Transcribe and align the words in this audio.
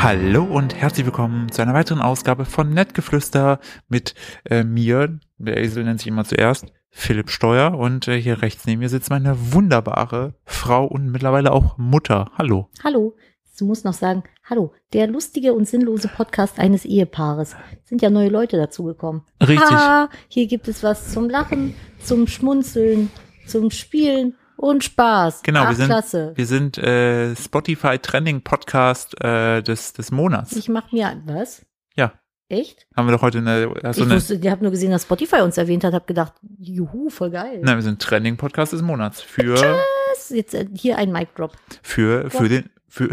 Hallo 0.00 0.44
und 0.44 0.76
herzlich 0.76 1.04
willkommen 1.04 1.50
zu 1.50 1.60
einer 1.60 1.74
weiteren 1.74 2.00
Ausgabe 2.00 2.44
von 2.44 2.72
Nettgeflüster 2.72 3.58
mit 3.88 4.14
äh, 4.44 4.62
mir, 4.62 5.18
der 5.38 5.56
Esel 5.56 5.82
nennt 5.82 5.98
sich 5.98 6.06
immer 6.06 6.24
zuerst, 6.24 6.66
Philipp 6.88 7.30
Steuer 7.30 7.76
und 7.76 8.06
äh, 8.06 8.20
hier 8.20 8.40
rechts 8.40 8.64
neben 8.64 8.78
mir 8.78 8.90
sitzt 8.90 9.10
meine 9.10 9.52
wunderbare 9.52 10.34
Frau 10.44 10.86
und 10.86 11.10
mittlerweile 11.10 11.50
auch 11.50 11.76
Mutter. 11.78 12.30
Hallo. 12.38 12.70
Hallo. 12.84 13.16
Du 13.58 13.64
musst 13.64 13.84
noch 13.84 13.92
sagen, 13.92 14.22
hallo, 14.44 14.72
der 14.92 15.08
lustige 15.08 15.52
und 15.52 15.66
sinnlose 15.66 16.06
Podcast 16.06 16.60
eines 16.60 16.84
Ehepaares. 16.84 17.56
Es 17.82 17.88
sind 17.88 18.00
ja 18.00 18.08
neue 18.08 18.28
Leute 18.28 18.56
dazugekommen. 18.56 19.22
Richtig. 19.42 19.68
Ha, 19.68 20.10
hier 20.28 20.46
gibt 20.46 20.68
es 20.68 20.84
was 20.84 21.12
zum 21.12 21.28
Lachen, 21.28 21.74
zum 21.98 22.28
Schmunzeln, 22.28 23.10
zum 23.48 23.72
Spielen 23.72 24.36
und 24.58 24.84
Spaß. 24.84 25.42
Genau, 25.42 25.62
Ach, 25.62 25.68
wir 25.70 25.76
sind, 25.76 25.86
klasse. 25.86 26.32
wir 26.34 26.46
sind 26.46 26.76
äh, 26.78 27.34
Spotify 27.36 27.98
Trending 27.98 28.42
Podcast 28.42 29.14
äh, 29.22 29.62
des, 29.62 29.92
des 29.94 30.10
Monats. 30.10 30.54
Ich 30.56 30.68
mach 30.68 30.92
mir 30.92 31.20
was? 31.26 31.64
Ja. 31.94 32.12
Echt? 32.50 32.86
Haben 32.96 33.08
wir 33.08 33.12
doch 33.12 33.22
heute 33.22 33.38
eine, 33.38 33.72
also 33.82 34.00
ich 34.00 34.06
eine 34.06 34.16
wusste, 34.16 34.34
ich 34.34 34.48
habe 34.48 34.62
nur 34.62 34.70
gesehen, 34.70 34.90
dass 34.90 35.02
Spotify 35.02 35.40
uns 35.42 35.58
erwähnt 35.58 35.84
hat, 35.84 35.92
habe 35.94 36.06
gedacht, 36.06 36.32
juhu, 36.58 37.08
voll 37.10 37.30
geil. 37.30 37.60
Nein, 37.62 37.76
wir 37.76 37.82
sind 37.82 38.00
Trending 38.00 38.36
Podcast 38.36 38.72
des 38.72 38.82
Monats 38.82 39.20
für 39.22 39.54
Was? 39.54 40.30
Jetzt 40.30 40.54
äh, 40.54 40.66
hier 40.74 40.98
ein 40.98 41.12
Mic 41.12 41.28
Drop. 41.36 41.52
für 41.82 42.30
für 42.30 42.48
den 42.48 42.70
für 42.88 43.10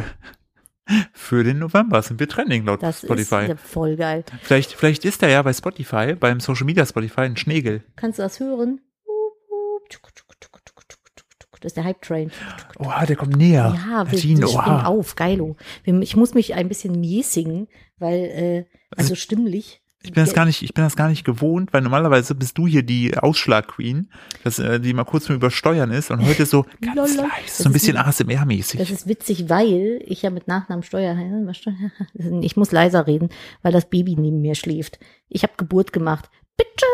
für 1.13 1.43
den 1.43 1.59
November 1.59 2.01
sind 2.01 2.19
wir 2.19 2.29
Trending 2.29 2.65
laut 2.65 2.81
Das 2.83 3.01
Spotify. 3.01 3.41
ist 3.43 3.47
ja 3.49 3.55
voll 3.57 3.95
geil. 3.95 4.23
Vielleicht 4.41 4.71
vielleicht 4.73 5.03
ist 5.03 5.21
da 5.23 5.27
ja 5.27 5.41
bei 5.41 5.51
Spotify 5.51 6.15
beim 6.15 6.39
Social 6.39 6.65
Media 6.65 6.85
Spotify 6.85 7.21
ein 7.21 7.37
Schnegel. 7.37 7.83
Kannst 7.95 8.19
du 8.19 8.23
das 8.23 8.39
hören? 8.39 8.79
Das 11.65 11.71
ist 11.71 11.77
der 11.77 11.85
Hype 11.85 12.01
Train. 12.03 12.29
Oh, 12.77 12.91
der 13.07 13.15
kommt 13.15 13.35
näher. 13.37 13.75
Ja, 13.75 14.05
wir, 14.05 14.11
wir 14.11 14.19
springen 14.19 14.43
auf, 14.43 15.15
geilo. 15.15 15.55
Ich 15.83 16.15
muss 16.15 16.35
mich 16.35 16.53
ein 16.53 16.67
bisschen 16.67 16.99
mäßigen, 16.99 17.67
weil, 17.97 18.13
äh, 18.13 18.65
also 18.95 19.15
stimmlich. 19.15 19.81
Ich 20.03 20.13
bin 20.13 20.23
das 20.23 20.35
gar 20.35 20.45
nicht, 20.45 20.61
ich 20.61 20.75
bin 20.75 20.83
das 20.83 20.95
gar 20.95 21.09
nicht 21.09 21.23
gewohnt, 21.25 21.73
weil 21.73 21.81
normalerweise 21.81 22.35
bist 22.35 22.59
du 22.59 22.67
hier 22.67 22.83
die 22.83 23.17
Ausschlag-Queen, 23.17 24.11
dass, 24.43 24.59
äh, 24.59 24.79
die 24.79 24.93
mal 24.93 25.05
kurz 25.05 25.25
zum 25.25 25.37
Übersteuern 25.37 25.89
ist 25.89 26.11
und 26.11 26.23
heute 26.23 26.45
so 26.45 26.67
ganz 26.81 27.15
leicht, 27.17 27.47
Das 27.47 27.57
so 27.57 27.69
ein 27.69 27.73
bisschen 27.73 27.95
Das 27.95 28.05
ASMR-mäßig. 28.21 28.79
ist 28.79 29.07
witzig, 29.07 29.49
weil 29.49 30.03
ich 30.05 30.21
ja 30.21 30.29
mit 30.29 30.47
Nachnamen 30.47 30.83
Steuer, 30.83 31.17
ich 32.41 32.55
muss 32.55 32.71
leiser 32.71 33.07
reden, 33.07 33.29
weil 33.63 33.71
das 33.71 33.89
Baby 33.89 34.15
neben 34.19 34.41
mir 34.41 34.53
schläft. 34.53 34.99
Ich 35.29 35.41
habe 35.41 35.53
Geburt 35.57 35.93
gemacht. 35.93 36.29
Bitches! 36.57 36.85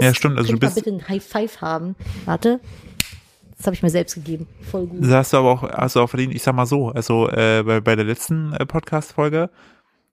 Ja, 0.00 0.14
stimmt, 0.14 0.38
also 0.38 0.46
du 0.50 0.58
Könnt 0.58 0.62
mal 0.62 0.68
bist, 0.74 0.84
bitte 0.86 0.96
ein 0.96 1.08
High 1.10 1.22
Five 1.22 1.60
haben. 1.60 1.94
Warte. 2.24 2.60
Das 3.56 3.66
habe 3.66 3.74
ich 3.74 3.82
mir 3.82 3.90
selbst 3.90 4.14
gegeben. 4.14 4.46
Voll 4.60 4.86
gut. 4.86 5.02
das 5.02 5.10
hast 5.10 5.32
du 5.32 5.36
aber 5.38 5.50
auch, 5.50 5.62
hast 5.62 5.96
du 5.96 6.00
auch 6.00 6.08
verdient, 6.08 6.34
ich 6.34 6.42
sag 6.42 6.54
mal 6.54 6.66
so, 6.66 6.88
also 6.88 7.28
äh, 7.28 7.62
bei, 7.64 7.80
bei 7.80 7.96
der 7.96 8.04
letzten 8.04 8.52
äh, 8.52 8.66
Podcast-Folge 8.66 9.50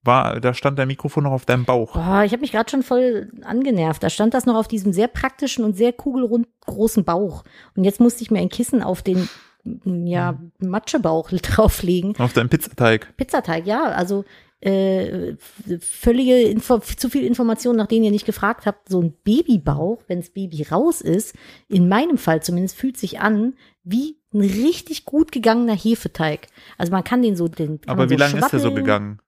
war, 0.03 0.39
da 0.39 0.53
stand 0.53 0.79
dein 0.79 0.87
Mikrofon 0.87 1.23
noch 1.23 1.31
auf 1.31 1.45
deinem 1.45 1.65
Bauch. 1.65 1.93
Boah, 1.93 2.23
ich 2.25 2.31
habe 2.31 2.41
mich 2.41 2.51
gerade 2.51 2.69
schon 2.69 2.83
voll 2.83 3.31
angenervt. 3.43 4.01
Da 4.01 4.09
stand 4.09 4.33
das 4.33 4.45
noch 4.45 4.55
auf 4.55 4.67
diesem 4.67 4.93
sehr 4.93 5.07
praktischen 5.07 5.63
und 5.63 5.77
sehr 5.77 5.93
kugelrund 5.93 6.47
großen 6.65 7.03
Bauch. 7.03 7.43
Und 7.75 7.83
jetzt 7.83 7.99
musste 7.99 8.23
ich 8.23 8.31
mir 8.31 8.39
ein 8.39 8.49
Kissen 8.49 8.81
auf 8.81 9.01
den 9.01 9.29
ja, 9.85 10.39
Matschebauch 10.59 11.29
drauflegen. 11.41 12.15
Auf 12.17 12.33
deinem 12.33 12.49
Pizzateig. 12.49 13.15
Pizzateig, 13.17 13.65
ja, 13.65 13.83
also 13.83 14.25
äh, 14.61 15.35
völlige 15.79 16.41
Info 16.41 16.79
zu 16.79 17.09
viel 17.09 17.23
Information, 17.25 17.75
nach 17.75 17.87
denen 17.87 18.05
ihr 18.05 18.11
nicht 18.11 18.25
gefragt 18.25 18.65
habt. 18.65 18.89
So 18.89 19.01
ein 19.01 19.13
Babybauch, 19.23 20.03
wenn 20.07 20.19
das 20.19 20.29
Baby 20.29 20.63
raus 20.69 21.01
ist, 21.01 21.35
in 21.67 21.89
meinem 21.89 22.17
Fall 22.17 22.41
zumindest, 22.43 22.77
fühlt 22.77 22.97
sich 22.97 23.19
an 23.19 23.55
wie 23.83 24.17
ein 24.33 24.41
richtig 24.41 25.05
gut 25.05 25.31
gegangener 25.31 25.75
Hefeteig. 25.75 26.47
Also 26.77 26.91
man 26.91 27.03
kann 27.03 27.21
den 27.21 27.35
so, 27.35 27.47
den. 27.47 27.79
Aber 27.87 28.09
wie 28.09 28.13
so 28.13 28.19
lange 28.19 28.39
ist 28.39 28.51
der 28.51 28.59
so 28.59 28.73
gegangen? 28.73 29.19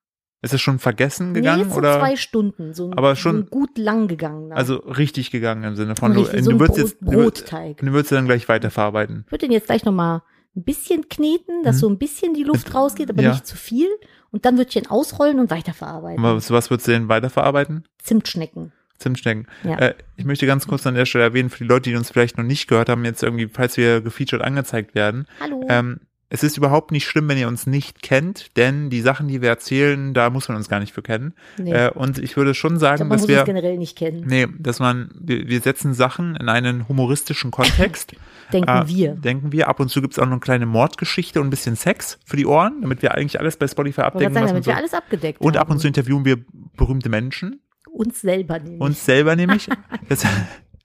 Ist 0.44 0.54
es 0.54 0.62
schon 0.62 0.78
vergessen 0.78 1.32
Nee, 1.32 1.40
gegangen 1.40 1.62
jetzt 1.62 1.72
so 1.72 1.78
oder? 1.78 2.00
zwei 2.00 2.16
Stunden, 2.18 2.74
so 2.74 2.88
ein, 2.88 2.94
Aber 2.98 3.16
so 3.16 3.22
schon- 3.22 3.38
ein 3.40 3.46
gut 3.50 3.78
lang 3.78 4.08
gegangener. 4.10 4.56
Also 4.58 4.76
richtig 4.76 5.32
gegangen 5.32 5.64
im 5.64 5.76
Sinne 5.78 5.96
von, 5.96 6.14
du, 6.14 6.20
Richtig, 6.22 6.44
so 6.44 6.52
du 6.52 6.58
ein 6.58 6.60
würdest 6.60 6.78
jetzt, 6.80 6.98
du 7.02 7.12
würdest, 7.14 7.46
Brotteig. 7.50 7.78
du 7.78 7.86
würdest 7.94 8.12
dann 8.12 8.26
gleich 8.26 8.50
weiterverarbeiten. 8.50 9.24
Ich 9.26 9.32
würde 9.32 9.46
den 9.48 9.54
jetzt 9.54 9.68
gleich 9.68 9.86
nochmal 9.86 10.22
ein 10.56 10.64
bisschen 10.64 11.08
kneten, 11.08 11.64
dass 11.64 11.78
Mhm. 11.78 11.80
so 11.80 11.90
ein 11.90 11.98
bisschen 11.98 12.34
die 12.34 12.44
Luft 12.44 12.76
rausgeht, 12.76 13.10
aber 13.10 13.24
Ja. 13.24 13.32
nicht 13.32 13.48
zu 13.48 13.56
viel. 13.56 13.88
Und 14.34 14.46
dann 14.46 14.58
würde 14.58 14.70
ich 14.70 14.76
ihn 14.76 14.88
ausrollen 14.88 15.40
und 15.40 15.52
weiterverarbeiten. 15.52 16.24
Was, 16.24 16.50
was 16.50 16.72
würdest 16.72 16.88
du 16.88 16.92
denn 16.92 17.08
weiterverarbeiten? 17.08 17.88
Zimtschnecken. 18.00 18.72
Zimtschnecken. 18.98 19.48
Ja. 19.64 19.78
Äh, 19.78 19.96
ich 20.16 20.26
möchte 20.26 20.48
ganz 20.48 20.66
kurz 20.66 20.88
an 20.88 20.96
der 20.96 21.06
Stelle 21.06 21.26
erwähnen, 21.26 21.52
für 21.52 21.60
die 21.60 21.70
Leute, 21.70 21.92
die 21.92 21.96
uns 21.96 22.10
vielleicht 22.10 22.40
noch 22.40 22.44
nicht 22.44 22.68
gehört 22.68 22.90
haben, 22.90 23.06
jetzt 23.06 23.22
irgendwie, 23.22 23.48
falls 23.48 23.78
wir 23.78 24.02
gefeatured 24.02 24.42
angezeigt 24.42 24.96
werden. 24.96 25.28
Hallo. 25.40 25.64
Ähm, 25.70 26.00
es 26.34 26.42
ist 26.42 26.58
überhaupt 26.58 26.92
nicht 26.92 27.06
schlimm, 27.06 27.30
wenn 27.30 27.38
ihr 27.38 27.48
uns 27.48 27.68
nicht 27.68 28.02
kennt, 28.02 28.58
denn 28.58 28.90
die 28.90 29.02
Sachen, 29.02 29.28
die 29.28 29.44
wir 29.44 29.50
erzählen, 29.50 30.16
da 30.16 30.32
muss 30.32 30.50
man 30.50 30.58
uns 30.58 30.68
gar 30.68 30.80
nicht 30.80 30.92
für 30.92 31.04
kennen. 31.04 31.36
nee. 31.60 31.72
Äh, 31.72 31.92
und 31.92 32.18
ich 32.18 32.36
würde 32.36 32.56
schon 32.56 32.80
sagen, 32.80 32.96
glaube, 32.96 33.10
man 33.10 33.18
dass 33.20 33.22
muss 33.22 33.30
wir, 33.30 33.38
uns 33.42 33.46
generell 33.46 33.78
nicht 33.78 33.96
kennen. 33.96 34.24
nee, 34.26 34.48
dass 34.58 34.80
man, 34.80 35.12
wir, 35.14 35.48
wir 35.48 35.62
setzen 35.62 35.94
Sachen 35.94 36.36
in 36.36 36.50
einen 36.50 36.88
humoristischen 36.88 37.52
Kontext. 37.52 38.14
Denken 38.52 38.68
äh, 38.68 38.88
wir. 38.88 39.12
Denken 39.14 39.52
wir. 39.52 39.68
Ab 39.68 39.80
und 39.80 39.90
zu 39.90 40.02
gibt's 40.02 40.18
auch 40.18 40.26
noch 40.26 40.32
eine 40.32 40.40
kleine 40.40 40.66
Mordgeschichte 40.66 41.40
und 41.40 41.48
ein 41.48 41.50
bisschen 41.52 41.76
Sex 41.76 42.18
für 42.26 42.36
die 42.36 42.48
Ohren, 42.48 42.82
damit 42.82 43.04
wir 43.04 43.14
eigentlich 43.14 43.40
alles 43.40 43.56
bei 43.58 43.68
Spotify 43.68 44.02
abdecken. 44.02 44.34
sagen, 44.34 44.48
damit 44.48 44.66
wir 44.66 44.74
so, 44.74 44.80
alles 44.80 44.96
abgedeckt 44.96 45.40
und 45.40 45.56
ab 45.56 45.68
haben. 45.68 45.74
und 45.74 45.80
zu 45.82 45.88
interviewen 45.88 46.26
wir 46.26 46.44
berühmte 46.76 47.10
Menschen. 47.10 47.62
Uns 47.92 48.22
selber 48.22 48.58
nämlich. 48.58 48.82
uns 48.82 49.06
selber 49.06 49.36
nämlich. 49.36 49.70
deshalb 50.10 50.34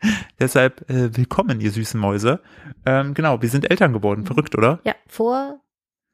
deshalb 0.40 0.88
äh, 0.90 1.16
willkommen, 1.16 1.60
ihr 1.60 1.70
süßen 1.70 1.98
Mäuse. 1.98 2.40
Ähm, 2.86 3.14
genau, 3.14 3.42
wir 3.42 3.48
sind 3.48 3.70
Eltern 3.70 3.92
geworden. 3.92 4.24
Verrückt, 4.24 4.56
oder? 4.56 4.80
ja, 4.84 4.94
vor 5.06 5.60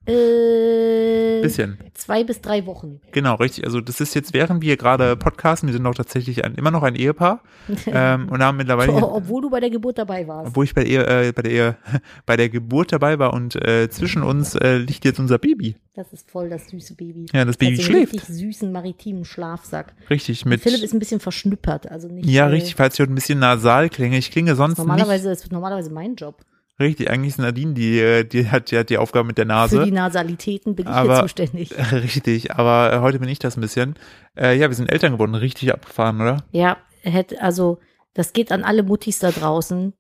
äh, 0.07 1.41
Bisschen. 1.43 1.79
zwei 1.95 2.25
bis 2.25 2.41
drei 2.41 2.67
Wochen. 2.67 3.01
Genau, 3.13 3.35
richtig. 3.37 3.65
Also 3.65 3.81
das 3.81 4.01
ist 4.01 4.15
jetzt, 4.15 4.35
während 4.35 4.63
wir 4.63 4.77
gerade 4.77 5.17
podcasten, 5.17 5.69
wir 5.69 5.73
sind 5.75 5.87
auch 5.87 5.95
tatsächlich 5.95 6.45
ein, 6.45 6.55
immer 6.55 6.71
noch 6.71 6.83
ein 6.83 6.95
Ehepaar 6.95 7.43
ähm, 7.87 8.29
und 8.29 8.43
haben 8.43 8.57
mittlerweile, 8.57 8.93
Obwohl 8.93 9.43
du 9.43 9.51
bei 9.51 9.61
der 9.61 9.71
Geburt 9.71 9.99
dabei 9.99 10.27
warst. 10.27 10.49
obwohl 10.49 10.65
ich 10.65 10.75
bei 10.75 10.85
der, 10.85 10.91
Ehe, 10.91 11.29
äh, 11.29 11.33
bei 11.33 11.43
der 11.43 11.53
Ehe, 11.53 11.77
bei 12.27 12.37
der 12.37 12.49
Geburt 12.49 12.93
dabei 12.93 13.19
war 13.19 13.33
und 13.33 13.57
äh, 13.57 13.89
zwischen 13.91 14.23
uns 14.23 14.55
äh, 14.55 14.77
liegt 14.79 15.05
jetzt 15.05 15.19
unser 15.19 15.39
Baby. 15.39 15.77
Das 15.95 16.13
ist 16.13 16.31
voll 16.31 16.49
das 16.49 16.69
süße 16.69 16.95
Baby. 16.95 17.27
Ja, 17.33 17.45
das 17.45 17.57
Baby 17.57 17.77
hat 17.77 17.85
so 17.85 17.93
einen 17.93 17.97
schläft. 18.07 18.13
richtig 18.15 18.37
süßen 18.37 18.73
maritimen 18.73 19.25
Schlafsack. 19.25 19.95
Richtig, 20.11 20.45
Und 20.45 20.51
mit. 20.51 20.61
Philipp 20.61 20.83
ist 20.83 20.93
ein 20.93 20.99
bisschen 20.99 21.21
verschnüppert, 21.21 21.91
also 21.91 22.09
nicht. 22.09 22.29
Ja, 22.29 22.47
äh, 22.47 22.51
richtig, 22.51 22.75
falls 22.75 22.95
ich 22.95 23.01
heute 23.01 23.13
ein 23.13 23.15
bisschen 23.15 23.39
nasal 23.39 23.89
klinge. 23.89 24.19
Ich 24.19 24.31
klinge 24.31 24.57
sonst 24.57 24.79
nicht. 24.79 24.87
Normalerweise 24.87 25.31
ist 25.31 25.53
normalerweise 25.53 25.93
mein 25.93 26.17
Job. 26.17 26.41
Richtig, 26.81 27.09
eigentlich 27.09 27.31
ist 27.35 27.39
Nadine, 27.39 27.73
die, 27.73 28.01
äh, 28.01 28.25
die 28.25 28.51
hat, 28.51 28.71
die 28.73 28.79
hat 28.79 28.91
die 28.91 28.99
Aufgabe 28.99 29.27
mit 29.29 29.39
der 29.39 29.45
Nase. 29.45 29.79
Für 29.79 29.85
die 29.85 29.93
Nasalitäten 29.93 30.75
bin 30.75 30.87
ich 30.87 30.93
Aber- 30.93 31.15
hier 31.15 31.23
zuständig. 31.23 31.71
Richtig, 31.93 32.53
aber 32.53 32.93
äh, 32.93 32.99
heute 33.01 33.21
bin 33.21 33.29
ich 33.29 33.39
das 33.39 33.57
ein 33.57 33.61
bisschen. 33.61 33.95
Äh, 34.37 34.59
ja, 34.59 34.69
wir 34.69 34.75
sind 34.75 34.91
Eltern 34.91 35.13
geworden, 35.13 35.37
richtig 35.37 35.73
abgefahren, 35.73 36.21
oder? 36.21 36.39
Ja, 36.51 36.77
hätte, 37.03 37.41
also, 37.41 37.79
das 38.13 38.33
geht 38.33 38.51
an 38.51 38.65
alle 38.65 38.83
Muttis 38.83 39.21
da 39.21 39.31
draußen. 39.31 39.93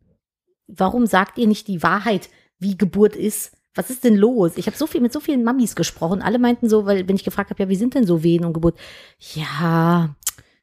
Warum 0.66 1.06
sagt 1.06 1.38
ihr 1.38 1.46
nicht 1.46 1.68
die 1.68 1.82
Wahrheit, 1.82 2.28
wie 2.58 2.76
Geburt 2.76 3.14
ist? 3.14 3.52
Was 3.76 3.90
ist 3.90 4.02
denn 4.04 4.16
los? 4.16 4.52
Ich 4.56 4.66
habe 4.66 4.76
so 4.76 4.86
viel 4.86 5.00
mit 5.00 5.12
so 5.12 5.20
vielen 5.20 5.44
Mamis 5.44 5.74
gesprochen. 5.76 6.22
Alle 6.22 6.38
meinten 6.38 6.68
so, 6.68 6.86
weil 6.86 7.06
wenn 7.08 7.16
ich 7.16 7.24
gefragt 7.24 7.50
habe, 7.50 7.62
ja, 7.62 7.68
wie 7.68 7.74
sind 7.76 7.94
denn 7.94 8.06
so 8.06 8.22
Wehen 8.22 8.44
und 8.44 8.52
Geburt? 8.52 8.76
Ja, 9.34 10.14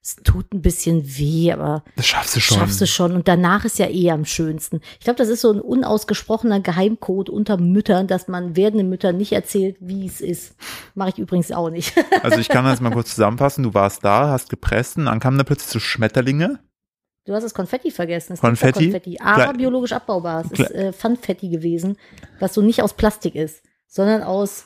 es 0.03 0.15
tut 0.23 0.51
ein 0.51 0.61
bisschen 0.63 1.03
weh, 1.17 1.51
aber 1.51 1.83
Das 1.95 2.07
schaffst 2.07 2.35
du 2.35 2.39
schon. 2.39 2.57
schaffst 2.57 2.81
du 2.81 2.87
schon. 2.87 3.11
Und 3.13 3.27
danach 3.27 3.65
ist 3.65 3.77
ja 3.77 3.87
eh 3.87 4.09
am 4.09 4.25
schönsten. 4.25 4.81
Ich 4.99 5.03
glaube, 5.05 5.17
das 5.17 5.27
ist 5.29 5.41
so 5.41 5.51
ein 5.51 5.61
unausgesprochener 5.61 6.59
Geheimcode 6.59 7.29
unter 7.29 7.57
Müttern, 7.57 8.07
dass 8.07 8.27
man 8.27 8.55
werdenden 8.55 8.89
Müttern 8.89 9.17
nicht 9.17 9.31
erzählt, 9.31 9.77
wie 9.79 10.07
es 10.07 10.19
ist. 10.19 10.55
Mache 10.95 11.09
ich 11.09 11.19
übrigens 11.19 11.51
auch 11.51 11.69
nicht. 11.69 11.93
Also 12.23 12.39
ich 12.39 12.49
kann 12.49 12.65
das 12.65 12.81
mal 12.81 12.91
kurz 12.91 13.09
zusammenfassen. 13.15 13.63
Du 13.63 13.73
warst 13.73 14.03
da, 14.03 14.29
hast 14.29 14.49
gepresst 14.49 14.97
und 14.97 15.05
dann 15.05 15.19
kamen 15.19 15.37
da 15.37 15.43
plötzlich 15.43 15.69
so 15.69 15.79
Schmetterlinge. 15.79 16.59
Du 17.25 17.33
hast 17.35 17.43
das 17.43 17.53
Konfetti 17.53 17.91
vergessen. 17.91 18.33
Es 18.33 18.39
Konfetti? 18.41 18.85
Konfetti. 18.85 19.19
Aber 19.21 19.49
Kle- 19.51 19.57
biologisch 19.57 19.91
abbaubar. 19.91 20.43
Es 20.51 20.59
ist 20.59 20.71
äh, 20.71 20.91
Funfetti 20.93 21.49
gewesen, 21.49 21.95
was 22.39 22.55
so 22.55 22.61
nicht 22.63 22.81
aus 22.81 22.93
Plastik 22.95 23.35
ist, 23.35 23.61
sondern 23.87 24.23
aus, 24.23 24.65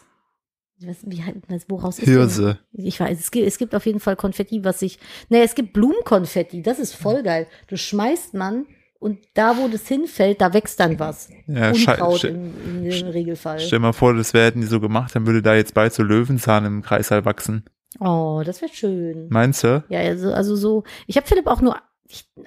ich 0.80 0.88
weiß, 0.88 0.98
wie, 1.06 1.24
woraus 1.70 2.00
ist 2.00 2.06
Hirse. 2.06 2.60
denn? 2.74 2.86
Ich 2.86 3.00
weiß, 3.00 3.18
es 3.20 3.32
gibt, 3.32 3.48
es 3.48 3.58
gibt 3.58 3.76
auf 3.76 3.86
jeden 3.86 4.00
Fall 4.00 4.16
Konfetti, 4.16 4.64
was 4.64 4.80
sich, 4.80 5.00
ne, 5.30 5.44
es 5.44 5.56
gibt 5.56 5.74
Blumenkonfetti, 5.74 6.62
das 6.62 6.80
ist 6.80 6.96
voll 6.96 7.24
geil. 7.24 7.48
Du 7.68 7.78
schmeißt 7.78 8.34
man 8.34 8.66
und 9.00 9.20
da, 9.36 9.58
wo 9.58 9.68
das 9.68 9.88
hinfällt, 9.88 10.42
da 10.42 10.54
wächst 10.54 10.80
dann 10.80 11.00
was. 11.00 11.30
Ja, 11.48 11.72
Unkraut 11.72 12.24
im, 12.26 12.84
im 12.84 13.08
Regelfall. 13.08 13.60
Stell 13.60 13.80
mal 13.80 13.94
vor, 13.94 14.14
das 14.14 14.34
hätten 14.34 14.62
die 14.62 14.68
so 14.68 14.80
gemacht, 14.80 15.16
dann 15.16 15.26
würde 15.26 15.42
da 15.42 15.56
jetzt 15.56 15.74
bald 15.74 15.94
so 15.94 16.04
Löwenzahn 16.04 16.66
im 16.66 16.82
Kreißsaal 16.82 17.24
wachsen. 17.24 17.64
Oh, 18.00 18.42
das 18.46 18.62
wäre 18.62 18.74
schön. 18.74 19.28
Meinst 19.30 19.64
du? 19.64 19.84
Ja, 19.88 20.00
also, 20.00 20.34
also 20.34 20.56
so, 20.56 20.84
ich 21.08 21.16
habe 21.16 21.28
Philipp 21.28 21.48
auch 21.48 21.62
nur 21.62 21.78
ich, 21.78 21.82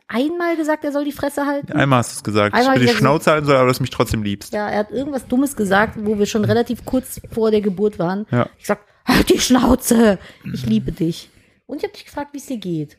einmal 0.06 0.56
gesagt, 0.56 0.84
er 0.84 0.93
soll 0.93 1.05
die 1.05 1.12
Fresse 1.12 1.46
halten. 1.46 1.72
Einmal 1.72 2.00
hast 2.00 2.12
du 2.12 2.16
es 2.16 2.25
gesagt. 2.25 2.55
Einmal 2.55 2.75
ich 2.75 2.81
will 2.81 2.81
die 2.81 2.87
gesagt, 2.87 3.00
Schnauze 3.00 3.31
halten 3.31 3.46
soll, 3.46 3.56
aber 3.56 3.69
dass 3.69 3.78
du 3.78 3.82
mich 3.82 3.90
trotzdem 3.90 4.22
liebst. 4.22 4.52
Ja, 4.52 4.69
er 4.69 4.78
hat 4.81 4.90
irgendwas 4.90 5.26
Dummes 5.26 5.56
gesagt, 5.56 5.94
wo 6.00 6.19
wir 6.19 6.26
schon 6.26 6.44
relativ 6.44 6.84
kurz 6.84 7.20
vor 7.32 7.50
der 7.50 7.60
Geburt 7.60 7.99
waren. 7.99 8.26
Ja. 8.31 8.49
Ich 8.58 8.66
sag, 8.66 8.81
halt 9.05 9.28
die 9.31 9.40
Schnauze, 9.40 10.19
ich 10.52 10.66
liebe 10.66 10.93
dich. 10.93 11.31
Und 11.66 11.78
ich 11.78 11.82
habe 11.84 11.93
dich 11.93 12.05
gefragt, 12.05 12.32
wie 12.32 12.38
es 12.38 12.46
dir 12.46 12.58
geht. 12.58 12.96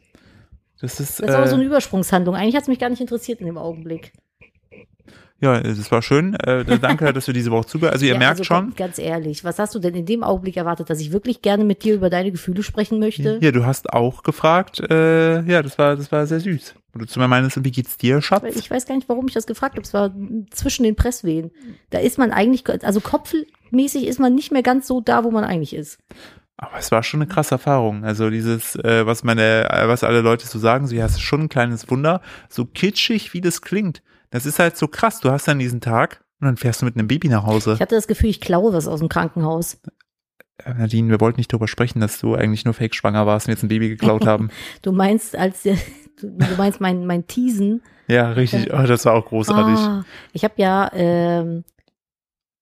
Das 0.81 1.00
ist, 1.00 1.19
Das 1.19 1.29
ist 1.29 1.35
aber 1.35 1.47
so 1.47 1.56
eine 1.56 1.63
äh, 1.63 1.67
Übersprungshandlung. 1.67 2.35
Eigentlich 2.35 2.56
hat 2.56 2.63
es 2.63 2.67
mich 2.67 2.79
gar 2.79 2.89
nicht 2.89 3.01
interessiert 3.01 3.41
in 3.41 3.47
dem 3.47 3.57
Augenblick. 3.57 4.13
Ja, 5.41 5.59
das 5.59 5.91
war 5.91 6.01
schön. 6.01 6.36
Äh, 6.36 6.65
danke, 6.81 7.13
dass 7.13 7.25
du 7.25 7.33
diese 7.33 7.51
Woche 7.51 7.68
zugehört 7.68 7.94
Also 7.94 8.06
ihr 8.06 8.13
Ja, 8.13 8.19
merkt 8.19 8.39
also 8.39 8.44
schon, 8.44 8.74
Ganz, 8.75 9.00
ehrlich, 9.00 9.44
was 9.44 9.59
hast 9.59 9.74
du 9.75 9.80
denn 9.80 9.95
in 9.95 10.06
dem 10.06 10.24
Augenblick 10.24 10.57
erwartet, 10.57 10.89
dass 10.89 11.00
ich 11.00 11.12
wirklich 11.12 11.41
gerne 11.41 11.63
mit 11.63 11.83
dir 11.83 11.95
über 11.95 12.09
deine 12.09 12.31
Gefühle 12.31 12.63
sprechen 12.63 13.00
möchte? 13.00 13.39
ja, 13.41 13.51
du 13.51 13.65
hast 13.65 13.94
auch 13.94 14.24
gefragt. 14.24 14.80
Äh, 14.89 15.41
ja, 15.44 15.62
das 15.62 15.77
war, 15.77 15.95
das 15.95 16.12
war 16.12 16.25
sehr 16.27 16.39
süß. 16.39 16.75
Und 16.94 17.01
du 17.01 17.06
zu 17.07 17.19
mir 17.19 17.27
meinst, 17.27 17.63
wie 17.63 17.71
geht's 17.71 17.97
dir, 17.97 18.21
Schatz? 18.21 18.56
Ich 18.56 18.69
weiß 18.69 18.86
gar 18.86 18.95
nicht, 18.95 19.07
warum 19.07 19.27
ich 19.27 19.33
das 19.33 19.45
gefragt 19.45 19.75
habe. 19.75 19.83
Es 19.83 19.94
war 19.94 20.12
zwischen 20.50 20.83
den 20.83 20.95
Presswehen. 20.95 21.51
Da 21.92 22.00
ist 22.00 22.18
man 22.18 22.31
eigentlich, 22.31 22.63
also 22.83 23.00
kopfmäßig 23.00 24.07
ist 24.07 24.19
man 24.19 24.33
nicht 24.33 24.51
mehr 24.51 24.63
ganz 24.63 24.88
so 24.88 25.00
da, 25.00 25.24
wo 25.24 25.31
man 25.31 25.44
eigentlich 25.44 25.75
ist. 25.75 26.00
Aber 26.57 26.77
es 26.77 26.92
war 26.92 27.03
schon 27.03 27.21
eine 27.21 27.30
krasse 27.30 27.56
Erfahrung. 27.56 28.03
Also 28.03 28.30
dieses, 28.30 28.75
äh, 28.75 29.06
was 29.06 29.24
meine, 29.24 29.69
äh, 29.69 29.88
was 29.88 30.03
alle 30.03 30.19
Leute 30.19 30.45
so 30.45 30.59
sagen, 30.59 30.88
so 30.88 30.95
ja, 30.95 31.06
es 31.06 31.13
ist 31.13 31.21
schon 31.21 31.44
ein 31.44 31.50
kleines 31.50 31.89
Wunder, 31.89 32.21
so 32.50 32.65
kitschig 32.65 33.33
wie 33.33 33.39
das 33.39 33.62
klingt. 33.62 34.01
Das 34.31 34.46
ist 34.46 34.60
halt 34.60 34.78
so 34.78 34.88
krass. 34.88 35.20
Du 35.20 35.31
hast 35.31 35.48
dann 35.48 35.60
diesen 35.60 35.81
Tag 35.81 36.24
und 36.40 36.46
dann 36.46 36.58
fährst 36.58 36.81
du 36.81 36.86
mit 36.86 36.96
einem 36.96 37.08
Baby 37.08 37.30
nach 37.30 37.46
Hause. 37.46 37.74
Ich 37.74 37.81
hatte 37.81 37.96
das 37.96 38.08
Gefühl, 38.08 38.30
ich 38.30 38.42
klaue 38.42 38.74
was 38.74 38.88
aus 38.88 39.00
dem 39.00 39.10
Krankenhaus. 39.10 39.80
Äh, 40.64 40.74
Nadine, 40.74 41.10
wir 41.10 41.20
wollten 41.20 41.40
nicht 41.40 41.52
darüber 41.52 41.68
sprechen, 41.68 42.00
dass 42.00 42.20
du 42.20 42.36
eigentlich 42.36 42.66
nur 42.66 42.74
fake 42.74 42.96
schwanger 42.96 43.26
warst 43.26 43.48
und 43.48 43.54
jetzt 43.54 43.64
ein 43.64 43.70
Baby 43.70 43.90
geklaut 43.90 44.26
haben. 44.26 44.50
Du 44.81 44.92
meinst, 44.92 45.36
als 45.36 45.64
du 45.64 45.78
meinst 46.58 46.80
mein, 46.81 47.06
mein 47.06 47.28
Teasen. 47.28 47.81
ja, 48.08 48.31
richtig. 48.31 48.72
Oh, 48.74 48.84
das 48.84 49.06
war 49.06 49.14
auch 49.14 49.26
großartig. 49.26 49.78
Ah, 49.80 50.06
ich 50.34 50.44
habe 50.44 50.54
ja, 50.58 50.92
ähm, 50.94 51.64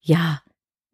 ja, 0.01 0.41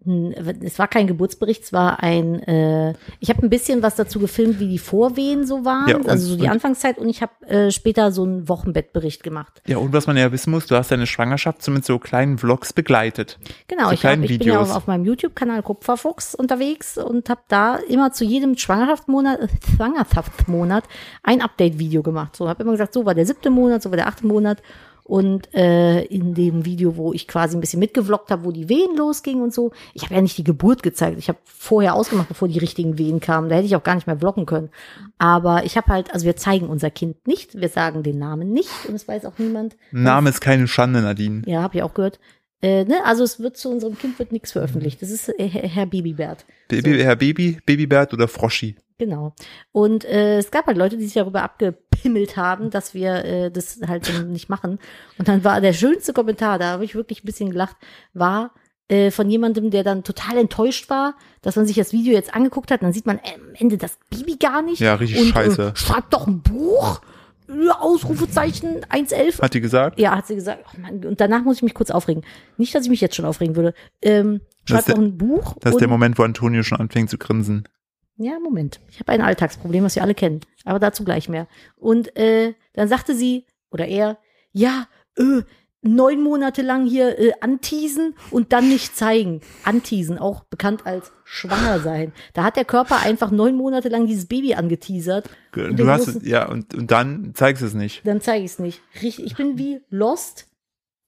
es 0.05 0.79
war 0.79 0.87
kein 0.87 1.07
Geburtsbericht, 1.07 1.63
es 1.63 1.73
war 1.73 2.03
ein, 2.03 2.41
äh, 2.43 2.93
ich 3.19 3.29
habe 3.29 3.41
ein 3.43 3.49
bisschen 3.49 3.81
was 3.81 3.95
dazu 3.95 4.19
gefilmt, 4.19 4.59
wie 4.59 4.67
die 4.67 4.77
Vorwehen 4.77 5.45
so 5.45 5.63
waren, 5.63 5.87
Ja, 5.87 5.97
also 6.07 6.27
so 6.27 6.35
die 6.35 6.49
Anfangszeit 6.49 6.97
und 6.97 7.07
ich 7.09 7.21
habe 7.21 7.31
äh, 7.47 7.71
später 7.71 8.11
so 8.11 8.23
einen 8.23 8.49
Wochenbettbericht 8.49 9.23
gemacht. 9.23 9.61
Ja, 9.65 9.77
und 9.77 9.93
was 9.93 10.07
man 10.07 10.17
ja 10.17 10.31
wissen 10.31 10.51
muss, 10.51 10.65
du 10.65 10.75
hast 10.75 10.91
deine 10.91 11.07
Schwangerschaft 11.07 11.63
so 11.63 11.71
mit 11.71 11.85
so 11.85 11.99
kleinen 11.99 12.37
Vlogs 12.37 12.73
begleitet. 12.73 13.39
Genau, 13.67 13.87
So 13.87 13.93
ich, 13.93 14.05
hab, 14.05 14.19
ich 14.19 14.39
bin 14.39 14.47
ja 14.47 14.59
auf, 14.59 14.75
auf 14.75 14.87
meinem 14.87 15.05
YouTube-Kanal 15.05 15.63
Kupferfuchs 15.63 16.35
unterwegs 16.35 16.97
und 16.97 17.29
habe 17.29 17.41
da 17.47 17.75
immer 17.75 18.11
zu 18.11 18.25
jedem 18.25 18.57
Schwangerschaftsmonat, 18.57 19.39
äh, 19.39 19.47
Schwangerschaftsmonat 19.75 20.83
ein 21.23 21.41
Update-Video 21.41 22.03
gemacht. 22.03 22.35
So, 22.35 22.49
habe 22.49 22.63
immer 22.63 22.73
gesagt, 22.73 22.93
so 22.93 23.05
war 23.05 23.15
der 23.15 23.25
siebte 23.25 23.49
Monat, 23.49 23.81
so 23.83 23.89
war 23.89 23.97
der 23.97 24.07
achte 24.07 24.27
Monat. 24.27 24.61
Und 25.03 25.53
äh, 25.53 26.03
in 26.05 26.33
dem 26.33 26.65
Video, 26.65 26.95
wo 26.95 27.13
ich 27.13 27.27
quasi 27.27 27.57
ein 27.57 27.61
bisschen 27.61 27.79
mitgevloggt 27.79 28.31
habe, 28.31 28.45
wo 28.45 28.51
die 28.51 28.69
Wehen 28.69 28.95
losgingen 28.95 29.43
und 29.43 29.53
so, 29.53 29.71
ich 29.93 30.03
habe 30.03 30.15
ja 30.15 30.21
nicht 30.21 30.37
die 30.37 30.45
Geburt 30.45 30.81
gezeigt. 30.81 31.19
Ich 31.19 31.27
habe 31.27 31.39
vorher 31.43 31.95
ausgemacht, 31.95 32.29
bevor 32.29 32.47
die 32.47 32.59
richtigen 32.59 32.97
Wehen 32.97 33.19
kamen. 33.19 33.49
Da 33.49 33.55
hätte 33.55 33.65
ich 33.65 33.75
auch 33.75 33.83
gar 33.83 33.95
nicht 33.95 34.07
mehr 34.07 34.17
vloggen 34.17 34.45
können. 34.45 34.69
Aber 35.17 35.65
ich 35.65 35.75
habe 35.75 35.91
halt, 35.91 36.13
also 36.13 36.25
wir 36.25 36.37
zeigen 36.37 36.67
unser 36.67 36.89
Kind 36.89 37.27
nicht, 37.27 37.59
wir 37.59 37.69
sagen 37.69 38.03
den 38.03 38.17
Namen 38.17 38.53
nicht 38.53 38.69
und 38.87 38.95
es 38.95 39.07
weiß 39.07 39.25
auch 39.25 39.37
niemand. 39.37 39.75
Name 39.91 40.29
ist 40.29 40.39
keine 40.39 40.67
Schande, 40.67 41.01
Nadine. 41.01 41.41
Ja, 41.45 41.61
habe 41.61 41.77
ich 41.77 41.83
auch 41.83 41.93
gehört. 41.93 42.19
Äh, 42.61 42.85
ne? 42.85 43.03
Also 43.03 43.25
es 43.25 43.41
wird 43.41 43.57
zu 43.57 43.69
unserem 43.69 43.97
Kind 43.97 44.17
wird 44.19 44.31
nichts 44.31 44.53
veröffentlicht. 44.53 45.01
Das 45.01 45.11
ist 45.11 45.27
äh, 45.37 45.49
Herr 45.49 45.85
Babybert. 45.85 46.45
Baby, 46.69 47.03
Herr 47.03 47.17
Baby, 47.17 47.59
Babybert 47.65 48.13
oder 48.13 48.29
Froschi. 48.29 48.77
Genau. 48.97 49.33
Und 49.73 50.05
äh, 50.05 50.37
es 50.37 50.49
gab 50.49 50.67
halt 50.67 50.77
Leute, 50.77 50.97
die 50.97 51.03
sich 51.03 51.15
darüber 51.15 51.43
abgepimmelt 52.03 52.37
haben, 52.37 52.69
dass 52.69 52.93
wir 52.93 53.25
äh, 53.25 53.51
das 53.51 53.79
halt 53.87 54.11
nicht 54.27 54.49
machen. 54.49 54.79
Und 55.17 55.27
dann 55.27 55.43
war 55.43 55.61
der 55.61 55.73
schönste 55.73 56.13
Kommentar, 56.13 56.59
da 56.59 56.71
habe 56.71 56.85
ich 56.85 56.95
wirklich 56.95 57.23
ein 57.23 57.25
bisschen 57.25 57.49
gelacht, 57.49 57.75
war 58.13 58.51
äh, 58.89 59.11
von 59.11 59.29
jemandem, 59.29 59.71
der 59.71 59.83
dann 59.83 60.03
total 60.03 60.37
enttäuscht 60.37 60.89
war, 60.89 61.15
dass 61.41 61.55
man 61.55 61.65
sich 61.65 61.77
das 61.77 61.93
Video 61.93 62.13
jetzt 62.13 62.35
angeguckt 62.35 62.71
hat. 62.71 62.83
Dann 62.83 62.93
sieht 62.93 63.05
man 63.05 63.17
äh, 63.19 63.35
am 63.35 63.55
Ende 63.55 63.77
das 63.77 63.97
Baby 64.09 64.35
gar 64.37 64.61
nicht. 64.61 64.79
Ja, 64.79 64.95
richtig 64.95 65.21
und, 65.21 65.27
scheiße. 65.27 65.73
Äh, 65.73 65.77
schreibt 65.77 66.13
doch 66.13 66.27
ein 66.27 66.41
Buch. 66.41 67.01
Äh, 67.47 67.69
Ausrufezeichen 67.79 68.85
111. 68.89 69.41
Hat 69.41 69.53
die 69.53 69.61
gesagt? 69.61 69.99
Ja, 69.99 70.15
hat 70.15 70.27
sie 70.27 70.35
gesagt. 70.35 70.65
Oh 70.75 70.81
Mann, 70.81 71.05
und 71.05 71.21
danach 71.21 71.43
muss 71.43 71.57
ich 71.57 71.63
mich 71.63 71.73
kurz 71.73 71.91
aufregen. 71.91 72.23
Nicht, 72.57 72.75
dass 72.75 72.83
ich 72.83 72.89
mich 72.89 73.01
jetzt 73.01 73.15
schon 73.15 73.25
aufregen 73.25 73.55
würde. 73.55 73.73
Ähm, 74.01 74.41
schreibt 74.67 74.89
doch 74.89 74.97
ein 74.97 75.17
Buch. 75.17 75.55
Das 75.61 75.69
ist 75.71 75.75
und- 75.75 75.81
der 75.81 75.89
Moment, 75.89 76.17
wo 76.17 76.23
Antonio 76.23 76.63
schon 76.63 76.79
anfängt 76.79 77.09
zu 77.09 77.17
grinsen. 77.17 77.67
Ja, 78.17 78.39
Moment. 78.39 78.79
Ich 78.89 78.99
habe 78.99 79.11
ein 79.11 79.21
Alltagsproblem, 79.21 79.83
was 79.83 79.95
wir 79.95 80.03
alle 80.03 80.15
kennen. 80.15 80.41
Aber 80.65 80.79
dazu 80.79 81.03
gleich 81.03 81.29
mehr. 81.29 81.47
Und 81.75 82.15
äh, 82.15 82.53
dann 82.73 82.87
sagte 82.87 83.15
sie, 83.15 83.45
oder 83.71 83.87
er, 83.87 84.17
ja, 84.51 84.87
äh, 85.17 85.41
neun 85.81 86.21
Monate 86.23 86.61
lang 86.61 86.85
hier 86.85 87.19
äh, 87.19 87.33
anteasen 87.41 88.15
und 88.31 88.53
dann 88.53 88.69
nicht 88.69 88.95
zeigen. 88.95 89.41
Anteasen, 89.65 90.17
auch 90.17 90.45
bekannt 90.45 90.85
als 90.85 91.11
schwanger 91.25 91.79
sein. 91.81 92.13
Da 92.33 92.43
hat 92.45 92.55
der 92.55 92.63
Körper 92.65 93.01
einfach 93.01 93.31
neun 93.31 93.55
Monate 93.57 93.89
lang 93.89 94.07
dieses 94.07 94.27
Baby 94.27 94.53
angeteasert. 94.53 95.29
Du 95.51 95.87
hast, 95.89 96.07
großen- 96.07 96.25
ja, 96.25 96.47
und, 96.47 96.73
und 96.73 96.89
dann 96.91 97.33
zeigst 97.35 97.61
du 97.61 97.65
es 97.67 97.73
nicht. 97.73 98.05
Dann 98.07 98.21
zeige 98.21 98.45
ich 98.45 98.51
es 98.51 98.59
nicht. 98.59 98.81
Richtig, 99.01 99.25
ich 99.25 99.35
bin 99.35 99.57
wie 99.57 99.81
Lost. 99.89 100.47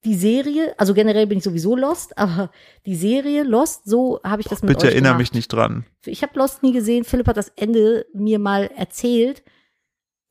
Die 0.06 0.16
Serie, 0.16 0.74
also 0.78 0.94
generell 0.94 1.28
bin 1.28 1.40
ich 1.40 1.44
sowieso 1.44 1.76
Lost, 1.76 2.18
aber 2.18 2.52
die 2.86 2.96
Serie 2.96 3.44
Lost, 3.44 3.82
so 3.86 4.20
habe 4.24 4.42
ich 4.42 4.48
das 4.48 4.62
mit 4.62 4.70
Bitte 4.70 4.86
euch 4.88 4.92
erinnere 4.94 5.14
gemacht. 5.14 5.20
mich 5.20 5.34
nicht 5.34 5.48
dran. 5.52 5.86
Ich 6.06 6.22
habe 6.22 6.38
Lost 6.40 6.64
nie 6.64 6.72
gesehen. 6.74 7.04
Philipp 7.04 7.28
hat 7.28 7.38
das 7.38 7.50
Ende 7.56 8.06
mir 8.14 8.40
mal 8.40 8.70
erzählt. 8.78 9.44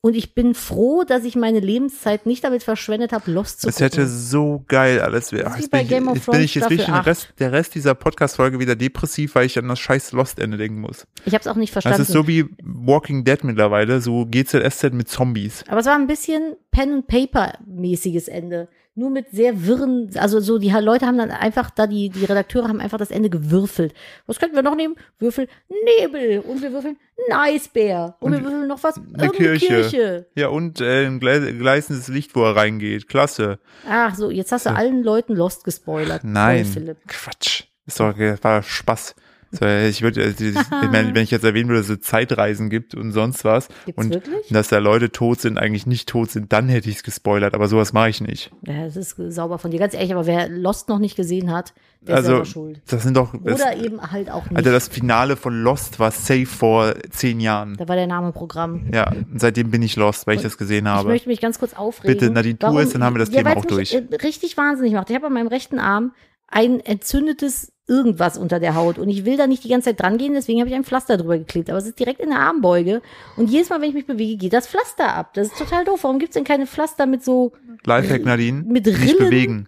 Und 0.01 0.15
ich 0.15 0.35
bin 0.35 0.53
froh, 0.53 1.03
dass 1.03 1.23
ich 1.23 1.35
meine 1.35 1.59
Lebenszeit 1.59 2.27
nicht 2.27 2.43
damit 2.43 2.61
verschwendet 2.61 3.11
habe, 3.11 3.31
Lost 3.31 3.61
zu 3.61 3.67
Es 3.69 3.77
gucken. 3.77 3.85
hätte 3.89 4.07
so 4.07 4.63
geil 4.67 4.99
alles 5.01 5.31
wäre. 5.31 5.45
Das 5.45 5.57
Jetzt 5.57 5.71
bei 5.71 5.79
bin 5.79 5.85
ich, 5.87 5.89
Game 5.89 6.07
of 6.07 6.15
jetzt 6.17 6.29
bin 6.29 6.41
ich 6.41 6.53
jetzt 6.53 6.69
wirklich 6.69 6.85
den 6.85 6.93
Rest, 6.93 7.33
der 7.39 7.51
Rest 7.51 7.73
dieser 7.73 7.95
Podcast-Folge 7.95 8.59
wieder 8.59 8.75
depressiv, 8.75 9.33
weil 9.33 9.47
ich 9.47 9.57
an 9.57 9.67
das 9.67 9.79
scheiß 9.79 10.11
Lost-Ende 10.11 10.57
denken 10.57 10.79
muss. 10.79 11.07
ich 11.25 11.33
habe 11.33 11.41
es 11.41 11.47
auch 11.47 11.55
nicht 11.55 11.69
Das 11.75 11.81
verstanden. 11.81 12.03
ist 12.03 12.11
so 12.11 12.27
wie 12.27 12.45
Walking 12.63 13.23
Dead 13.23 13.43
mittlerweile, 13.43 13.99
so 13.99 14.27
GZSZ 14.29 14.93
mit 14.93 15.09
Zombies. 15.09 15.63
Aber 15.69 15.79
es 15.79 15.87
war 15.87 15.95
ein 15.95 16.05
bisschen 16.05 16.55
Pen 16.69 16.91
and 16.93 17.07
Paper 17.07 17.53
mäßiges 17.65 18.27
Ende. 18.27 18.67
Nur 18.97 19.09
mit 19.09 19.31
sehr 19.31 19.65
wirren, 19.65 20.09
also 20.15 20.39
so 20.39 20.57
die 20.57 20.69
Leute 20.69 21.05
haben 21.05 21.17
dann 21.17 21.29
einfach 21.29 21.69
da 21.69 21.85
die 21.85 22.09
die 22.09 22.23
Redakteure 22.23 22.69
haben 22.69 22.79
einfach 22.79 22.97
das 22.97 23.11
Ende 23.11 23.29
gewürfelt. 23.29 23.93
Was 24.25 24.39
könnten 24.39 24.55
wir 24.55 24.61
noch 24.63 24.75
nehmen? 24.75 24.95
Würfel 25.19 25.49
Nebel 25.83 26.39
und 26.39 26.61
wir 26.61 26.71
würfeln 26.71 26.95
ein 27.29 27.37
Eisbär 27.37 28.15
und, 28.21 28.31
Und 28.33 28.39
wir 28.39 28.43
würfeln 28.45 28.67
noch 28.69 28.81
was 28.83 28.95
eine 29.17 29.29
Kirche. 29.31 29.67
Kirche. 29.67 30.25
Ja, 30.35 30.47
und 30.47 30.79
äh, 30.79 31.05
ein 31.05 31.19
gle- 31.19 31.57
gleißendes 31.57 32.07
Licht, 32.07 32.35
wo 32.37 32.43
er 32.45 32.55
reingeht. 32.55 33.09
Klasse. 33.09 33.59
Ach 33.85 34.15
so, 34.15 34.31
jetzt 34.31 34.53
hast 34.53 34.65
du 34.65 34.69
allen 34.73 35.03
Leuten 35.03 35.35
Lost 35.35 35.65
gespoilert. 35.65 36.23
Nein. 36.23 36.63
Sorry, 36.63 36.73
Philipp. 36.73 36.97
Quatsch. 37.07 37.63
Ist 37.85 37.99
doch, 37.99 38.17
war 38.17 38.63
Spaß. 38.63 39.13
So, 39.51 39.65
ich 39.65 40.01
würde, 40.01 40.21
äh, 40.23 40.29
ich 40.39 40.53
meine, 40.91 41.15
wenn 41.15 41.23
ich 41.23 41.31
jetzt 41.31 41.43
erwähnen 41.45 41.69
würde, 41.69 41.81
dass 41.81 41.89
es 41.89 42.01
Zeitreisen 42.01 42.69
gibt 42.69 42.93
und 42.95 43.11
sonst 43.11 43.45
was 43.45 43.69
Gibt's 43.85 44.03
und 44.03 44.13
wirklich? 44.13 44.47
dass 44.49 44.67
da 44.67 44.79
Leute 44.79 45.11
tot 45.11 45.39
sind, 45.41 45.57
eigentlich 45.57 45.85
nicht 45.85 46.09
tot 46.09 46.31
sind, 46.31 46.51
dann 46.51 46.67
hätte 46.67 46.89
ich 46.89 46.97
es 46.97 47.03
gespoilert, 47.03 47.53
aber 47.53 47.67
sowas 47.67 47.93
mache 47.93 48.09
ich 48.09 48.21
nicht. 48.21 48.51
Ja, 48.65 48.83
das 48.85 48.95
ist 48.97 49.15
sauber 49.29 49.57
von 49.59 49.71
dir. 49.71 49.79
Ganz 49.79 49.93
ehrlich, 49.93 50.11
aber 50.13 50.25
wer 50.25 50.49
Lost 50.49 50.89
noch 50.89 50.99
nicht 50.99 51.15
gesehen 51.15 51.51
hat, 51.51 51.73
der 52.01 52.15
ist 52.15 52.17
Also, 52.17 52.29
selber 52.31 52.45
schuld. 52.45 52.81
das 52.87 53.03
sind 53.03 53.15
doch, 53.17 53.33
das, 53.43 53.61
Oder 53.61 53.77
eben 53.77 54.01
halt 54.11 54.29
auch 54.29 54.43
nicht. 54.49 54.57
Alter, 54.57 54.71
das 54.71 54.87
Finale 54.89 55.35
von 55.37 55.61
Lost 55.63 55.99
war 55.99 56.11
safe 56.11 56.45
vor 56.45 56.93
zehn 57.09 57.39
Jahren. 57.39 57.75
da 57.77 57.87
war 57.87 57.95
der 57.95 58.07
Name 58.07 58.31
Programm. 58.31 58.87
Ja, 58.93 59.09
und 59.11 59.39
seitdem 59.39 59.71
bin 59.71 59.81
ich 59.81 59.95
lost, 59.95 60.27
weil 60.27 60.35
ich 60.35 60.41
das 60.43 60.57
gesehen 60.57 60.85
Ich 60.85 60.91
habe. 60.91 61.07
möchte 61.09 61.29
mich 61.29 61.39
ganz 61.41 61.59
kurz 61.59 61.73
aufregen. 61.73 62.17
Bitte, 62.17 62.31
Nadine, 62.31 62.59
tu 62.59 62.77
es, 62.79 62.91
dann 62.91 63.03
haben 63.03 63.15
wir 63.15 63.19
das 63.19 63.29
ja, 63.31 63.37
Thema 63.43 63.57
auch 63.57 63.65
durch. 63.65 63.93
äh, 63.93 64.03
richtig 64.21 64.57
wahnsinnig 64.57 64.93
macht. 64.93 65.09
Ich 65.09 65.15
habe 65.15 65.27
an 65.27 65.33
meinem 65.33 65.47
rechten 65.47 65.79
Arm 65.79 66.11
ein 66.47 66.79
entzündetes 66.79 67.71
irgendwas 67.87 68.37
unter 68.37 68.59
der 68.59 68.73
Haut 68.75 68.97
und 68.97 69.09
ich 69.09 69.25
will 69.25 69.37
da 69.37 69.45
nicht 69.45 69.63
die 69.63 69.69
ganze 69.69 69.89
Zeit 69.89 69.99
dran 70.01 70.17
gehen, 70.17 70.33
deswegen 70.33 70.59
habe 70.59 70.69
ich 70.69 70.75
ein 70.75 70.83
Pflaster 70.83 71.17
drüber 71.17 71.37
geklebt. 71.37 71.69
Aber 71.69 71.77
es 71.77 71.85
ist 71.85 71.99
direkt 71.99 72.19
in 72.19 72.29
der 72.29 72.39
Armbeuge 72.39 73.01
und 73.37 73.49
jedes 73.49 73.69
Mal, 73.69 73.79
wenn 73.81 73.89
ich 73.89 73.95
mich 73.95 74.07
bewege, 74.07 74.37
geht 74.37 74.53
das 74.53 74.67
Pflaster 74.67 75.13
ab. 75.13 75.33
Das 75.35 75.47
ist 75.47 75.57
total 75.57 75.85
doof. 75.85 76.03
Warum 76.03 76.17
gibt's 76.17 76.33
denn 76.33 76.43
keine 76.45 76.65
Pflaster 76.65 77.05
mit 77.05 77.23
so 77.23 77.53
Lifehack, 77.85 78.25
Nadine. 78.25 78.63
mit 78.63 78.85
Nicht 78.87 78.99
Rillen? 79.01 79.17
bewegen. 79.17 79.67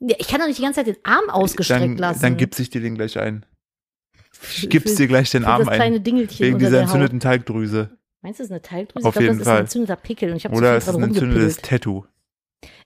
Ja, 0.00 0.14
ich 0.18 0.28
kann 0.28 0.38
doch 0.40 0.46
nicht 0.46 0.58
die 0.58 0.62
ganze 0.62 0.78
Zeit 0.84 0.86
den 0.86 1.04
Arm 1.04 1.28
ausgestreckt 1.28 1.82
Dann, 1.82 1.96
lassen. 1.96 2.22
dann 2.22 2.36
gib's 2.36 2.58
ich 2.60 2.70
dir 2.70 2.80
den 2.80 2.94
gleich 2.94 3.18
ein. 3.18 3.44
Ich 4.56 4.68
gib's 4.70 4.94
dir 4.94 5.08
gleich 5.08 5.30
den 5.32 5.44
Arm 5.44 5.64
das 5.64 5.74
kleine 5.74 5.96
ein. 5.96 6.04
Dingelchen 6.04 6.46
Wegen 6.46 6.58
dieser 6.60 6.76
Haut. 6.76 6.82
entzündeten 6.84 7.18
Talgdrüse. 7.18 7.90
Meinst 8.22 8.38
du, 8.38 8.42
das 8.44 8.46
ist 8.46 8.52
eine 8.52 8.62
Teildrüse? 8.62 9.08
Auf 9.08 9.14
ich 9.16 9.18
glaube, 9.20 9.24
jeden 9.26 9.38
das 9.38 9.46
Fall. 9.48 9.54
ist 9.56 9.58
ein 9.58 9.64
entzündeter 9.64 9.96
Pickel 9.96 10.30
und 10.30 10.36
ich 10.36 10.44
habe 10.44 10.54
Oder 10.54 10.76
es 10.76 10.84
viel 10.84 10.92
ist 10.92 10.96
ein 10.96 11.02
entzündetes. 11.02 11.56
Tattoo. 11.56 12.04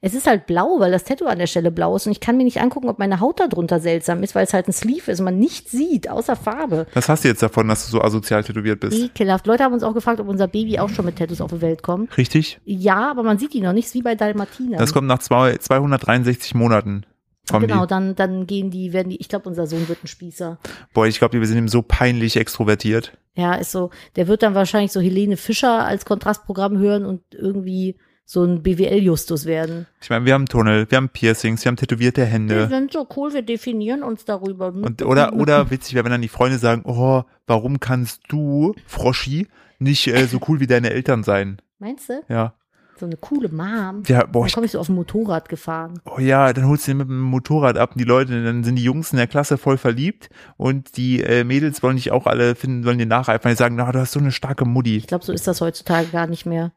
Es 0.01 0.15
ist 0.15 0.27
halt 0.27 0.47
blau, 0.47 0.81
weil 0.81 0.91
das 0.91 1.05
Tattoo 1.05 1.27
an 1.27 1.39
der 1.39 1.47
Stelle 1.47 1.71
blau 1.71 1.97
ist 1.97 2.07
und 2.07 2.13
ich 2.13 2.21
kann 2.21 2.37
mir 2.37 2.45
nicht 2.45 2.61
angucken, 2.61 2.89
ob 2.89 2.99
meine 2.99 3.21
Haut 3.21 3.41
darunter 3.41 3.81
seltsam 3.81 4.23
ist, 4.23 4.35
weil 4.35 4.45
es 4.45 4.53
halt 4.53 4.69
ein 4.69 4.73
Sleeve 4.73 5.11
ist 5.11 5.21
und 5.21 5.25
man 5.25 5.39
nichts 5.39 5.71
sieht, 5.71 6.11
außer 6.11 6.37
Farbe. 6.37 6.87
Was 6.95 7.09
hast 7.09 7.25
du 7.25 7.29
jetzt 7.29 7.43
davon, 7.43 7.69
dass 7.69 7.87
du 7.87 7.93
so 7.93 8.03
asozial 8.03 8.45
tätowiert 8.45 8.81
bist? 8.81 8.99
Ekelhaft. 8.99 9.47
Leute 9.47 9.65
haben 9.65 9.73
uns 9.73 9.83
auch 9.83 9.95
gefragt, 9.95 10.21
ob 10.21 10.29
unser 10.29 10.49
Baby 10.49 10.79
auch 10.79 10.89
schon 10.89 11.05
mit 11.05 11.17
Tattoos 11.17 11.41
auf 11.41 11.53
die 11.53 11.61
Welt 11.61 11.83
kommt. 11.83 12.17
Richtig? 12.19 12.61
Ja, 12.65 13.11
aber 13.11 13.23
man 13.23 13.39
sieht 13.39 13.55
die 13.55 13.61
noch 13.61 13.73
nicht, 13.73 13.87
ist 13.87 13.95
wie 13.95 14.03
bei 14.03 14.15
Dalmatiner. 14.15 14.77
Das 14.77 14.93
kommt 14.93 15.07
nach 15.07 15.21
zwei, 15.21 15.57
263 15.57 16.55
Monaten. 16.55 17.07
Genau, 17.51 17.83
die. 17.83 17.89
dann, 17.89 18.15
dann 18.15 18.47
gehen 18.47 18.71
die, 18.71 18.93
werden 18.93 19.11
die, 19.11 19.21
ich 19.21 19.29
glaube, 19.29 19.49
unser 19.49 19.67
Sohn 19.67 19.89
wird 19.89 20.05
ein 20.05 20.09
Spießer. 20.09 20.59
Boah, 20.95 21.07
ich 21.07 21.19
glaube, 21.19 21.39
wir 21.39 21.47
sind 21.47 21.59
ihm 21.59 21.69
so 21.69 21.83
peinlich 21.83 22.37
extrovertiert. 22.37 23.17
Ja, 23.35 23.55
ist 23.55 23.73
so, 23.73 23.91
der 24.17 24.29
wird 24.29 24.43
dann 24.43 24.55
wahrscheinlich 24.55 24.93
so 24.93 25.01
Helene 25.01 25.37
Fischer 25.37 25.85
als 25.85 26.05
Kontrastprogramm 26.05 26.79
hören 26.79 27.05
und 27.05 27.23
irgendwie 27.33 27.97
so 28.25 28.45
ein 28.45 28.63
BWL-Justus 28.63 29.45
werden. 29.47 29.87
Ich 30.01 30.09
meine, 30.11 30.25
wir 30.25 30.35
haben 30.35 30.47
Tunnel, 30.47 30.87
wir 30.91 30.97
haben 30.97 31.09
Piercings, 31.09 31.65
wir 31.65 31.69
haben 31.71 31.77
tätowierte 31.77 32.23
Wir 32.23 32.27
Hände. 32.27 32.69
sind 32.69 32.93
so 32.93 33.07
cool, 33.17 33.35
wir 33.35 33.43
definieren 33.43 34.03
uns 34.03 34.25
darüber. 34.25 34.69
Und, 34.69 35.03
oder, 35.03 35.35
oder 35.35 35.71
witzig 35.71 35.95
wäre, 35.95 36.05
wenn 36.05 36.13
dann 36.13 36.23
die 36.23 36.29
Freunde 36.29 36.59
sagen, 36.59 36.83
oh, 36.87 37.23
warum 37.47 37.81
kannst 37.81 38.23
du, 38.29 38.75
Froschi, 38.87 39.49
nicht 39.79 40.07
äh, 40.07 40.27
so 40.27 40.39
cool 40.49 40.61
wie 40.61 40.67
deine 40.67 40.91
Eltern 40.91 41.25
sein? 41.25 41.59
Meinst 41.79 42.09
du? 42.09 42.23
Ja. 42.29 42.55
so 42.99 43.07
eine 43.07 43.17
coole 43.17 43.49
Mom. 43.49 44.05
Ja, 44.07 44.25
boah, 44.25 44.43
Dann 44.43 44.47
ich, 44.47 44.55
komme 44.55 44.67
ich 44.67 44.73
so 44.73 44.79
auf 44.79 44.87
dem 44.87 44.95
Motorrad 44.95 45.49
gefahren. 45.49 46.01
oh 46.07 46.21
ja, 46.21 46.53
dann 46.53 46.69
holst 46.69 46.87
du 46.87 46.93
den 46.93 46.99
mit 46.99 47.09
dem 47.09 47.21
Motorrad 47.21 47.77
ab 47.77 47.91
und 47.93 47.99
die 48.01 48.05
Leute, 48.05 48.45
dann 48.45 48.63
sind 48.63 48.77
die 48.77 48.85
Jungs 48.85 49.13
in 49.13 49.17
der 49.19 49.27
Klasse 49.27 49.59
voll 49.59 49.77
verliebt 49.77 50.31
und 50.57 50.97
die 50.97 51.21
äh, 51.23 51.43
Mädels 51.45 51.83
wollen 51.83 51.97
dich 51.97 52.13
auch 52.13 52.27
alle 52.27 52.55
finden, 52.55 52.85
wollen 52.87 52.99
dir 52.99 53.07
nacheifern, 53.07 53.51
die 53.51 53.57
sagen, 53.57 53.75
na, 53.75 53.91
du 53.91 53.99
hast 53.99 54.13
so 54.13 54.21
eine 54.21 54.31
starke 54.33 54.65
Mutti. 54.65 54.97
Ich 54.97 55.09
glaube, 55.09 55.25
so 55.25 55.33
ist 55.33 55.49
das 55.49 55.61
heutzutage 55.61 56.07
gar 56.09 56.29
nicht 56.29 56.47
mehr. 56.47 56.71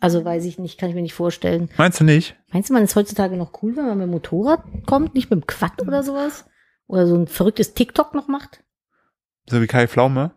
Also 0.00 0.24
weiß 0.24 0.44
ich 0.44 0.58
nicht, 0.58 0.78
kann 0.78 0.90
ich 0.90 0.94
mir 0.94 1.02
nicht 1.02 1.14
vorstellen. 1.14 1.70
Meinst 1.78 2.00
du 2.00 2.04
nicht? 2.04 2.36
Meinst 2.52 2.68
du, 2.68 2.74
man 2.74 2.84
ist 2.84 2.96
heutzutage 2.96 3.36
noch 3.36 3.62
cool, 3.62 3.76
wenn 3.76 3.86
man 3.86 3.98
mit 3.98 4.06
dem 4.06 4.10
Motorrad 4.10 4.62
kommt, 4.86 5.14
nicht 5.14 5.30
mit 5.30 5.40
dem 5.40 5.46
Quad 5.46 5.80
oder 5.82 6.02
sowas? 6.02 6.44
Oder 6.86 7.06
so 7.06 7.16
ein 7.16 7.26
verrücktes 7.26 7.74
TikTok 7.74 8.14
noch 8.14 8.28
macht? 8.28 8.62
So 9.48 9.60
wie 9.60 9.66
Kai 9.66 9.88
Pflaume? 9.88 10.32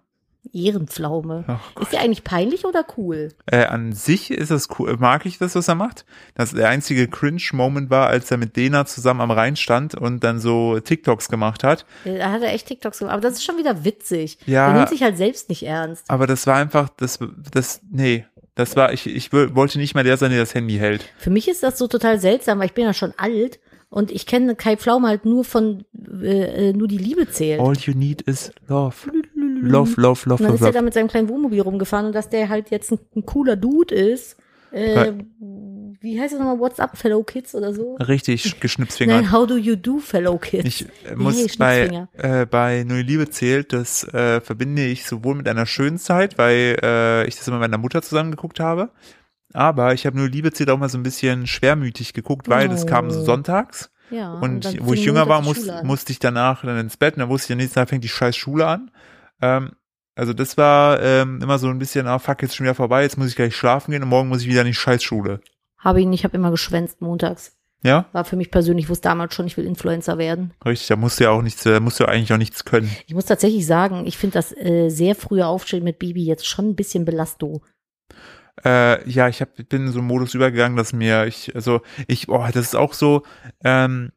Ehrenpflaume. 0.54 1.60
Ist 1.80 1.92
der 1.92 2.02
eigentlich 2.02 2.24
peinlich 2.24 2.66
oder 2.66 2.86
cool? 2.98 3.30
Äh, 3.46 3.66
an 3.66 3.94
sich 3.94 4.32
ist 4.32 4.50
es 4.50 4.68
cool, 4.80 4.96
mag 4.98 5.26
ich 5.26 5.38
das, 5.38 5.54
was 5.56 5.68
er 5.68 5.76
macht. 5.76 6.06
Das 6.34 6.52
der 6.52 6.70
einzige 6.70 7.08
Cringe-Moment 7.08 7.90
war, 7.90 8.08
als 8.08 8.32
er 8.32 8.38
mit 8.38 8.56
Dena 8.56 8.86
zusammen 8.86 9.22
am 9.22 9.32
Rhein 9.32 9.56
stand 9.56 9.96
und 9.96 10.24
dann 10.24 10.40
so 10.40 10.80
TikToks 10.80 11.30
gemacht 11.30 11.64
hat. 11.64 11.86
Da 12.06 12.32
hat 12.32 12.42
er 12.42 12.54
echt 12.54 12.68
TikToks 12.68 13.00
gemacht. 13.00 13.14
Aber 13.14 13.22
das 13.22 13.34
ist 13.34 13.44
schon 13.44 13.58
wieder 13.58 13.84
witzig. 13.84 14.40
Ja. 14.46 14.68
Der 14.68 14.76
nimmt 14.78 14.90
sich 14.90 15.04
halt 15.04 15.18
selbst 15.18 15.50
nicht 15.50 15.64
ernst. 15.64 16.10
Aber 16.10 16.26
das 16.26 16.48
war 16.48 16.56
einfach, 16.56 16.90
das, 16.90 17.20
das, 17.52 17.82
nee, 17.92 18.26
das 18.60 18.76
war, 18.76 18.92
ich, 18.92 19.08
ich 19.08 19.32
wollte 19.32 19.80
nicht 19.80 19.96
mehr 19.96 20.04
der 20.04 20.18
sein, 20.18 20.32
der 20.32 20.42
das 20.42 20.54
Handy 20.54 20.76
hält. 20.76 21.06
Für 21.18 21.30
mich 21.30 21.48
ist 21.48 21.64
das 21.64 21.78
so 21.78 21.88
total 21.88 22.20
seltsam, 22.20 22.60
weil 22.60 22.66
ich 22.66 22.74
bin 22.74 22.84
ja 22.84 22.94
schon 22.94 23.14
alt 23.16 23.58
und 23.90 24.12
ich 24.12 24.26
kenne 24.26 24.54
Kai 24.56 24.76
Pflaume 24.76 25.08
halt 25.08 25.24
nur 25.24 25.46
von, 25.46 25.86
äh, 26.22 26.70
äh, 26.70 26.74
nur 26.74 26.90
die 26.90 26.98
Liebe 26.98 27.30
zählt. 27.30 27.62
All 27.62 27.78
you 27.78 27.94
need 27.94 28.22
is 28.24 28.52
love. 28.68 28.96
Love, 29.62 30.02
love, 30.02 30.30
love, 30.30 30.32
Und 30.32 30.42
dann 30.42 30.48
love, 30.48 30.56
ist 30.56 30.62
er 30.62 30.72
da 30.74 30.80
love. 30.80 30.84
mit 30.84 30.94
seinem 30.94 31.08
kleinen 31.08 31.30
Wohnmobil 31.30 31.62
rumgefahren 31.62 32.08
und 32.08 32.14
dass 32.14 32.30
der 32.30 32.50
halt 32.50 32.70
jetzt 32.70 32.92
ein, 32.92 33.00
ein 33.16 33.26
cooler 33.26 33.56
Dude 33.56 33.96
ist. 33.96 34.36
Äh, 34.72 35.14
wie 36.02 36.20
heißt 36.20 36.34
das 36.34 36.40
nochmal? 36.40 36.60
What's 36.60 36.80
up, 36.80 36.98
Fellow 36.98 37.24
Kids 37.24 37.56
oder 37.56 37.74
so? 37.74 37.96
Richtig 37.96 38.60
geschnipsfingert. 38.60 39.22
Nein, 39.24 39.32
how 39.32 39.48
do 39.48 39.58
you 39.58 39.76
do, 39.76 40.00
Fellow 40.00 40.38
Kids? 40.38 40.66
Ich 40.66 40.86
äh, 41.06 41.16
muss 41.16 41.36
bei, 41.58 41.86
Schnitzfinger. 41.88 42.10
äh, 42.14 42.46
bei 42.46 42.84
Null 42.88 43.02
Liebe 43.02 43.30
zählt, 43.30 43.74
das 43.74 44.04
äh, 44.14 44.42
verbinde 44.42 44.86
ich 44.86 45.06
sowohl 45.06 45.36
mit 45.36 45.48
einer 45.48 45.66
schönen 45.66 45.98
Zeit, 45.98 46.38
weil 46.38 46.78
äh, 46.82 47.28
ich 47.28 47.36
das 47.38 47.48
immer 47.48 47.58
mit 47.60 47.70
meiner 47.70 47.82
Mutter 47.82 48.02
zusammen 48.02 48.32
geguckt 48.32 48.60
habe, 48.60 48.90
aber 49.54 49.94
ich 49.94 50.06
habe 50.06 50.18
Null 50.18 50.30
Liebe 50.30 50.52
zählt 50.52 50.70
auch 50.70 50.78
mal 50.78 50.90
so 50.90 50.98
ein 50.98 51.04
bisschen 51.04 51.48
schwermütig 51.48 52.14
geguckt, 52.14 52.50
weil 52.50 52.70
das 52.70 52.86
kam 52.86 53.10
so 53.12 53.22
Oh. 53.22 53.26
sonntags 53.26 53.90
ja, 54.12 54.34
und 54.34 54.66
dann 54.66 54.78
wo 54.82 54.94
ich 54.94 55.06
jünger 55.06 55.28
war, 55.28 55.42
muss, 55.42 55.68
musste 55.84 56.12
ich 56.12 56.20
danach 56.20 56.64
dann 56.64 56.80
ins 56.80 56.98
Bett 56.98 57.16
und 57.16 57.20
dann 57.22 57.30
wusste 57.30 57.48
ich, 57.48 57.52
am 57.54 57.58
nächsten 57.60 57.76
Tag 57.76 57.90
fängt 57.90 58.04
die 58.04 58.10
scheiß 58.10 58.36
Schule 58.36 58.66
an. 58.68 58.92
Ähm, 59.42 59.72
also 60.16 60.34
das 60.34 60.58
war 60.58 61.00
ähm, 61.02 61.40
immer 61.42 61.60
so 61.60 61.70
ein 61.70 61.80
bisschen, 61.80 62.06
ah 62.08 62.20
fuck, 62.20 62.42
jetzt 62.42 62.56
schon 62.56 62.66
wieder 62.66 62.76
vorbei, 62.76 63.04
jetzt 63.04 63.18
muss 63.18 63.30
ich 63.30 63.36
gleich 63.36 63.56
schlafen 63.56 63.92
gehen 63.92 64.04
und 64.04 64.10
morgen 64.10 64.28
muss 64.28 64.42
ich 64.42 64.48
wieder 64.48 64.62
in 64.62 64.68
die 64.68 64.74
scheiß 64.74 65.02
Schule. 65.04 65.40
Habe 65.80 66.02
ich 66.02 66.08
nicht, 66.08 66.20
ich 66.22 66.24
habe 66.26 66.38
immer 66.38 66.52
geschwänzt 66.52 67.02
montags. 67.02 67.56
Ja, 67.82 68.08
War 68.12 68.26
für 68.26 68.36
mich 68.36 68.52
persönlich, 68.52 68.86
ich 68.86 68.90
wusste 68.90 69.08
damals 69.08 69.34
schon, 69.34 69.48
ich 69.48 69.56
will 69.56 69.66
Influencer 69.66 70.18
werden. 70.18 70.52
richtig, 70.66 70.88
da 70.88 70.98
musst 70.98 71.20
du 71.20 71.24
ja 71.24 71.30
auch 71.30 71.42
nichts, 71.42 71.64
da 71.64 71.80
musst 71.80 72.00
du 72.02 72.06
eigentlich 72.06 72.34
auch 72.34 72.38
nichts 72.38 72.66
können. 72.66 72.94
Ich 73.08 73.14
muss 73.14 73.26
tatsächlich 73.26 73.66
sagen, 73.66 74.06
ich 74.06 74.18
finde 74.18 74.34
das 74.34 74.52
äh, 74.58 74.90
sehr 74.90 75.16
frühe 75.16 75.48
Aufstehen 75.48 75.86
mit 75.86 75.98
Baby 75.98 76.26
jetzt 76.26 76.46
schon 76.46 76.70
ein 76.70 76.76
bisschen 76.76 77.06
belasto. 77.06 77.62
Äh, 78.66 79.10
ja, 79.10 79.30
ich 79.30 79.40
hab, 79.40 79.56
bin 79.56 79.86
in 79.86 79.92
so 79.94 80.00
einen 80.00 80.08
Modus 80.10 80.34
übergegangen, 80.34 80.76
dass 80.76 80.92
mir, 80.92 81.26
ich, 81.26 81.56
also, 81.56 81.80
ich, 82.08 82.28
oh, 82.28 82.46
das 82.52 82.66
ist 82.66 82.76
auch 82.76 82.94
so, 82.94 83.24
ähm, 83.64 84.12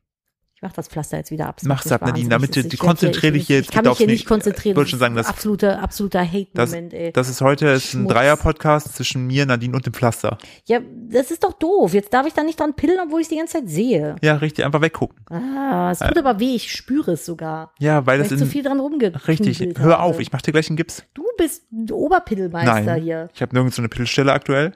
Mach 0.65 0.73
das 0.73 0.87
Pflaster 0.87 1.17
jetzt 1.17 1.33
wieder 1.33 1.49
ab. 1.49 1.59
Mach's 1.65 1.91
ab, 1.91 2.03
Nadine, 2.03 2.29
damit 2.29 2.55
du- 2.55 2.61
ich 2.61 2.69
du 2.69 2.77
konzentrier 2.77 3.25
werd 3.33 3.35
dich 3.35 3.47
hier- 3.49 3.57
jetzt 3.57 3.71
Ich 3.71 3.75
kann 3.75 3.85
mich 3.85 3.99
hier 3.99 4.07
nicht 4.07 4.27
konzentrieren. 4.27 4.75
Ich 4.75 4.77
wollte 4.77 4.91
schon 4.91 5.01
sagen, 5.01 5.17
das 5.17 5.27
ist 5.27 5.45
das- 5.45 5.77
absoluter, 5.79 6.23
Hate-Moment, 6.25 6.95
ey. 6.95 7.13
das 7.13 7.29
ist 7.29 7.41
heute 7.41 7.67
ist 7.67 7.95
ein. 7.95 8.07
Dreier-Podcast 8.07 8.95
zwischen 8.95 9.27
mir, 9.27 9.45
Nadine 9.45 9.75
und 9.75 9.85
dem 9.85 9.93
Pflaster. 9.93 10.39
Ja, 10.67 10.79
das 11.11 11.33
ist 11.33 11.43
doch 11.43 11.53
doof. 11.55 11.95
Jetzt 11.95 12.15
darf 12.15 12.29
ich 12.29 12.33
da 12.35 12.45
nicht 12.45 12.61
dran 12.61 12.75
pillen, 12.75 13.01
obwohl 13.05 13.21
ich 13.21 13.27
die 13.29 13.39
ganze 13.39 13.55
Zeit 13.55 13.69
sehe. 13.69 14.15
Ja, 14.23 14.37
richtig, 14.37 14.65
einfach 14.65 14.81
weggucken. 14.81 15.19
Ah, 15.31 15.91
es 15.91 15.99
tut 15.99 16.17
aber 16.17 16.39
weh, 16.39 16.55
ich 16.55 16.71
spüre 16.73 17.13
es 17.15 17.27
sogar. 17.27 17.75
Ja, 17.81 18.07
weil 18.07 18.13
Weil 18.13 18.19
das 18.21 18.31
ich 18.31 18.39
zu 18.39 18.45
in, 18.45 18.51
viel 18.51 18.63
dran 18.63 18.79
rumgeknüppelt 18.79 19.27
richtig, 19.27 19.79
hör 19.79 20.01
auf, 20.01 20.21
ich 20.21 20.31
mach 20.31 20.43
dir 20.43 20.53
gleich 20.53 20.69
einen 20.71 20.77
Gips. 20.77 21.03
Du 21.15 21.25
bist 21.39 21.65
Oberpiddelmeister 21.91 22.83
Nein, 22.85 23.03
hier. 23.03 23.29
ich 23.35 23.43
habe 23.43 23.53
nirgends 23.55 23.75
so 23.77 23.83
eine 23.83 23.89
Pillstelle 23.89 24.33
aktuell. 24.33 24.73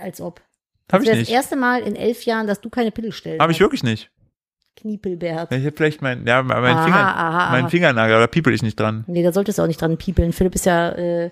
Als 0.00 0.20
ob. 0.20 0.40
Habe 0.92 0.98
Das 0.98 1.02
ich 1.02 1.06
wäre 1.08 1.18
das 1.18 1.28
nicht. 1.28 1.34
erste 1.34 1.56
Mal 1.56 1.82
in 1.82 1.96
elf 1.96 2.22
Jahren, 2.24 2.46
dass 2.46 2.60
du 2.60 2.70
keine 2.70 2.90
Pille 2.90 3.12
stellst. 3.12 3.40
Habe 3.40 3.52
ich 3.52 3.60
wirklich 3.60 3.82
nicht. 3.82 4.10
Kniepelbert. 4.80 5.52
Ich 5.52 5.64
habe 5.64 5.76
vielleicht 5.76 6.02
mein, 6.02 6.26
ja, 6.26 6.42
mein, 6.42 6.56
Aha, 6.76 6.84
Finger, 6.84 7.16
aha, 7.16 7.50
mein 7.52 7.62
aha. 7.64 7.68
Fingernagel, 7.70 8.16
oder 8.16 8.26
piepel 8.26 8.54
ich 8.54 8.62
nicht 8.62 8.78
dran. 8.78 9.04
Nee, 9.06 9.22
da 9.22 9.32
solltest 9.32 9.58
du 9.58 9.62
auch 9.62 9.66
nicht 9.66 9.80
dran 9.80 9.96
piepeln. 9.96 10.32
Philipp 10.32 10.54
ist 10.54 10.66
ja 10.66 10.90
äh, 10.90 11.30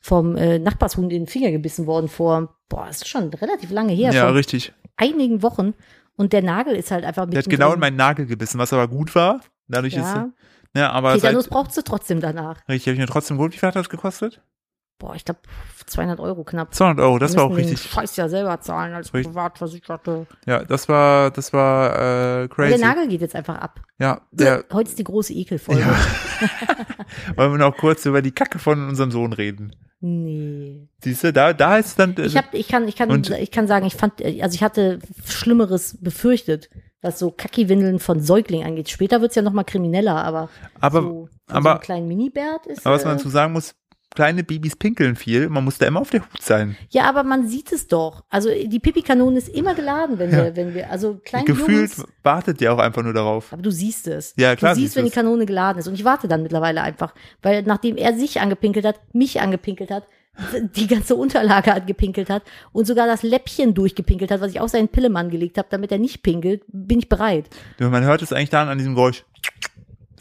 vom 0.00 0.36
äh, 0.36 0.58
Nachbarshund 0.58 1.12
in 1.12 1.22
den 1.22 1.26
Finger 1.26 1.50
gebissen 1.50 1.86
worden 1.86 2.08
vor, 2.08 2.56
boah, 2.68 2.88
ist 2.88 3.08
schon 3.08 3.28
relativ 3.34 3.70
lange 3.70 3.92
her, 3.92 4.12
Ja, 4.12 4.28
richtig. 4.30 4.72
einigen 4.96 5.42
Wochen. 5.42 5.74
Und 6.16 6.32
der 6.32 6.42
Nagel 6.42 6.76
ist 6.76 6.90
halt 6.90 7.04
einfach 7.04 7.28
Der 7.28 7.38
hat 7.40 7.48
genau 7.48 7.72
in 7.72 7.80
meinen 7.80 7.96
Nagel 7.96 8.26
gebissen, 8.26 8.58
was 8.58 8.72
aber 8.72 8.86
gut 8.86 9.14
war. 9.14 9.40
Dadurch 9.66 9.94
Ja, 9.94 10.02
ist, 10.02 10.30
ja, 10.76 10.90
aber 10.90 11.14
Tetanus 11.14 11.44
seit, 11.44 11.52
brauchst 11.52 11.76
du 11.76 11.82
trotzdem 11.82 12.20
danach. 12.20 12.58
richtig, 12.68 12.86
habe 12.88 12.94
ich 12.94 13.00
mir 13.00 13.06
trotzdem 13.06 13.36
gut. 13.36 13.52
Wie 13.54 13.58
viel 13.58 13.66
hat 13.68 13.76
das 13.76 13.88
gekostet? 13.88 14.40
Boah, 14.98 15.14
ich 15.16 15.24
glaube 15.24 15.40
200 15.86 16.20
Euro 16.20 16.44
knapp. 16.44 16.72
200 16.72 17.04
Euro, 17.04 17.18
das 17.18 17.32
Wir 17.32 17.38
war 17.38 17.44
auch 17.46 17.50
müssen 17.50 17.62
den 17.62 17.70
richtig. 17.70 17.90
Scheiß 17.90 18.16
ja 18.16 18.28
selber 18.28 18.60
zahlen 18.60 18.94
als 18.94 19.12
Richtig. 19.12 19.32
Privatversicherte. 19.32 20.26
Ja, 20.46 20.64
das 20.64 20.88
war, 20.88 21.30
das 21.32 21.52
war 21.52 22.38
äh, 22.38 22.42
Und 22.44 22.50
crazy. 22.50 22.78
der 22.78 22.86
Nagel 22.88 23.08
geht 23.08 23.20
jetzt 23.20 23.34
einfach 23.34 23.56
ab. 23.58 23.80
ja, 23.98 24.20
der, 24.30 24.64
Heute 24.72 24.90
ist 24.90 24.98
die 24.98 25.04
große 25.04 25.32
Ekelfolge. 25.34 25.80
ja. 25.82 25.94
Wollen 27.36 27.52
wir 27.52 27.58
noch 27.58 27.76
kurz 27.76 28.06
über 28.06 28.22
die 28.22 28.32
Kacke 28.32 28.58
von 28.58 28.88
unserem 28.88 29.10
Sohn 29.10 29.32
reden? 29.32 29.74
Nee. 30.00 30.88
Siehst 31.02 31.24
du, 31.24 31.32
da, 31.32 31.52
da 31.52 31.78
ist 31.78 31.98
dann, 31.98 32.14
Ich, 32.18 32.36
hab, 32.36 32.52
ich, 32.54 32.68
kann, 32.68 32.86
ich, 32.86 32.94
kann, 32.96 33.10
Und- 33.10 33.30
ich 33.30 33.50
kann 33.50 33.66
sagen, 33.66 33.86
ich 33.86 33.94
fand, 33.96 34.22
also 34.24 34.54
ich 34.54 34.62
hatte 34.62 34.98
Schlimmeres 35.24 35.98
befürchtet, 36.00 36.68
was 37.02 37.18
so 37.18 37.30
Kacki-Windeln 37.30 37.98
von 37.98 38.20
Säuglingen 38.20 38.66
angeht. 38.66 38.90
Später 38.90 39.20
wird's 39.20 39.34
ja 39.34 39.42
noch 39.42 39.52
mal 39.52 39.64
krimineller, 39.64 40.16
aber, 40.24 40.48
aber, 40.80 41.00
so, 41.02 41.08
von 41.08 41.28
so 41.48 41.54
aber- 41.54 41.70
einem 41.72 41.80
kleinen 41.80 42.08
Minibert 42.08 42.66
ist. 42.66 42.86
aber 42.86 42.94
was 42.96 43.04
man 43.04 43.14
äh, 43.14 43.16
dazu 43.16 43.28
sagen 43.30 43.52
muss, 43.54 43.74
kleine 44.14 44.44
Babys 44.44 44.76
pinkeln 44.76 45.16
viel, 45.16 45.48
man 45.48 45.64
muss 45.64 45.78
da 45.78 45.86
immer 45.86 46.00
auf 46.00 46.10
der 46.10 46.20
Hut 46.20 46.40
sein. 46.42 46.76
ja, 46.90 47.04
aber 47.08 47.24
man 47.24 47.48
sieht 47.48 47.72
es 47.72 47.88
doch. 47.88 48.24
Also 48.30 48.48
die 48.50 48.78
Pipi-Kanone 48.80 49.38
ist 49.38 49.48
immer 49.48 49.74
geladen, 49.74 50.18
wenn 50.18 50.30
Ja. 50.30 50.44
wir, 50.44 50.56
wenn 50.56 50.74
wir, 50.74 50.90
also 50.90 51.20
klein 51.24 51.44
Gefühlt 51.44 51.96
Jungs, 51.96 52.04
wartet 52.22 52.60
der 52.60 52.72
auch 52.72 52.78
einfach 52.78 53.02
nur 53.02 53.12
darauf. 53.12 53.52
aber 53.52 53.62
du 53.62 53.70
siehst 53.70 54.06
es. 54.08 54.34
Ja, 54.36 54.54
klar 54.56 54.74
Du 54.74 54.80
siehst, 54.80 54.96
wenn 54.96 55.04
die. 55.04 55.10
Kanone 55.10 55.46
geladen 55.46 55.78
ist. 55.78 55.88
Und 55.88 55.94
ich 55.94 56.04
warte 56.04 56.28
dann 56.28 56.42
mittlerweile 56.42 56.82
einfach, 56.82 57.14
weil 57.42 57.62
nachdem 57.64 57.96
er 57.96 58.14
sich 58.14 58.40
angepinkelt 58.40 58.84
hat, 58.86 59.00
mich 59.12 59.40
angepinkelt 59.40 59.90
hat, 59.90 60.04
die 60.74 60.88
ganze 60.88 61.14
Unterlage 61.14 61.72
angepinkelt 61.72 62.28
hat 62.28 62.42
und 62.72 62.86
sogar 62.88 63.06
das 63.06 63.22
Läppchen 63.22 63.72
durchgepinkelt 63.72 64.32
hat, 64.32 64.40
was 64.40 64.50
ich 64.50 64.58
auf 64.60 64.68
seinen 64.68 64.88
Pillemann 64.88 65.30
gelegt 65.30 65.58
habe, 65.58 65.68
damit 65.70 65.92
er 65.92 65.98
nicht 65.98 66.24
pinkelt, 66.24 66.62
bin 66.66 66.98
ich 66.98 67.08
bereit. 67.08 67.44
Man 67.78 68.02
hört 68.02 68.20
es 68.22 68.32
eigentlich 68.32 68.50
dann 68.50 68.68
an 68.68 68.78
diesem 68.78 68.94
Geräusch. 68.96 69.24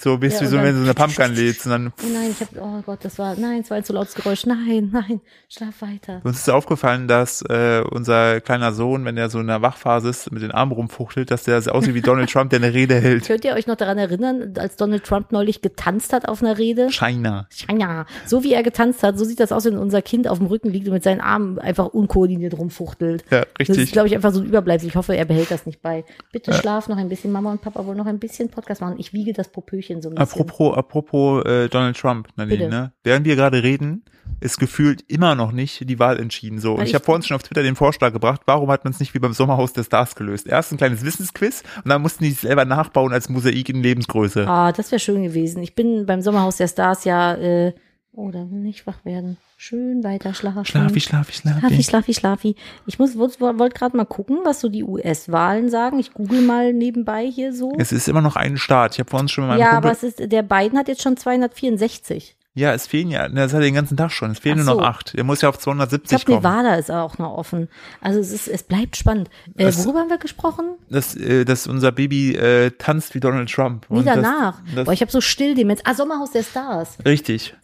So 0.03 0.17
bist 0.17 0.35
Ja, 0.41 0.43
du 0.43 0.47
so, 0.49 0.57
wenn 0.57 0.73
du 0.73 0.79
so 0.79 0.83
eine 0.83 0.93
Pumpgun 0.93 1.33
lädst 1.35 1.65
und 1.65 1.71
dann 1.71 1.93
Oh 2.03 2.07
nein, 2.13 2.29
ich 2.31 2.41
habe, 2.41 2.59
oh 2.61 2.81
Gott, 2.85 2.99
das 3.03 3.17
war, 3.17 3.35
nein, 3.37 3.61
es 3.61 3.69
war 3.69 3.77
ein 3.77 3.85
zu 3.85 3.93
lautes 3.93 4.15
Geräusch. 4.15 4.45
Nein, 4.45 4.89
nein, 4.91 5.21
schlaf 5.47 5.81
weiter. 5.81 6.19
Uns 6.25 6.39
ist 6.39 6.49
aufgefallen, 6.49 7.07
dass 7.07 7.41
äh, 7.43 7.81
unser 7.89 8.41
kleiner 8.41 8.73
Sohn, 8.73 9.05
wenn 9.05 9.15
er 9.15 9.29
so 9.29 9.39
in 9.39 9.47
der 9.47 9.61
Wachphase 9.61 10.09
ist, 10.09 10.29
mit 10.31 10.41
den 10.41 10.51
Armen 10.51 10.73
rumfuchtelt, 10.73 11.31
dass 11.31 11.43
der 11.43 11.61
so 11.61 11.71
aussieht 11.71 11.93
wie 11.93 12.01
Donald 12.01 12.29
Trump, 12.29 12.49
der 12.49 12.59
eine 12.59 12.73
Rede 12.73 12.95
hält. 12.95 13.25
Könnt 13.25 13.45
ihr 13.45 13.53
euch 13.53 13.65
noch 13.65 13.77
daran 13.77 13.97
erinnern, 13.97 14.53
als 14.57 14.75
Donald 14.75 15.05
Trump 15.05 15.31
neulich 15.31 15.61
getanzt 15.61 16.11
hat 16.11 16.27
auf 16.27 16.43
einer 16.43 16.57
Rede? 16.57 16.89
China. 16.89 17.47
Ja, 17.79 18.05
so 18.25 18.43
wie 18.43 18.51
er 18.53 18.63
getanzt 18.63 19.03
hat, 19.03 19.17
so 19.17 19.23
sieht 19.23 19.39
das 19.39 19.53
aus, 19.53 19.63
wenn 19.63 19.77
unser 19.77 20.01
Kind 20.01 20.27
auf 20.27 20.37
dem 20.39 20.47
Rücken 20.47 20.69
liegt 20.69 20.87
und 20.87 20.93
mit 20.93 21.03
seinen 21.03 21.21
Armen 21.21 21.59
einfach 21.59 21.87
unkoordiniert 21.87 22.57
rumfuchtelt. 22.57 23.23
Ja, 23.31 23.45
Das 23.57 23.69
ist, 23.69 23.77
richtig. 23.77 23.91
glaube 23.93 24.09
ich, 24.09 24.15
einfach 24.15 24.33
so 24.33 24.41
ein 24.41 24.45
Überbleibsel. 24.47 24.89
Ich 24.89 24.95
hoffe, 24.95 25.15
er 25.15 25.23
behält 25.25 25.49
das 25.49 25.65
nicht 25.65 25.81
bei. 25.81 26.03
Bitte 26.33 26.51
schlaf 26.53 26.89
noch 26.89 26.97
ein 26.97 27.07
bisschen. 27.07 27.31
Mama 27.31 27.51
und 27.53 27.61
Papa 27.61 27.85
wollen 27.85 27.97
noch 27.97 28.05
ein 28.05 28.19
bisschen 28.19 28.49
Podcast 28.49 28.81
machen. 28.81 28.95
Ich 28.97 29.13
wiege 29.13 29.31
das 29.31 29.47
Popöchen 29.47 29.92
so 30.01 30.09
ein 30.09 30.15
bisschen. 30.15 30.41
Apropos, 30.41 30.77
apropos 30.77 31.45
äh, 31.45 31.69
Donald 31.69 31.97
Trump, 31.97 32.27
Nadine, 32.35 32.57
Bitte. 32.57 32.69
ne? 32.69 32.91
Während 33.03 33.25
wir 33.25 33.35
gerade 33.35 33.61
reden, 33.63 34.03
ist 34.39 34.59
gefühlt 34.59 35.03
immer 35.09 35.35
noch 35.35 35.51
nicht 35.51 35.87
die 35.89 35.99
Wahl 35.99 36.19
entschieden. 36.19 36.59
So. 36.59 36.73
Und 36.73 36.83
ich 36.83 36.89
ich- 36.89 36.95
habe 36.95 37.03
vor 37.05 37.15
uns 37.15 37.27
schon 37.27 37.35
auf 37.35 37.43
Twitter 37.43 37.63
den 37.63 37.75
Vorschlag 37.75 38.11
gebracht, 38.13 38.41
warum 38.45 38.69
hat 38.71 38.83
man 38.83 38.91
es 38.93 38.99
nicht 38.99 39.13
wie 39.13 39.19
beim 39.19 39.33
Sommerhaus 39.33 39.73
der 39.73 39.83
Stars 39.83 40.15
gelöst? 40.15 40.47
Erst 40.47 40.71
ein 40.71 40.77
kleines 40.77 41.03
Wissensquiz 41.05 41.63
und 41.83 41.89
dann 41.89 42.01
mussten 42.01 42.23
die 42.23 42.31
es 42.31 42.41
selber 42.41 42.65
nachbauen 42.65 43.13
als 43.13 43.29
Mosaik 43.29 43.69
in 43.69 43.81
Lebensgröße. 43.83 44.47
Ah, 44.47 44.71
das 44.71 44.91
wäre 44.91 44.99
schön 44.99 45.23
gewesen. 45.23 45.61
Ich 45.63 45.75
bin 45.75 46.05
beim 46.05 46.21
Sommerhaus 46.21 46.57
der 46.57 46.67
Stars 46.67 47.03
ja, 47.05 47.33
äh, 47.35 47.73
oh, 48.15 48.31
da 48.31 48.39
will 48.39 48.59
nicht 48.59 48.85
wach 48.87 49.03
werden. 49.05 49.37
Schön 49.57 50.03
weiter 50.03 50.33
schlafen. 50.33 50.65
Schlafi, 50.65 50.99
schlafi, 50.99 51.33
Schlafi, 51.33 51.59
schlafi. 51.59 51.83
schlafi, 51.83 52.13
schlafi. 52.13 52.55
Ich 52.85 52.99
muss, 52.99 53.17
wollte 53.17 53.39
wollt 53.39 53.75
gerade 53.75 53.97
mal 53.97 54.05
gucken, 54.05 54.39
was 54.43 54.61
so 54.61 54.69
die 54.69 54.83
US-Wahlen 54.83 55.69
sagen. 55.69 55.99
Ich 55.99 56.13
google 56.13 56.41
mal 56.41 56.73
nebenbei 56.73 57.25
hier 57.25 57.53
so. 57.53 57.73
Es 57.77 57.91
ist 57.91 58.07
immer 58.07 58.21
noch 58.21 58.35
ein 58.35 58.57
Staat. 58.57 58.93
Ich 58.93 58.99
habe 58.99 59.09
vor 59.09 59.19
uns 59.19 59.31
schon 59.31 59.47
mal 59.47 59.59
Ja, 59.59 59.71
Kumpel, 59.71 59.89
aber 59.89 59.91
es 59.91 60.03
ist, 60.03 60.31
der 60.31 60.43
Biden 60.43 60.77
hat 60.77 60.87
jetzt 60.87 61.01
schon 61.01 61.17
264. 61.17 62.35
Ja, 62.55 62.71
es 62.73 62.85
fehlen 62.85 63.09
ja, 63.09 63.27
das 63.29 63.51
hat 63.51 63.61
er 63.61 63.65
den 63.65 63.73
ganzen 63.73 63.97
Tag 63.97 64.11
schon. 64.11 64.29
Es 64.29 64.37
fehlen 64.39 64.59
Ach 64.61 64.65
nur 64.65 64.75
noch 64.75 64.83
acht. 64.83 65.15
Er 65.15 65.23
muss 65.23 65.41
ja 65.41 65.49
auf 65.49 65.55
Ich 65.55 65.61
270 65.61 66.25
glaube, 66.25 66.41
kommen. 66.43 66.53
Nevada 66.55 66.75
ist 66.75 66.91
auch 66.91 67.17
noch 67.17 67.33
offen. 67.35 67.67
Also 67.99 68.19
es 68.19 68.31
ist, 68.31 68.47
es 68.47 68.61
bleibt 68.61 68.95
spannend. 68.95 69.29
Äh, 69.57 69.65
Das- 69.65 69.83
worüber 69.83 70.01
haben 70.01 70.09
wir 70.11 70.19
gesprochen? 70.19 70.75
Dass, 70.87 71.15
äh, 71.15 71.45
dass 71.45 71.65
unser 71.65 71.91
Baby 71.91 72.35
äh, 72.35 72.69
tanzt 72.77 73.15
wie 73.15 73.19
Donald 73.19 73.51
Trump. 73.51 73.89
Nie 73.89 73.97
Und 73.99 74.05
das- 74.05 74.15
danach. 74.15 74.61
Das, 74.75 74.85
Boah, 74.85 74.93
ich 74.93 75.01
habe 75.01 75.11
so 75.11 75.19
still 75.19 75.55
Demenz. 75.55 75.81
Ah, 75.83 75.95
Sommerhaus 75.95 76.29
der 76.31 76.43
Stars. 76.43 76.97
richtig. 77.05 77.55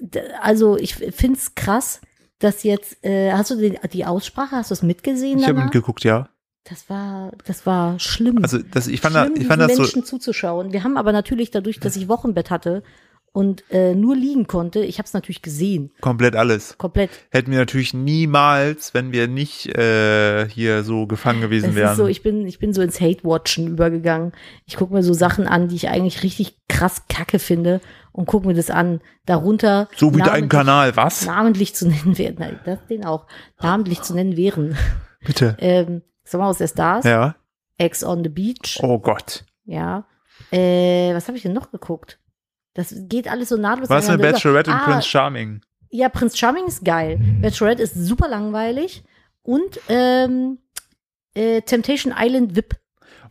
Also 0.41 0.75
ich 0.77 0.95
find's 0.95 1.53
krass, 1.53 2.01
dass 2.39 2.63
jetzt, 2.63 3.03
äh, 3.05 3.31
hast 3.33 3.51
du 3.51 3.57
die, 3.57 3.77
die 3.93 4.05
Aussprache, 4.05 4.55
hast 4.55 4.71
du 4.71 4.73
es 4.73 4.81
mitgesehen 4.81 5.37
Ich 5.37 5.43
habe 5.43 5.53
danach? 5.53 5.65
mitgeguckt, 5.65 6.03
ja. 6.03 6.29
Das 6.63 6.89
war, 6.89 7.31
das 7.45 7.65
war 7.67 7.99
schlimm. 7.99 8.39
Also 8.41 8.57
das, 8.59 8.87
ich 8.87 9.01
fand, 9.01 9.15
schlimm, 9.15 9.35
da, 9.35 9.41
ich 9.41 9.47
fand 9.47 9.61
das 9.61 9.67
diesen 9.69 9.77
so, 9.85 9.91
Menschen 9.91 10.05
zuzuschauen. 10.05 10.73
Wir 10.73 10.83
haben 10.83 10.97
aber 10.97 11.11
natürlich 11.11 11.51
dadurch, 11.51 11.79
dass 11.79 11.95
ich 11.95 12.07
Wochenbett 12.07 12.49
hatte 12.49 12.81
und 13.31 13.63
äh, 13.71 13.93
nur 13.95 14.15
liegen 14.15 14.47
konnte, 14.47 14.79
ich 14.79 14.97
habe 14.97 15.05
es 15.05 15.13
natürlich 15.13 15.41
gesehen, 15.41 15.91
komplett 16.01 16.35
alles. 16.35 16.77
komplett. 16.77 17.09
Hätten 17.29 17.51
wir 17.51 17.59
natürlich 17.59 17.93
niemals, 17.93 18.93
wenn 18.93 19.11
wir 19.11 19.27
nicht 19.27 19.67
äh, 19.77 20.47
hier 20.49 20.83
so 20.83 21.07
gefangen 21.07 21.41
gewesen 21.41 21.69
Es 21.71 21.75
wären. 21.75 21.91
ist 21.91 21.97
so, 21.97 22.07
ich 22.07 22.23
bin, 22.23 22.45
ich 22.47 22.59
bin 22.59 22.73
so 22.73 22.81
ins 22.81 22.99
Hate-Watchen 22.99 23.67
übergegangen. 23.67 24.33
Ich 24.65 24.75
gucke 24.77 24.93
mir 24.93 25.03
so 25.03 25.13
Sachen 25.13 25.47
an, 25.47 25.67
die 25.67 25.75
ich 25.75 25.89
eigentlich 25.89 26.23
richtig 26.23 26.57
krass 26.67 27.03
kacke 27.07 27.39
finde 27.39 27.81
und 28.11 28.25
gucke 28.25 28.47
mir 28.47 28.53
das 28.55 28.69
an. 28.69 29.01
Darunter 29.25 29.87
so 29.95 30.13
wie 30.15 30.21
dein 30.21 30.49
Kanal, 30.49 30.95
was? 30.95 31.25
namentlich 31.25 31.75
zu 31.75 31.87
nennen 31.89 32.17
wären, 32.17 32.35
nein, 32.39 32.59
das 32.65 32.79
den 32.89 33.05
auch, 33.05 33.27
namentlich 33.61 34.01
zu 34.01 34.13
nennen 34.15 34.35
wären. 34.37 34.75
Bitte. 35.25 35.55
Ähm, 35.61 36.01
Sommerhaus 36.23 36.57
der 36.59 36.67
Stars, 36.67 37.05
Ja. 37.05 37.35
Ex 37.77 38.03
on 38.03 38.23
the 38.23 38.29
Beach, 38.29 38.79
Oh 38.81 38.99
Gott. 38.99 39.45
ja. 39.65 40.05
Äh, 40.51 41.13
was 41.13 41.27
habe 41.27 41.35
ich 41.37 41.43
denn 41.43 41.53
noch 41.53 41.69
geguckt? 41.71 42.17
Das 42.73 42.93
geht 42.95 43.27
alles 43.27 43.49
so 43.49 43.57
nahtlos 43.57 43.89
Was 43.89 44.03
mit 44.05 44.15
ineinander 44.15 44.29
über. 44.29 44.33
Bachelorette 44.37 44.71
und 44.71 44.77
Ah, 44.77 44.85
Prince 44.85 45.07
Charming? 45.07 45.61
Ja, 45.89 46.09
Prince 46.09 46.37
Charming 46.37 46.67
ist 46.67 46.85
geil. 46.85 47.19
Bachelorette 47.41 47.81
ist 47.81 47.95
super 47.95 48.27
langweilig. 48.27 49.03
Und 49.41 49.79
ähm, 49.89 50.59
äh, 51.33 51.61
Temptation 51.61 52.13
Island 52.17 52.55
VIP. 52.55 52.75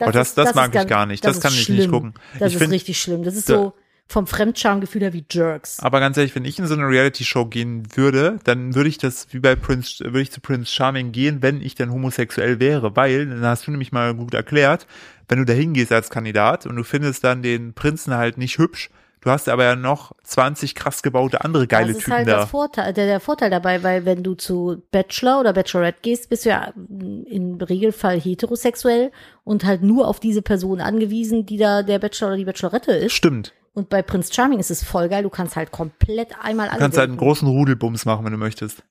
oh, 0.01 0.11
das, 0.11 0.35
das, 0.35 0.51
ist 0.51 0.55
mag 0.57 0.75
ich 0.75 0.87
gar 0.87 1.07
nicht. 1.07 1.25
das 1.25 1.31
Das, 1.31 1.37
ist 1.39 1.43
kann 1.45 1.53
ich 1.53 1.63
schlimm. 1.65 1.77
nicht 1.79 1.91
gucken. 1.91 2.15
Das 2.39 2.49
ich 2.49 2.55
ist 2.55 2.63
find, 2.63 2.73
richtig 2.73 3.01
schlimm. 3.01 3.23
Das 3.23 3.37
ist 3.37 3.49
da- 3.49 3.55
so 3.55 3.73
vom 4.11 4.27
Fremdschamgefühl 4.27 5.03
her 5.03 5.13
wie 5.13 5.25
Jerks. 5.31 5.81
aber 5.81 6.01
ganz 6.01 6.17
ehrlich, 6.17 6.35
wenn 6.35 6.47
ich 6.47 6.59
in 6.59 6.67
so 6.67 6.73
eine 6.73 6.89
Reality-Show 6.89 7.45
gehen 7.45 7.87
würde, 7.95 8.39
dann 8.45 8.75
würde 8.75 8.89
ich 8.89 8.97
das 8.97 9.27
wie 9.35 9.39
bei 9.39 9.55
Prince, 9.55 10.03
würde 10.03 10.23
ich 10.23 10.33
zu 10.33 10.41
Prince 10.41 10.73
Charming 10.73 11.13
gehen, 11.13 11.43
wenn 11.43 11.61
ich 11.61 11.75
dann 11.75 11.93
homosexuell 11.93 12.59
wäre, 12.59 12.97
weil, 12.97 13.27
dann 13.27 13.43
hast 13.45 13.67
du 13.67 13.71
nämlich 13.71 13.93
mal 13.93 14.15
gut 14.15 14.33
erklärt, 14.33 14.87
wenn 15.29 15.39
du 15.41 15.45
da 15.45 15.53
hingehst 15.53 15.93
als 15.93 16.09
Kandidat 16.09 16.65
und 16.65 16.77
du 16.77 16.85
findest 16.85 17.23
dann 17.23 17.43
den 17.43 17.75
Prinzen 17.75 18.15
halt 18.15 18.39
nicht 18.39 18.57
hübsch, 18.57 18.89
du 19.21 19.31
hast 19.31 19.49
aber 19.49 19.65
ja 19.65 19.77
noch 19.77 20.13
20 20.25 20.75
krass 20.75 21.03
gebaute 21.03 21.45
andere 21.45 21.67
geile 21.67 21.89
das 21.89 21.99
ist 21.99 22.05
Typen 22.05 22.17
halt 22.17 22.29
da. 22.29 22.41
das 22.41 22.51
Vorteil, 22.51 22.93
der, 22.93 23.07
der 23.07 23.21
Vorteil 23.21 23.51
dabei, 23.51 23.83
weil 23.83 24.05
wenn 24.05 24.23
du 24.23 24.35
zu 24.35 24.83
Bachelor 24.91 25.41
oder 25.41 25.53
Bachelorette 25.53 25.99
gehst, 26.03 26.29
bist 26.29 26.45
du 26.45 26.51
ja 26.51 26.73
im 26.77 27.59
Regelfall 27.61 28.21
heterosexuell 28.21 29.11
und 29.45 29.65
halt 29.65 29.83
nur 29.83 30.09
auf 30.09 30.21
diese 30.21 30.43
Person 30.43 30.81
angewiesen, 30.81 31.47
die 31.47 31.57
da 31.57 31.83
der 31.83 31.99
Bachelor 31.99 32.29
oder 32.29 32.37
die 32.37 32.45
Bachelorette 32.45 32.93
ist. 32.93 33.13
Stimmt. 33.13 33.53
Und 33.75 33.89
bei 33.89 34.03
Prince 34.03 34.33
Charming 34.35 34.59
ist 34.59 34.71
es 34.71 34.83
voll 34.83 35.09
geil. 35.09 35.23
Du 35.23 35.31
kannst 35.31 35.55
halt 35.55 35.71
komplett 35.71 36.31
einmal 36.43 36.67
Du 36.67 36.73
alle 36.73 36.81
kannst 36.81 36.99
halt 36.99 37.11
einen 37.11 37.19
großen 37.19 37.47
Rudelbums 37.47 38.07
machen, 38.07 38.25
wenn 38.25 38.33
du 38.33 38.39
möchtest. 38.39 38.83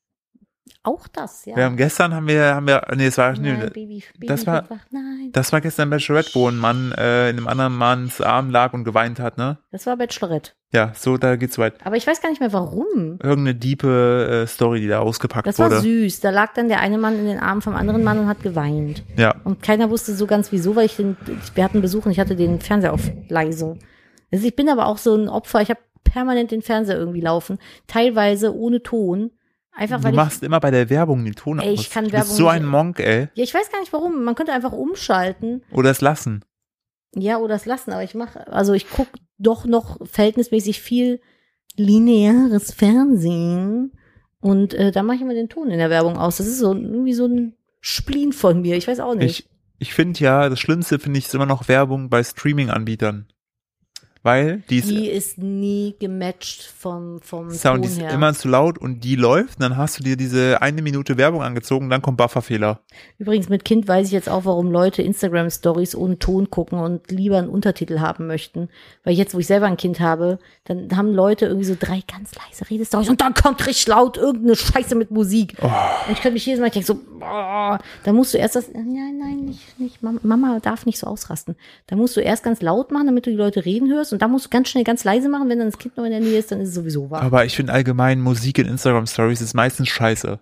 Auch 0.83 1.07
das, 1.07 1.45
ja. 1.45 1.55
Wir 1.55 1.65
haben 1.65 1.77
gestern 1.77 2.13
haben 2.13 2.27
wir, 2.27 2.55
haben 2.55 2.67
wir, 2.67 2.81
nee, 2.95 3.07
es 3.07 3.17
war, 3.17 3.31
Nein, 3.33 3.41
nee, 3.59 3.65
Baby, 3.67 4.03
Baby 4.13 4.27
das 4.27 4.45
war- 4.47 4.69
wach. 4.69 4.77
Nein, 4.91 5.29
das 5.33 5.51
war 5.51 5.61
gestern 5.61 5.89
Bachelorette, 5.89 6.31
wo 6.33 6.47
ein 6.47 6.57
Mann 6.57 6.91
äh, 6.93 7.29
in 7.29 7.37
einem 7.37 7.47
anderen 7.47 7.75
Manns 7.75 8.21
Arm 8.21 8.49
lag 8.49 8.73
und 8.73 8.83
geweint 8.83 9.19
hat, 9.19 9.37
ne? 9.37 9.57
das 9.71 9.85
war 9.85 9.97
Bachelorette. 9.97 10.51
Ja, 10.73 10.91
so, 10.95 11.17
da 11.17 11.37
geht's 11.37 11.57
weit. 11.57 11.75
Aber 11.85 11.95
ich 11.95 12.05
weiß 12.05 12.21
gar 12.21 12.29
nicht 12.29 12.41
mehr 12.41 12.51
warum. 12.51 13.19
Irgendeine 13.23 13.55
diepe 13.55 14.43
äh, 14.43 14.47
Story, 14.47 14.81
die 14.81 14.87
da 14.89 14.99
ausgepackt 14.99 15.47
Das 15.47 15.59
war 15.59 15.69
wurde. 15.71 15.79
süß. 15.81 16.19
Da 16.19 16.29
lag 16.29 16.53
dann 16.55 16.67
der 16.67 16.81
eine 16.81 16.97
Mann 16.97 17.17
in 17.17 17.25
den 17.25 17.39
Armen 17.39 17.61
vom 17.61 17.73
anderen 17.73 18.03
Mann 18.03 18.19
und 18.19 18.27
hat 18.27 18.43
geweint. 18.43 19.03
Ja. 19.15 19.35
Und 19.45 19.63
keiner 19.63 19.89
wusste 19.89 20.13
so 20.13 20.27
ganz 20.27 20.51
wieso, 20.51 20.75
weil 20.75 20.85
ich 20.87 20.97
den, 20.97 21.15
wir 21.55 21.63
hatten 21.63 21.79
Besuch 21.81 22.05
und 22.05 22.11
ich 22.11 22.19
hatte 22.19 22.35
den 22.35 22.59
Fernseher 22.59 22.91
auf 22.91 23.09
leise. 23.29 23.77
Also 24.29 24.45
ich 24.45 24.57
bin 24.57 24.67
aber 24.67 24.87
auch 24.87 24.97
so 24.97 25.15
ein 25.15 25.29
Opfer. 25.29 25.61
Ich 25.61 25.69
habe 25.69 25.79
permanent 26.03 26.51
den 26.51 26.61
Fernseher 26.61 26.97
irgendwie 26.97 27.21
laufen. 27.21 27.59
Teilweise 27.87 28.53
ohne 28.53 28.83
Ton. 28.83 29.31
Einfach 29.77 29.97
Du 29.99 30.03
weil 30.05 30.11
ich, 30.11 30.15
machst 30.15 30.43
immer 30.43 30.59
bei 30.59 30.71
der 30.71 30.89
Werbung 30.89 31.23
den 31.23 31.35
Ton 31.35 31.59
Ey, 31.59 31.73
aus. 31.73 31.81
ich 31.81 31.89
kann 31.91 32.05
du 32.05 32.09
bist 32.11 32.23
Werbung 32.23 32.35
so 32.35 32.43
nicht- 32.45 32.53
ein 32.53 32.65
Monk, 32.65 32.99
ey. 32.99 33.29
ja, 33.35 33.43
ich 33.43 33.53
weiß 33.53 33.71
gar 33.71 33.79
nicht 33.79 33.93
warum. 33.93 34.23
Man 34.23 34.33
könnte 34.35 34.51
einfach 34.51 34.71
umschalten. 34.71 35.61
Oder 35.71 35.91
es 35.91 36.01
lassen. 36.01 36.43
Ja, 37.15 37.37
oder 37.37 37.55
es 37.55 37.65
lassen, 37.65 37.91
aber 37.91 38.03
ich 38.03 38.15
mache, 38.15 38.47
also 38.51 38.73
ich 38.73 38.89
gucke 38.89 39.11
doch 39.37 39.65
noch 39.65 39.97
verhältnismäßig 40.05 40.81
viel 40.81 41.21
lineares 41.75 42.73
Fernsehen 42.73 43.91
und 44.39 44.73
äh, 44.73 44.91
da 44.91 45.03
mache 45.03 45.15
ich 45.17 45.21
immer 45.21 45.33
den 45.33 45.49
Ton 45.49 45.69
in 45.69 45.77
der 45.77 45.89
Werbung 45.89 46.17
aus. 46.17 46.37
Das 46.37 46.47
ist 46.47 46.59
so 46.59 46.73
irgendwie 46.73 47.13
so 47.13 47.25
ein 47.27 47.53
Spleen 47.81 48.33
von 48.33 48.61
mir, 48.61 48.75
ich 48.75 48.87
weiß 48.87 48.99
auch 48.99 49.15
nicht. 49.15 49.39
Ich, 49.41 49.49
ich 49.79 49.93
finde 49.93 50.19
ja, 50.19 50.49
das 50.49 50.59
Schlimmste 50.59 50.99
finde 50.99 51.19
ich 51.19 51.25
ist 51.27 51.35
immer 51.35 51.45
noch 51.45 51.67
Werbung 51.67 52.09
bei 52.09 52.23
Streaming-Anbietern. 52.23 53.27
Weil 54.27 54.61
die 54.69 54.79
ist, 54.79 54.89
die 54.89 55.07
ist 55.07 55.37
nie 55.37 55.95
gematcht 55.99 56.61
vom, 56.61 57.21
vom 57.21 57.49
Sound, 57.49 57.85
die 57.85 57.87
Ton 57.87 57.97
ist 57.97 58.01
her. 58.01 58.11
immer 58.11 58.33
zu 58.33 58.49
laut 58.49 58.77
und 58.77 59.05
die 59.05 59.15
läuft, 59.15 59.61
dann 59.61 59.77
hast 59.77 59.99
du 59.99 60.03
dir 60.03 60.17
diese 60.17 60.61
eine 60.61 60.81
Minute 60.81 61.17
Werbung 61.17 61.41
angezogen, 61.41 61.89
dann 61.89 62.01
kommt 62.01 62.17
Bufferfehler. 62.17 62.81
Übrigens 63.19 63.47
mit 63.47 63.63
Kind 63.63 63.87
weiß 63.87 64.07
ich 64.07 64.11
jetzt 64.11 64.27
auch, 64.27 64.43
warum 64.43 64.69
Leute 64.69 65.01
Instagram 65.01 65.49
Stories 65.49 65.95
ohne 65.95 66.19
Ton 66.19 66.49
gucken 66.49 66.79
und 66.79 67.09
lieber 67.09 67.37
einen 67.37 67.47
Untertitel 67.47 67.99
haben 67.99 68.27
möchten. 68.27 68.67
Weil 69.05 69.13
jetzt, 69.13 69.33
wo 69.33 69.39
ich 69.39 69.47
selber 69.47 69.67
ein 69.67 69.77
Kind 69.77 70.01
habe, 70.01 70.39
dann 70.65 70.89
haben 70.97 71.13
Leute 71.13 71.45
irgendwie 71.45 71.65
so 71.65 71.77
drei 71.79 72.03
ganz 72.05 72.33
leise 72.35 72.69
Redestories 72.69 73.07
und 73.07 73.21
dann 73.21 73.33
kommt 73.33 73.65
richtig 73.65 73.87
laut 73.87 74.17
irgendeine 74.17 74.57
Scheiße 74.57 74.95
mit 74.95 75.09
Musik. 75.09 75.55
Oh. 75.61 75.67
Und 75.67 76.11
ich 76.11 76.21
könnte 76.21 76.33
mich 76.33 76.45
jedes 76.45 76.59
Mal, 76.59 76.67
ich 76.67 76.73
denke 76.73 76.87
so, 76.87 76.99
boah, 77.17 77.79
da 78.03 78.11
musst 78.11 78.33
du 78.33 78.37
erst 78.37 78.57
das, 78.57 78.73
nein, 78.73 79.17
nein, 79.17 79.45
nicht, 79.45 79.79
nicht, 79.79 80.03
Mama, 80.03 80.19
Mama 80.23 80.59
darf 80.59 80.85
nicht 80.85 80.99
so 80.99 81.07
ausrasten. 81.07 81.55
Da 81.87 81.95
musst 81.95 82.17
du 82.17 82.19
erst 82.19 82.43
ganz 82.43 82.61
laut 82.61 82.91
machen, 82.91 83.05
damit 83.05 83.25
du 83.25 83.29
die 83.29 83.37
Leute 83.37 83.63
reden 83.63 83.89
hörst 83.89 84.16
und 84.17 84.21
dann 84.23 84.31
musst 84.31 84.45
du 84.45 84.49
ganz 84.49 84.69
schnell 84.69 84.83
ganz 84.83 85.03
leise 85.03 85.29
machen, 85.29 85.47
wenn 85.47 85.59
dann 85.59 85.67
das 85.67 85.77
Kind 85.77 85.95
noch 85.95 86.03
in 86.03 86.09
der 86.09 86.19
Nähe 86.19 86.39
ist, 86.39 86.51
dann 86.51 86.59
ist 86.59 86.69
es 86.69 86.73
sowieso 86.73 87.11
wahr. 87.11 87.21
Aber 87.21 87.45
ich 87.45 87.55
finde 87.55 87.71
allgemein 87.71 88.19
Musik 88.19 88.57
in 88.57 88.65
Instagram 88.65 89.05
Stories 89.05 89.41
ist 89.41 89.53
meistens 89.53 89.89
scheiße. 89.89 90.39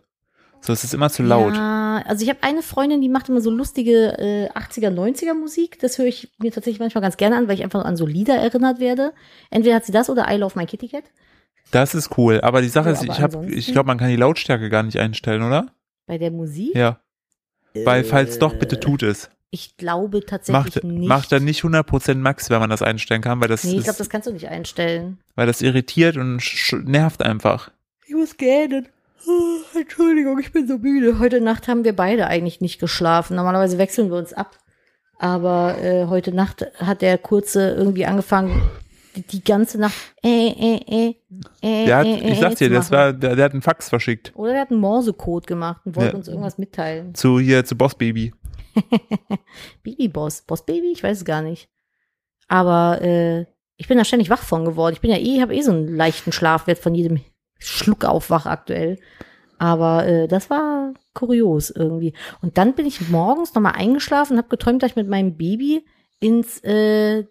So, 0.61 0.71
es 0.71 0.85
ist 0.85 0.93
immer 0.93 1.09
zu 1.09 1.23
laut. 1.23 1.53
Ja, 1.53 2.01
also 2.07 2.23
ich 2.23 2.29
habe 2.29 2.39
eine 2.41 2.61
Freundin, 2.61 3.01
die 3.01 3.09
macht 3.09 3.27
immer 3.27 3.41
so 3.41 3.49
lustige 3.51 4.17
äh, 4.17 4.49
80er, 4.57 4.91
90er 4.91 5.33
Musik. 5.33 5.77
Das 5.81 5.97
höre 5.97 6.05
ich 6.05 6.31
mir 6.39 6.53
tatsächlich 6.53 6.79
manchmal 6.79 7.01
ganz 7.01 7.17
gerne 7.17 7.35
an, 7.35 7.49
weil 7.49 7.55
ich 7.55 7.63
einfach 7.63 7.83
an 7.83 7.97
so 7.97 8.05
Lieder 8.05 8.35
erinnert 8.35 8.79
werde. 8.79 9.11
Entweder 9.51 9.75
hat 9.75 9.85
sie 9.85 9.91
das 9.91 10.09
oder 10.09 10.25
I 10.33 10.37
Love 10.37 10.57
My 10.57 10.65
Kitty 10.65 10.87
Cat. 10.87 11.03
Das 11.71 11.93
ist 11.93 12.17
cool. 12.17 12.39
Aber 12.41 12.61
die 12.61 12.69
Sache 12.69 12.87
Ja, 12.87 12.93
ist, 12.93 13.03
ich 13.03 13.19
habe, 13.19 13.45
ich 13.47 13.73
glaube, 13.73 13.87
man 13.87 13.97
kann 13.97 14.07
die 14.07 14.15
Lautstärke 14.15 14.69
gar 14.69 14.83
nicht 14.83 14.97
einstellen, 14.97 15.43
oder? 15.43 15.67
Bei 16.07 16.17
der 16.17 16.31
Musik? 16.31 16.73
Ja. 16.73 17.01
Weil, 17.83 18.05
falls 18.05 18.39
doch, 18.39 18.53
Äh, 18.53 18.57
bitte 18.57 18.79
tut 18.79 19.03
es. 19.03 19.29
Ich 19.51 19.77
glaube 19.77 20.25
tatsächlich 20.25 20.75
Macht, 20.75 20.83
nicht. 20.83 21.07
macht 21.07 21.31
dann 21.31 21.43
nicht 21.45 21.63
100% 21.63 22.15
Max, 22.15 22.49
wenn 22.49 22.59
man 22.59 22.69
das 22.69 22.81
einstellen 22.81 23.21
kann, 23.21 23.39
weil 23.39 23.47
das, 23.47 23.63
Nee, 23.63 23.77
ich 23.77 23.83
glaube, 23.83 23.97
das 23.97 24.09
kannst 24.09 24.27
du 24.27 24.33
nicht 24.33 24.49
einstellen. 24.49 25.19
weil 25.35 25.47
das 25.47 25.61
irritiert 25.61 26.17
und 26.17 26.41
nervt 26.85 27.21
einfach. 27.23 27.71
Ich 28.07 28.13
muss 28.13 28.35
gähnen. 28.37 28.87
Oh, 29.27 29.79
Entschuldigung, 29.79 30.37
ich 30.39 30.51
bin 30.51 30.67
so 30.67 30.77
müde. 30.77 31.17
Heute 31.19 31.41
Nacht 31.41 31.67
haben 31.67 31.83
wir 31.83 31.95
beide 31.95 32.27
eigentlich 32.27 32.61
nicht 32.61 32.79
geschlafen. 32.79 33.35
Normalerweise 33.35 33.77
wechseln 33.77 34.09
wir 34.11 34.17
uns 34.17 34.33
ab. 34.33 34.57
Aber 35.17 35.77
äh, 35.81 36.07
heute 36.07 36.33
Nacht 36.33 36.65
hat 36.77 37.01
der 37.01 37.17
Kurze 37.17 37.69
irgendwie 37.75 38.05
angefangen, 38.05 38.61
die, 39.15 39.21
die 39.21 39.43
ganze 39.43 39.79
Nacht 39.79 39.95
äh, 40.23 40.49
äh, 40.49 40.75
äh, 40.87 41.15
äh, 41.61 41.85
Der 41.85 41.97
hat, 41.97 42.05
äh, 42.05 42.15
äh, 42.19 42.31
ich 42.33 42.39
sag's 42.39 42.57
zu 42.57 42.67
dir, 42.67 42.75
das 42.75 42.91
war, 42.91 43.13
der, 43.13 43.35
der 43.37 43.45
hat 43.45 43.53
einen 43.53 43.61
Fax 43.61 43.87
verschickt. 43.89 44.33
Oder 44.35 44.51
der 44.51 44.61
hat 44.61 44.71
einen 44.71 44.81
Morsecode 44.81 45.47
gemacht 45.47 45.81
und 45.85 45.95
wollte 45.95 46.11
Ja. 46.11 46.17
uns 46.17 46.27
irgendwas 46.27 46.57
mitteilen. 46.57 47.15
Zu 47.15 47.39
hier, 47.39 47.63
zu 47.63 47.75
Boss 47.77 47.95
Baby. 47.95 48.33
Baby 49.83 50.07
Boss. 50.07 50.41
Boss 50.41 50.65
Baby? 50.65 50.91
Ich 50.91 51.03
weiß 51.03 51.19
es 51.19 51.25
gar 51.25 51.41
nicht. 51.41 51.69
Aber 52.47 53.01
äh, 53.01 53.45
ich 53.77 53.87
bin 53.87 53.97
da 53.97 54.05
ständig 54.05 54.29
wach 54.29 54.41
von 54.41 54.65
geworden. 54.65 54.93
Ich 54.93 55.01
bin 55.01 55.11
ja 55.11 55.17
eh, 55.17 55.41
habe 55.41 55.55
eh 55.55 55.61
so 55.61 55.71
einen 55.71 55.95
leichten 55.95 56.31
Schlafwert 56.31 56.79
von 56.79 56.95
jedem 56.95 57.19
Schluck 57.57 58.05
auf 58.05 58.29
wach 58.29 58.45
aktuell. 58.45 58.99
Aber 59.57 60.05
äh, 60.05 60.27
das 60.27 60.49
war 60.49 60.93
kurios 61.13 61.69
irgendwie. 61.69 62.13
Und 62.41 62.57
dann 62.57 62.73
bin 62.73 62.85
ich 62.85 63.09
morgens 63.09 63.53
nochmal 63.53 63.73
eingeschlafen 63.75 64.33
und 64.33 64.39
habe 64.39 64.49
geträumt, 64.49 64.83
dass 64.83 64.91
ich 64.91 64.95
mit 64.95 65.07
meinem 65.07 65.37
Baby 65.37 65.85
ins 66.19 66.63
äh, 66.63 67.25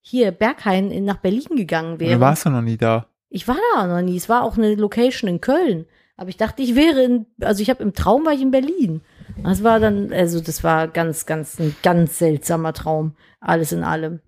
hier 0.00 0.30
Berghain 0.30 0.90
in, 0.90 1.04
nach 1.04 1.18
Berlin 1.18 1.56
gegangen 1.56 2.00
wäre. 2.00 2.14
Du 2.14 2.20
warst 2.20 2.46
du 2.46 2.50
noch 2.50 2.62
nie 2.62 2.76
da. 2.76 3.06
Ich 3.28 3.46
war 3.48 3.56
da 3.74 3.86
noch 3.86 4.02
nie. 4.02 4.16
Es 4.16 4.28
war 4.28 4.42
auch 4.42 4.56
eine 4.56 4.74
Location 4.74 5.28
in 5.28 5.40
Köln. 5.40 5.86
Aber 6.16 6.30
ich 6.30 6.36
dachte, 6.36 6.62
ich 6.62 6.74
wäre 6.74 7.02
in, 7.02 7.26
also 7.40 7.60
ich 7.60 7.68
habe 7.68 7.82
im 7.82 7.92
Traum 7.92 8.24
war 8.24 8.32
ich 8.32 8.40
in 8.40 8.50
Berlin. 8.50 9.02
Das 9.42 9.62
war 9.62 9.80
dann, 9.80 10.12
also 10.12 10.40
das 10.40 10.64
war 10.64 10.88
ganz, 10.88 11.26
ganz, 11.26 11.58
ein 11.58 11.76
ganz 11.82 12.18
seltsamer 12.18 12.72
Traum. 12.72 13.16
Alles 13.40 13.72
in 13.72 13.84
allem. 13.84 14.20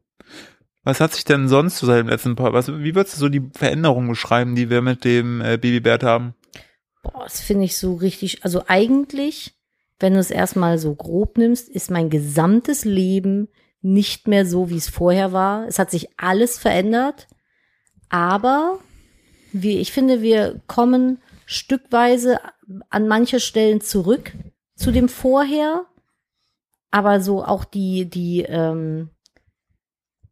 Was 0.85 1.01
hat 1.01 1.12
sich 1.12 1.25
denn 1.25 1.49
sonst 1.49 1.77
zu 1.77 1.87
seinem 1.87 2.09
letzten 2.09 2.37
Paar, 2.37 2.53
was, 2.53 2.68
wie 2.68 2.94
würdest 2.94 3.16
du 3.16 3.21
so 3.21 3.29
die 3.29 3.51
Veränderungen 3.53 4.09
beschreiben, 4.09 4.55
die 4.55 4.71
wir 4.71 4.81
mit 4.81 5.05
dem 5.05 5.40
äh, 5.40 5.59
Babybert 5.59 6.03
haben? 6.03 6.35
Boah, 7.03 7.25
das 7.25 7.40
finde 7.40 7.64
ich 7.64 7.77
so 7.77 7.94
richtig, 7.94 8.44
also 8.44 8.64
eigentlich, 8.68 9.55
wenn 9.99 10.14
du 10.14 10.21
es 10.21 10.31
erstmal 10.31 10.79
so 10.79 10.94
grob 10.94 11.37
nimmst, 11.37 11.68
ist 11.68 11.90
mein 11.90 12.11
gesamtes 12.11 12.85
Leben 12.85 13.49
nicht 13.81 14.29
mehr 14.29 14.47
so, 14.47 14.71
wie 14.71 14.77
es 14.77 14.88
vorher 14.88 15.33
war. 15.33 15.66
Es 15.66 15.79
hat 15.79 15.90
sich 15.90 16.09
alles 16.16 16.59
verändert. 16.59 17.29
Aber 18.09 18.79
wir, 19.53 19.79
ich 19.81 19.92
finde, 19.92 20.23
wir 20.23 20.61
kommen 20.66 21.18
stückweise 21.47 22.40
an 22.90 23.09
manche 23.09 23.40
Stellen 23.40 23.81
zurück 23.81 24.33
zu 24.79 24.93
dem 24.93 25.09
vorher. 25.09 25.85
Aber 26.91 27.21
so 27.21 27.45
auch 27.45 27.64
die, 27.64 28.09
die, 28.09 28.43
ähm, 28.43 29.11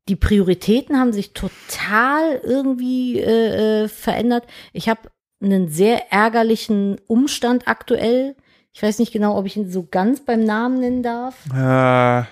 die 0.09 0.17
Prioritäten 0.17 0.99
haben 0.99 1.13
sich 1.13 1.35
total 1.35 2.41
irgendwie 2.43 3.19
äh, 3.21 3.85
äh, 3.85 3.89
verändert. 3.89 4.47
Ich 4.73 4.89
habe 4.89 5.11
einen 5.43 5.69
sehr 5.69 6.13
ärgerlichen 6.13 6.99
Umstand 7.07 7.69
aktuell. 7.69 8.37
Ich 8.73 8.83
weiß 8.83 8.99
nicht 8.99 9.13
genau, 9.13 9.37
ob 9.37 9.47
ich 9.47 9.57
ihn 9.57 9.71
so 9.71 9.87
ganz 9.91 10.21
beim 10.21 10.45
Namen 10.45 10.81
nennen 10.81 11.03
darf. 11.03 11.35
Äh, 11.53 12.25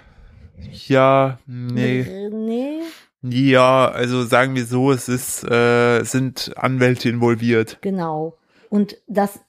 ja, 0.89 1.39
nee. 1.47 2.01
Äh, 2.01 2.31
Nee. 2.31 2.81
Ja, 3.49 3.89
also 3.89 4.25
sagen 4.25 4.55
wir 4.55 4.67
so, 4.67 4.93
es 4.93 5.09
ist, 5.09 5.45
äh, 5.45 6.01
es 6.01 6.13
sind 6.13 6.53
Anwälte 6.57 7.09
involviert. 7.09 7.79
Genau. 7.81 8.37
Und 8.69 8.99
das 9.07 9.41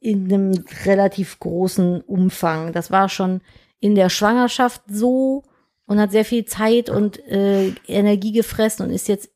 in 0.00 0.32
einem 0.32 0.64
relativ 0.84 1.38
großen 1.40 2.00
Umfang. 2.02 2.72
Das 2.72 2.90
war 2.90 3.08
schon 3.08 3.40
in 3.80 3.94
der 3.94 4.08
Schwangerschaft 4.08 4.82
so 4.88 5.44
und 5.86 6.00
hat 6.00 6.12
sehr 6.12 6.24
viel 6.24 6.44
Zeit 6.44 6.90
und 6.90 7.18
äh, 7.26 7.72
Energie 7.86 8.32
gefressen 8.32 8.86
und 8.86 8.92
ist 8.92 9.08
jetzt 9.08 9.30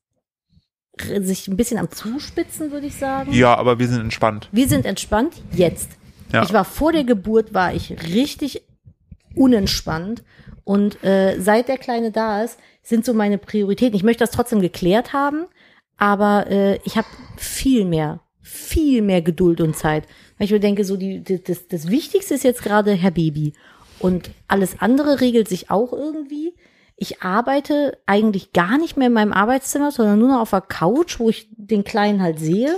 sich 1.20 1.48
ein 1.48 1.56
bisschen 1.56 1.78
am 1.78 1.90
Zuspitzen, 1.90 2.70
würde 2.70 2.86
ich 2.86 2.96
sagen. 2.96 3.32
Ja, 3.32 3.56
aber 3.56 3.78
wir 3.78 3.88
sind 3.88 4.00
entspannt. 4.00 4.48
Wir 4.52 4.68
sind 4.68 4.84
entspannt 4.84 5.42
jetzt. 5.52 5.90
Ja. 6.32 6.42
Ich 6.42 6.52
war 6.52 6.64
vor 6.64 6.92
der 6.92 7.04
Geburt, 7.04 7.54
war 7.54 7.74
ich 7.74 7.90
richtig 8.14 8.62
unentspannt. 9.34 10.22
Und 10.64 11.02
äh, 11.02 11.40
seit 11.40 11.68
der 11.68 11.78
Kleine 11.78 12.12
da 12.12 12.42
ist, 12.42 12.58
sind 12.82 13.04
so 13.04 13.14
meine 13.14 13.38
Prioritäten. 13.38 13.96
Ich 13.96 14.02
möchte 14.02 14.22
das 14.22 14.30
trotzdem 14.30 14.60
geklärt 14.60 15.12
haben, 15.12 15.46
aber 15.96 16.46
äh, 16.48 16.78
ich 16.84 16.96
habe 16.96 17.08
viel 17.36 17.84
mehr, 17.84 18.20
viel 18.40 19.02
mehr 19.02 19.22
Geduld 19.22 19.60
und 19.60 19.76
Zeit. 19.76 20.06
Weil 20.42 20.46
ich 20.46 20.52
mir 20.54 20.58
denke, 20.58 20.84
so 20.84 20.96
die, 20.96 21.20
die, 21.20 21.40
das, 21.40 21.68
das 21.68 21.88
Wichtigste 21.88 22.34
ist 22.34 22.42
jetzt 22.42 22.64
gerade 22.64 22.94
Herr 22.94 23.12
Baby. 23.12 23.52
Und 24.00 24.32
alles 24.48 24.80
andere 24.80 25.20
regelt 25.20 25.46
sich 25.46 25.70
auch 25.70 25.92
irgendwie. 25.92 26.52
Ich 26.96 27.22
arbeite 27.22 27.96
eigentlich 28.06 28.52
gar 28.52 28.76
nicht 28.76 28.96
mehr 28.96 29.06
in 29.06 29.12
meinem 29.12 29.32
Arbeitszimmer, 29.32 29.92
sondern 29.92 30.18
nur 30.18 30.26
noch 30.26 30.40
auf 30.40 30.50
der 30.50 30.62
Couch, 30.62 31.20
wo 31.20 31.28
ich 31.28 31.46
den 31.52 31.84
Kleinen 31.84 32.20
halt 32.20 32.40
sehe. 32.40 32.76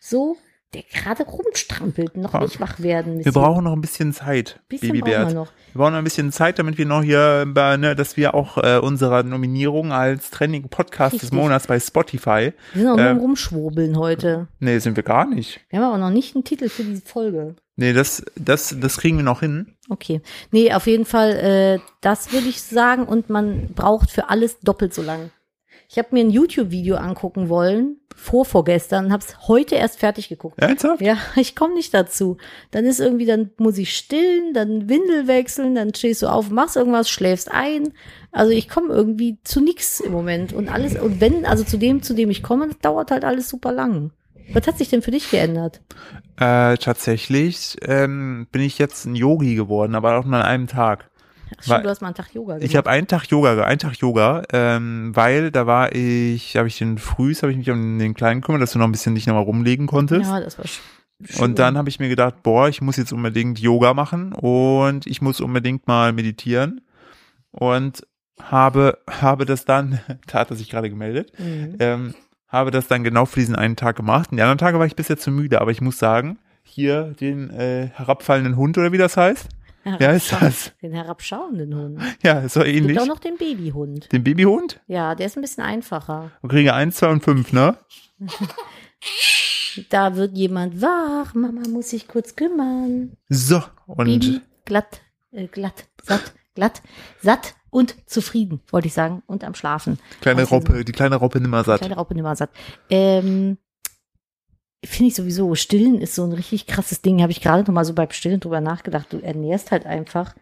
So, 0.00 0.38
der 0.74 0.82
gerade 0.82 1.24
rumstrampelt, 1.24 2.16
noch 2.16 2.32
Ja. 2.34 2.40
nicht 2.40 2.60
wach 2.60 2.80
werden. 2.80 3.24
Wir 3.24 3.32
brauchen 3.32 3.64
noch 3.64 3.72
ein 3.74 3.80
bisschen 3.80 4.12
Zeit, 4.12 4.60
bisschen 4.68 4.88
Babybert. 4.88 5.14
brauchen 5.22 5.28
wir 5.28 5.34
noch. 5.34 5.52
Wir 5.72 5.78
brauchen 5.78 5.92
noch 5.92 5.98
ein 5.98 6.04
bisschen 6.04 6.32
Zeit, 6.32 6.58
damit 6.58 6.78
wir 6.78 6.86
noch 6.86 7.02
hier, 7.02 7.44
ne, 7.46 7.94
dass 7.94 8.16
wir 8.16 8.34
auch 8.34 8.56
äh, 8.58 8.78
unsere 8.78 9.24
Nominierung 9.24 9.92
als 9.92 10.30
Trending 10.30 10.68
Podcast 10.68 11.14
des 11.14 11.24
Richtig. 11.24 11.38
Monats 11.38 11.66
bei 11.66 11.78
Spotify. 11.78 12.52
Wir 12.72 12.82
sind 12.82 12.88
auch 12.88 12.96
nur 12.96 13.04
Ähm, 13.06 13.16
am 13.16 13.18
Rumschwurbeln 13.18 13.98
heute. 13.98 14.48
Nee, 14.60 14.78
sind 14.78 14.96
wir 14.96 15.02
gar 15.02 15.26
nicht. 15.26 15.60
Wir 15.70 15.78
haben 15.80 15.86
aber 15.86 15.98
noch 15.98 16.10
nicht 16.10 16.34
einen 16.34 16.44
Titel 16.44 16.68
für 16.68 16.84
diese 16.84 17.02
Folge. 17.02 17.54
Nee, 17.76 17.92
das, 17.94 18.22
das, 18.36 18.76
das 18.78 18.98
kriegen 18.98 19.16
wir 19.16 19.24
noch 19.24 19.40
hin. 19.40 19.74
Okay. 19.88 20.20
Nee, 20.50 20.72
auf 20.74 20.86
jeden 20.86 21.06
Fall, 21.06 21.30
äh, 21.32 21.78
das 22.02 22.32
würde 22.32 22.48
ich 22.48 22.62
sagen. 22.62 23.04
Und 23.04 23.30
man 23.30 23.68
braucht 23.74 24.10
für 24.10 24.28
alles 24.30 24.58
doppelt 24.60 24.92
so 24.94 25.02
lang. 25.02 25.30
Ich 25.92 25.98
habe 25.98 26.08
mir 26.12 26.20
ein 26.20 26.30
YouTube-Video 26.30 26.96
angucken 26.96 27.50
wollen, 27.50 27.98
vor 28.16 28.46
vorgestern, 28.46 29.04
und 29.04 29.12
habe 29.12 29.22
es 29.22 29.46
heute 29.46 29.74
erst 29.74 30.00
fertig 30.00 30.30
geguckt. 30.30 30.58
Ernsthaft? 30.58 31.02
Ja, 31.02 31.18
ich 31.36 31.54
komme 31.54 31.74
nicht 31.74 31.92
dazu. 31.92 32.38
Dann 32.70 32.86
ist 32.86 32.98
irgendwie, 32.98 33.26
dann 33.26 33.50
muss 33.58 33.76
ich 33.76 33.94
stillen, 33.94 34.54
dann 34.54 34.88
Windel 34.88 35.28
wechseln, 35.28 35.74
dann 35.74 35.94
stehst 35.94 36.22
du 36.22 36.28
auf, 36.28 36.48
machst 36.48 36.76
irgendwas, 36.76 37.10
schläfst 37.10 37.52
ein. 37.52 37.92
Also 38.30 38.52
ich 38.52 38.70
komme 38.70 38.88
irgendwie 38.88 39.36
zu 39.44 39.60
nix 39.60 40.00
im 40.00 40.12
Moment. 40.12 40.54
Und 40.54 40.70
alles, 40.70 40.98
und 40.98 41.20
wenn, 41.20 41.44
also 41.44 41.62
zu 41.62 41.76
dem, 41.76 42.02
zu 42.02 42.14
dem 42.14 42.30
ich 42.30 42.42
komme, 42.42 42.70
dauert 42.80 43.10
halt 43.10 43.26
alles 43.26 43.50
super 43.50 43.70
lang. 43.70 44.12
Was 44.54 44.66
hat 44.66 44.78
sich 44.78 44.88
denn 44.88 45.02
für 45.02 45.10
dich 45.10 45.30
geändert? 45.30 45.82
Äh, 46.38 46.78
tatsächlich 46.78 47.76
ähm, 47.82 48.46
bin 48.50 48.62
ich 48.62 48.78
jetzt 48.78 49.04
ein 49.04 49.14
Yogi 49.14 49.56
geworden, 49.56 49.94
aber 49.94 50.18
auch 50.18 50.24
nur 50.24 50.36
an 50.36 50.42
einem 50.42 50.66
Tag. 50.68 51.10
Ach, 51.58 51.62
stimmt, 51.64 51.84
du 51.84 51.88
hast 51.90 52.00
mal 52.00 52.08
einen 52.08 52.14
Tag 52.14 52.34
Yoga 52.34 52.54
gemacht. 52.54 52.68
Ich 52.68 52.76
habe 52.76 52.90
einen 52.90 53.06
Tag 53.06 53.26
Yoga, 53.30 53.62
einen 53.64 53.78
Tag 53.78 53.96
Yoga, 53.96 54.42
ähm, 54.52 55.12
weil 55.14 55.50
da 55.50 55.66
war 55.66 55.94
ich, 55.94 56.56
habe 56.56 56.68
ich 56.68 56.78
den 56.78 56.98
frühs, 56.98 57.42
habe 57.42 57.52
ich 57.52 57.58
mich 57.58 57.70
um 57.70 57.98
den 57.98 58.14
Kleinen 58.14 58.40
gekümmert, 58.40 58.62
dass 58.62 58.72
du 58.72 58.78
noch 58.78 58.86
ein 58.86 58.92
bisschen 58.92 59.14
dich 59.14 59.26
nochmal 59.26 59.44
rumlegen 59.44 59.86
konntest. 59.86 60.30
Ja, 60.30 60.40
das 60.40 60.58
war 60.58 60.64
sch- 60.64 60.80
schön. 61.24 61.44
Und 61.44 61.58
dann 61.58 61.76
habe 61.78 61.88
ich 61.88 61.98
mir 62.00 62.08
gedacht, 62.08 62.42
boah, 62.42 62.68
ich 62.68 62.80
muss 62.80 62.96
jetzt 62.96 63.12
unbedingt 63.12 63.58
Yoga 63.58 63.94
machen 63.94 64.32
und 64.32 65.06
ich 65.06 65.22
muss 65.22 65.40
unbedingt 65.40 65.86
mal 65.86 66.12
meditieren 66.12 66.80
und 67.50 68.06
habe 68.42 68.98
habe 69.08 69.44
das 69.44 69.64
dann, 69.64 70.00
da 70.26 70.40
hat 70.40 70.50
er 70.50 70.56
sich 70.56 70.68
gerade 70.70 70.90
gemeldet, 70.90 71.32
Mhm. 71.38 71.76
ähm, 71.78 72.14
habe 72.48 72.70
das 72.70 72.86
dann 72.86 73.02
genau 73.02 73.24
für 73.24 73.40
diesen 73.40 73.56
einen 73.56 73.76
Tag 73.76 73.96
gemacht. 73.96 74.30
Und 74.30 74.36
die 74.36 74.42
anderen 74.42 74.58
Tage 74.58 74.78
war 74.78 74.84
ich 74.86 74.96
bisher 74.96 75.16
zu 75.16 75.30
müde, 75.30 75.60
aber 75.60 75.70
ich 75.70 75.80
muss 75.80 75.98
sagen, 75.98 76.38
hier 76.62 77.14
den 77.18 77.48
äh, 77.50 77.88
herabfallenden 77.94 78.56
Hund 78.56 78.76
oder 78.78 78.92
wie 78.92 78.98
das 78.98 79.16
heißt, 79.16 79.48
heißt 79.84 80.32
Herabschau- 80.32 80.40
das? 80.40 80.72
Den 80.82 80.92
herabschauenden 80.92 81.74
Hund. 81.74 82.00
Ja, 82.22 82.40
ist 82.40 82.56
doch 82.56 82.60
Es 82.62 82.66
gibt 82.68 82.76
ähnlich. 82.78 83.00
auch 83.00 83.06
noch 83.06 83.18
den 83.18 83.36
Babyhund. 83.36 84.12
Den 84.12 84.22
Babyhund? 84.24 84.80
Ja, 84.86 85.14
der 85.14 85.26
ist 85.26 85.36
ein 85.36 85.40
bisschen 85.42 85.64
einfacher. 85.64 86.30
Und 86.40 86.50
kriege 86.50 86.72
eins, 86.74 86.96
zwei 86.96 87.08
und 87.08 87.22
fünf, 87.24 87.52
ne? 87.52 87.76
Da 89.88 90.16
wird 90.16 90.36
jemand 90.36 90.82
wach, 90.82 91.34
Mama 91.34 91.62
muss 91.68 91.90
sich 91.90 92.06
kurz 92.06 92.36
kümmern. 92.36 93.16
So, 93.30 93.62
und 93.86 94.04
Baby, 94.04 94.40
glatt, 94.66 95.00
äh, 95.32 95.46
glatt, 95.46 95.86
satt, 96.02 96.34
glatt, 96.54 96.82
satt 97.22 97.54
und 97.70 97.96
zufrieden, 98.08 98.60
wollte 98.70 98.88
ich 98.88 98.92
sagen. 98.94 99.22
Und 99.26 99.44
am 99.44 99.54
Schlafen. 99.54 99.98
kleine 100.20 100.42
diesem- 100.42 100.54
Robbe, 100.58 100.84
die 100.84 100.92
kleine 100.92 101.16
Robbe 101.16 101.40
nimmer 101.40 101.64
satt. 101.64 101.78
Kleine 101.80 101.94
Raupe 101.96 102.14
nimmer 102.14 102.36
satt. 102.36 102.50
Ähm, 102.90 103.56
Finde 104.84 105.08
ich 105.08 105.14
sowieso, 105.14 105.54
Stillen 105.54 106.00
ist 106.00 106.14
so 106.14 106.24
ein 106.24 106.32
richtig 106.32 106.66
krasses 106.66 107.02
Ding. 107.02 107.22
Habe 107.22 107.30
ich 107.32 107.40
gerade 107.40 107.62
noch 107.62 107.72
mal 107.72 107.84
so 107.84 107.94
beim 107.94 108.10
Stillen 108.10 108.40
drüber 108.40 108.60
nachgedacht. 108.60 109.12
Du 109.12 109.18
ernährst 109.18 109.70
halt 109.70 109.86
einfach 109.86 110.34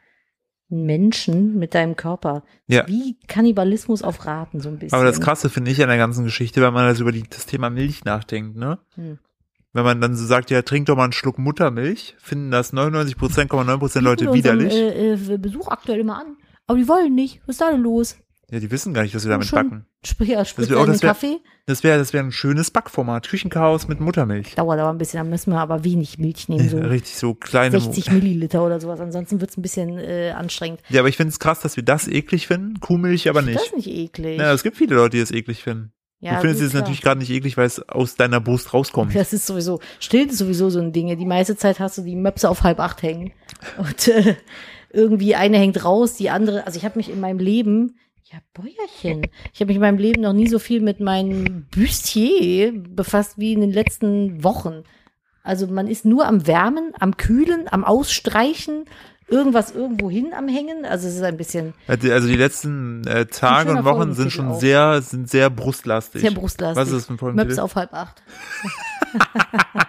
einen 0.70 0.86
Menschen 0.86 1.58
mit 1.58 1.74
deinem 1.74 1.96
Körper. 1.96 2.44
Ja. 2.66 2.86
Wie 2.86 3.18
Kannibalismus 3.26 4.02
auf 4.02 4.24
Raten, 4.24 4.60
so 4.60 4.68
ein 4.68 4.78
bisschen. 4.78 4.94
Aber 4.96 5.04
das 5.04 5.20
Krasse 5.20 5.50
finde 5.50 5.70
ich 5.70 5.82
an 5.82 5.88
der 5.88 5.98
ganzen 5.98 6.24
Geschichte, 6.24 6.62
wenn 6.62 6.72
man 6.72 6.86
also 6.86 7.02
über 7.02 7.12
die, 7.12 7.24
das 7.28 7.46
Thema 7.46 7.70
Milch 7.70 8.04
nachdenkt, 8.04 8.56
ne? 8.56 8.78
Hm. 8.94 9.18
Wenn 9.72 9.84
man 9.84 10.00
dann 10.00 10.16
so 10.16 10.24
sagt, 10.26 10.50
ja, 10.50 10.62
trink 10.62 10.86
doch 10.86 10.96
mal 10.96 11.04
einen 11.04 11.12
Schluck 11.12 11.38
Muttermilch, 11.38 12.16
finden 12.18 12.50
das 12.50 12.72
99,9% 12.72 14.00
Leute 14.00 14.32
widerlich. 14.32 14.72
unseren, 14.72 15.30
Äh, 15.30 15.34
äh, 15.34 15.38
Besuch 15.38 15.68
aktuell 15.68 16.00
immer 16.00 16.18
an. 16.18 16.36
Aber 16.66 16.78
die 16.78 16.88
wollen 16.88 17.14
nicht. 17.14 17.40
Was 17.46 17.54
ist 17.54 17.60
da 17.60 17.70
denn 17.70 17.82
los? 17.82 18.16
Ja, 18.50 18.58
die 18.60 18.70
wissen 18.70 18.92
gar 18.94 19.02
nicht, 19.02 19.14
was 19.14 19.24
wir 19.24 19.30
damit 19.30 19.46
Schon- 19.46 19.56
backen. 19.68 19.86
Sprich, 20.04 20.30
ja, 20.30 20.38
wär 20.44 20.58
in 20.60 20.68
den 20.68 20.86
das 20.86 21.02
wär- 21.02 21.10
Kaffee. 21.10 21.38
Das 21.66 21.84
wäre 21.84 21.98
das 21.98 22.12
wäre 22.12 22.24
ein 22.24 22.32
schönes 22.32 22.70
Backformat. 22.70 23.28
Küchenchaos 23.28 23.86
mit 23.86 24.00
Muttermilch. 24.00 24.54
Dauert 24.56 24.80
aber 24.80 24.90
ein 24.90 24.98
bisschen, 24.98 25.18
da 25.18 25.24
müssen 25.24 25.52
wir 25.52 25.60
aber 25.60 25.84
wenig 25.84 26.18
Milch 26.18 26.48
nehmen, 26.48 26.68
so 26.68 26.78
Richtig 26.78 27.16
so 27.16 27.34
kleine. 27.34 27.78
60 27.78 28.10
Milliliter 28.10 28.64
oder 28.64 28.80
sowas. 28.80 28.98
Ansonsten 29.00 29.40
wird's 29.40 29.56
ein 29.56 29.62
bisschen 29.62 29.98
äh, 29.98 30.32
anstrengend. 30.36 30.80
Ja, 30.88 31.00
aber 31.00 31.08
ich 31.08 31.16
finde 31.16 31.30
es 31.30 31.38
krass, 31.38 31.60
dass 31.60 31.76
wir 31.76 31.84
das 31.84 32.08
eklig 32.08 32.46
finden. 32.48 32.80
Kuhmilch 32.80 33.28
aber 33.28 33.42
nicht. 33.42 33.56
Das 33.56 33.66
ist 33.66 33.76
nicht 33.76 33.88
eklig. 33.88 34.40
Ja, 34.40 34.52
es 34.52 34.62
gibt 34.62 34.76
viele 34.76 34.96
Leute, 34.96 35.16
die 35.16 35.22
es 35.22 35.30
eklig 35.30 35.62
finden. 35.62 35.92
Ja, 36.22 36.34
du 36.34 36.40
findest 36.40 36.60
es 36.62 36.72
natürlich 36.74 37.00
gerade 37.00 37.20
nicht 37.20 37.30
eklig, 37.30 37.56
weil 37.56 37.66
es 37.66 37.80
aus 37.88 38.14
deiner 38.14 38.40
Brust 38.40 38.74
rauskommt. 38.74 39.14
Das 39.14 39.32
ist 39.32 39.46
sowieso, 39.46 39.80
stillt 40.00 40.30
ist 40.32 40.38
sowieso 40.38 40.68
so 40.68 40.78
ein 40.78 40.92
Ding. 40.92 41.16
Die 41.16 41.24
meiste 41.24 41.56
Zeit 41.56 41.80
hast 41.80 41.96
du 41.96 42.02
die 42.02 42.14
Möpse 42.16 42.50
auf 42.50 42.62
halb 42.62 42.78
acht 42.80 43.02
hängen. 43.02 43.32
Und 43.78 44.08
äh, 44.08 44.34
irgendwie 44.92 45.34
eine 45.34 45.56
hängt 45.56 45.82
raus, 45.84 46.14
die 46.14 46.28
andere, 46.30 46.66
also 46.66 46.76
ich 46.78 46.84
habe 46.84 46.98
mich 46.98 47.08
in 47.10 47.20
meinem 47.20 47.38
Leben, 47.38 47.96
ja, 48.24 48.38
Bäuerchen, 48.54 49.26
ich 49.52 49.60
habe 49.60 49.66
mich 49.68 49.76
in 49.76 49.80
meinem 49.82 49.98
Leben 49.98 50.22
noch 50.22 50.32
nie 50.32 50.46
so 50.48 50.58
viel 50.58 50.80
mit 50.80 51.00
meinem 51.00 51.66
Bustier 51.74 52.72
befasst 52.72 53.38
wie 53.38 53.52
in 53.52 53.60
den 53.60 53.72
letzten 53.72 54.44
Wochen. 54.44 54.84
Also 55.42 55.66
man 55.66 55.88
ist 55.88 56.04
nur 56.04 56.26
am 56.26 56.46
Wärmen, 56.46 56.92
am 57.00 57.16
Kühlen, 57.16 57.66
am 57.70 57.84
Ausstreichen, 57.84 58.84
irgendwas 59.26 59.72
irgendwo 59.72 60.10
hin 60.10 60.32
am 60.36 60.48
Hängen. 60.48 60.84
Also 60.84 61.08
es 61.08 61.16
ist 61.16 61.22
ein 61.22 61.36
bisschen 61.36 61.74
Also 61.88 62.12
also 62.12 62.28
die 62.28 62.36
letzten 62.36 63.06
äh, 63.06 63.26
Tage 63.26 63.70
und 63.72 63.84
Wochen 63.84 64.12
sind 64.14 64.30
schon 64.32 64.48
auch. 64.48 64.60
sehr, 64.60 65.00
sind 65.02 65.28
sehr 65.30 65.50
brustlastig. 65.50 66.20
sehr 66.20 66.30
brustlastig. 66.32 66.76
Was 66.80 66.88
ist 66.92 67.08
das 67.08 67.10
Möpse 67.10 67.18
Folgentitel? 67.18 67.60
auf 67.60 67.74
halb 67.74 67.92
acht. 67.94 68.22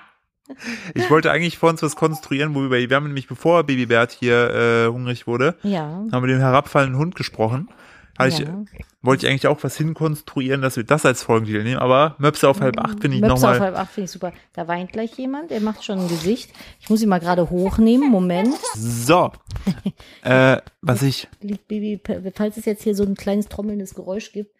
Ich 0.96 1.10
wollte 1.10 1.32
eigentlich 1.32 1.58
vor 1.58 1.70
uns 1.70 1.82
was 1.82 1.96
konstruieren, 1.96 2.54
wo 2.56 2.70
wir, 2.70 2.90
wir 2.90 2.96
haben 2.96 3.06
nämlich 3.08 3.28
bevor 3.28 3.64
Babybert 3.64 4.12
hier 4.12 4.50
äh, 4.86 4.88
hungrig 4.92 5.26
wurde, 5.26 5.56
Ja. 5.64 6.04
haben 6.12 6.24
wir 6.24 6.28
den 6.28 6.42
herabfallenden 6.42 7.00
Hund 7.00 7.16
gesprochen. 7.16 7.70
Hatte 8.18 8.30
ich, 8.30 8.40
ja. 8.40 8.64
wollte 9.02 9.26
ich 9.26 9.32
eigentlich 9.32 9.48
auch 9.48 9.64
was 9.64 9.78
hinkonstruieren, 9.78 10.62
dass 10.62 10.76
wir 10.78 10.84
das 10.84 11.06
als 11.06 11.24
Folgentitel 11.24 11.64
nehmen, 11.64 11.80
aber 11.80 12.16
Möpse 12.20 12.48
auf 12.48 12.62
halb 12.62 12.78
acht 12.80 13.00
finde 13.02 13.16
ich 13.18 13.22
Möpse 13.22 13.34
auf 13.34 13.42
nochmal. 13.42 13.60
halb 13.60 13.78
acht 13.78 13.92
finde 13.92 14.06
ich 14.06 14.12
super. 14.12 14.34
Da 14.54 14.68
weint 14.68 14.92
gleich 14.92 15.18
jemand, 15.18 15.50
der 15.52 15.62
macht 15.62 15.84
schon 15.84 16.00
ein 16.00 16.08
Gesicht. 16.08 16.52
Ich 16.80 16.90
muss 16.90 17.02
ihn 17.02 17.10
mal 17.10 17.20
gerade 17.20 17.50
hochnehmen. 17.50 18.12
Moment. 18.12 18.54
So. 18.76 19.32
äh, 20.24 20.58
was 20.82 21.02
ich, 21.02 21.28
Baby, 21.68 22.00
falls 22.36 22.58
es 22.58 22.66
jetzt 22.66 22.84
hier 22.84 22.96
so 22.96 23.04
ein 23.04 23.16
kleines 23.16 23.48
trommelndes 23.48 23.96
Geräusch 23.96 24.32
gibt. 24.32 24.52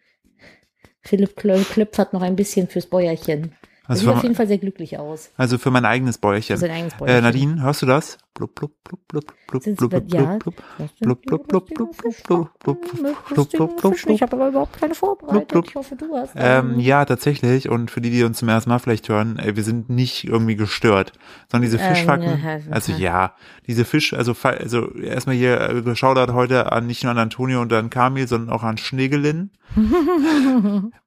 Philipp 1.02 1.38
Klö- 1.38 1.64
klöpfert 1.64 2.14
noch 2.14 2.22
ein 2.22 2.36
bisschen 2.36 2.68
fürs 2.68 2.86
Bäuerchen. 2.86 3.54
Was 3.88 4.00
sieht 4.00 4.08
auf 4.10 4.24
jeden 4.24 4.36
Fall 4.36 4.48
sehr 4.48 4.60
glücklich 4.60 4.98
aus. 5.00 5.32
also 5.36 5.58
für 5.58 5.72
mein 5.72 5.84
eigenes 5.84 6.18
Bäuerchen. 6.18 6.64
eigenes 6.64 6.94
Bäuerchen. 6.96 7.18
Äh, 7.18 7.22
Nadine, 7.22 7.62
hörst 7.62 7.82
du 7.82 7.86
das? 7.88 8.18
Blub, 8.34 8.56
blub, 8.56 8.72
blub, 8.84 9.00
blub, 9.08 9.26
blub, 9.48 9.64
blub, 9.64 9.90
blub, 9.90 10.04
ja, 10.14 10.38
blub, 10.38 10.56
blub, 11.00 11.22
blub, 11.28 11.48
blub, 11.48 11.48
blub, 11.48 11.68
blub, 11.98 12.24
blub, 12.24 12.60
blub, 12.60 12.82
blub, 13.30 13.50
blub, 13.52 13.78
blub, 13.78 13.94
Fischen. 13.94 14.12
Ich 14.12 14.22
habe 14.22 14.36
aber 14.36 14.48
überhaupt 14.50 14.80
keine 14.80 14.96
vorbereitet. 14.96 15.48
blub. 15.50 15.66
Ich 15.68 15.76
hoffe, 15.76 15.96
du 15.96 16.16
hast. 16.16 16.36
Eine. 16.36 16.82
ja, 16.82 17.06
tatsächlich. 17.06 17.70
Und 17.70 17.92
für 17.92 18.02
die, 18.02 18.10
die 18.10 18.24
uns 18.24 18.40
zum 18.40 18.50
ersten 18.50 18.70
Mal 18.70 18.80
vielleicht 18.80 19.10
hören, 19.10 19.38
ey, 19.40 19.56
wir 19.56 19.64
sind 19.64 19.90
nicht 19.90 20.24
irgendwie 20.26 20.56
gestört, 20.56 21.14
sondern 21.52 21.70
diese 21.70 21.78
Ähm, 21.82 21.96
Fischfakten, 21.96 22.40
ja, 22.44 22.60
also 22.72 22.94
okay. 22.94 23.02
ja, 23.02 23.34
diese 23.68 23.86
Fisch, 23.86 24.14
also 24.14 24.34
fa- 24.34 24.50
also 24.52 24.92
erstmal 24.96 25.36
hier 25.36 25.60
äh, 25.62 25.82
geschaudert 25.82 26.32
heute 26.34 26.72
an 26.72 26.88
nicht 26.88 27.04
nur 27.04 27.12
an 27.12 27.18
Antonio 27.18 27.62
und 27.62 27.72
an 27.74 27.90
Kamil, 27.90 28.28
sondern 28.28 28.56
auch 28.56 28.64
an 28.64 28.78
Schneegelin. 28.78 29.52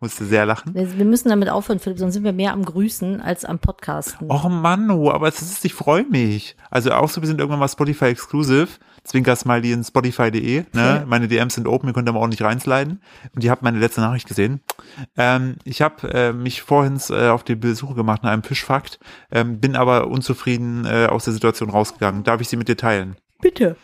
Musste 0.01 0.25
sehr 0.25 0.47
lachen. 0.47 0.75
Wir 0.75 0.97
wir 0.97 1.05
müssen 1.05 1.29
damit 1.29 1.49
aufhören, 1.51 1.79
Philipp, 1.81 1.99
sonst 1.99 2.15
sind 2.15 2.25
wir 2.25 2.33
mehr 2.33 2.53
am 2.53 2.65
Grüßen 2.65 3.21
als 3.21 3.45
am 3.45 3.59
Podcasten. 3.59 4.31
Och 4.31 4.49
Mann, 4.49 4.91
oh, 4.91 5.11
aber 5.11 5.29
es 5.29 5.43
ist, 5.43 5.65
ich 5.65 5.75
freue 5.75 6.05
mich. 6.05 6.57
Also 6.71 6.93
auch 6.93 7.09
so, 7.15 7.23
wir 7.23 7.29
sind 7.29 7.41
irgendwann 7.41 7.61
mal 7.61 7.69
Spotify 7.69 8.07
exclusive. 8.07 8.69
Zwinker 9.05 9.37
Smiley 9.37 9.73
in 9.73 9.85
Spotify.de. 9.85 10.65
Ne? 10.73 11.05
Meine 11.07 11.29
DMs 11.29 11.55
sind 11.55 11.69
open, 11.69 11.89
ihr 11.89 11.93
könnt 11.93 12.11
mal 12.11 12.19
auch 12.19 12.27
nicht 12.27 12.43
reinsliden. 12.43 13.03
Und 13.35 13.45
ihr 13.45 13.51
habt 13.51 13.63
meine 13.63 13.79
letzte 13.79 14.01
Nachricht 14.01 14.27
gesehen. 14.27 14.61
Ähm, 15.17 15.57
ich 15.65 15.83
habe 15.83 16.09
äh, 16.13 16.33
mich 16.33 16.63
vorhin 16.63 16.99
äh, 17.11 17.29
auf 17.29 17.45
die 17.45 17.55
Besuche 17.55 17.95
gemacht 17.95 18.23
nach 18.23 18.31
einem 18.31 18.43
Fischfakt, 18.43 18.99
ähm, 19.31 19.61
bin 19.61 19.77
aber 19.77 20.09
unzufrieden 20.09 20.87
äh, 20.87 21.07
aus 21.07 21.25
der 21.25 21.35
Situation 21.35 21.71
rausgegangen. 21.71 22.25
Darf 22.25 22.41
ich 22.41 22.49
sie 22.49 22.57
mit 22.57 22.69
dir 22.69 22.77
teilen? 22.77 23.17
Bitte. 23.41 23.77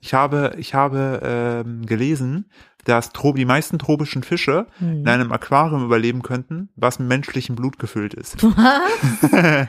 Ich 0.00 0.12
habe, 0.12 0.54
ich 0.58 0.74
habe 0.74 1.20
ähm, 1.22 1.86
gelesen, 1.86 2.50
dass 2.86 3.10
die 3.12 3.44
meisten 3.44 3.78
tropischen 3.78 4.22
Fische 4.22 4.66
Hm. 4.78 5.00
in 5.00 5.08
einem 5.08 5.32
Aquarium 5.32 5.84
überleben 5.84 6.22
könnten, 6.22 6.68
was 6.76 6.98
mit 6.98 7.08
menschlichem 7.08 7.54
Blut 7.56 7.78
gefüllt 7.78 8.14
ist. 8.14 8.42
Was? 8.42 9.68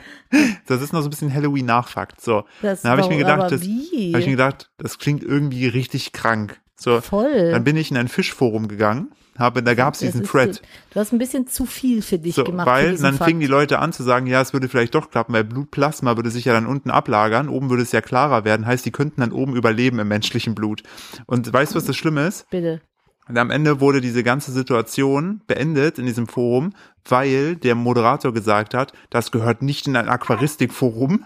Das 0.66 0.82
ist 0.82 0.92
noch 0.92 1.00
so 1.00 1.06
ein 1.06 1.10
bisschen 1.10 1.32
Halloween-Nachfakt. 1.32 2.20
So, 2.20 2.44
Das 2.60 2.82
dann 2.82 2.92
habe 2.92 3.00
ich 3.00 3.08
mir 3.08 3.16
gedacht, 3.16 3.50
das, 3.50 3.62
habe 3.62 3.70
ich 3.70 4.12
mir 4.26 4.32
gedacht, 4.32 4.70
das 4.78 4.98
klingt 4.98 5.22
irgendwie 5.22 5.66
richtig 5.66 6.12
krank. 6.12 6.60
So, 6.76 7.00
Voll. 7.00 7.50
dann 7.50 7.64
bin 7.64 7.76
ich 7.76 7.90
in 7.90 7.96
ein 7.96 8.08
Fischforum 8.08 8.68
gegangen, 8.68 9.10
habe, 9.38 9.62
da 9.62 9.74
gab 9.74 9.94
es 9.94 10.00
diesen 10.00 10.22
Thread. 10.24 10.60
Du 10.90 11.00
hast 11.00 11.12
ein 11.12 11.18
bisschen 11.18 11.46
zu 11.46 11.64
viel 11.66 12.02
für 12.02 12.18
dich 12.18 12.34
So, 12.34 12.44
gemacht. 12.44 12.66
weil 12.66 12.96
dann 12.98 13.14
Fakt. 13.14 13.28
fingen 13.28 13.40
die 13.40 13.46
Leute 13.46 13.78
an 13.78 13.92
zu 13.92 14.02
sagen, 14.02 14.26
ja, 14.26 14.40
es 14.40 14.52
würde 14.52 14.68
vielleicht 14.68 14.94
doch 14.94 15.10
klappen, 15.10 15.32
weil 15.32 15.44
Blutplasma 15.44 16.16
würde 16.16 16.30
sich 16.30 16.44
ja 16.44 16.52
dann 16.52 16.66
unten 16.66 16.90
ablagern, 16.90 17.48
oben 17.48 17.70
würde 17.70 17.82
es 17.82 17.92
ja 17.92 18.00
klarer 18.00 18.44
werden, 18.44 18.66
heißt, 18.66 18.84
die 18.84 18.90
könnten 18.92 19.20
dann 19.22 19.32
oben 19.32 19.56
überleben 19.56 19.98
im 19.98 20.08
menschlichen 20.08 20.54
Blut. 20.54 20.82
Und 21.26 21.52
weißt 21.52 21.72
du, 21.72 21.76
was 21.76 21.84
das 21.84 21.96
Schlimme 21.96 22.26
ist? 22.26 22.48
Bitte. 22.50 22.80
Und 23.28 23.36
am 23.36 23.50
Ende 23.50 23.80
wurde 23.80 24.00
diese 24.00 24.22
ganze 24.22 24.52
Situation 24.52 25.42
beendet 25.46 25.98
in 25.98 26.06
diesem 26.06 26.26
Forum, 26.26 26.72
weil 27.06 27.56
der 27.56 27.74
Moderator 27.74 28.32
gesagt 28.32 28.74
hat, 28.74 28.92
das 29.10 29.30
gehört 29.30 29.62
nicht 29.62 29.86
in 29.86 29.96
ein 29.96 30.08
Aquaristikforum. 30.08 31.24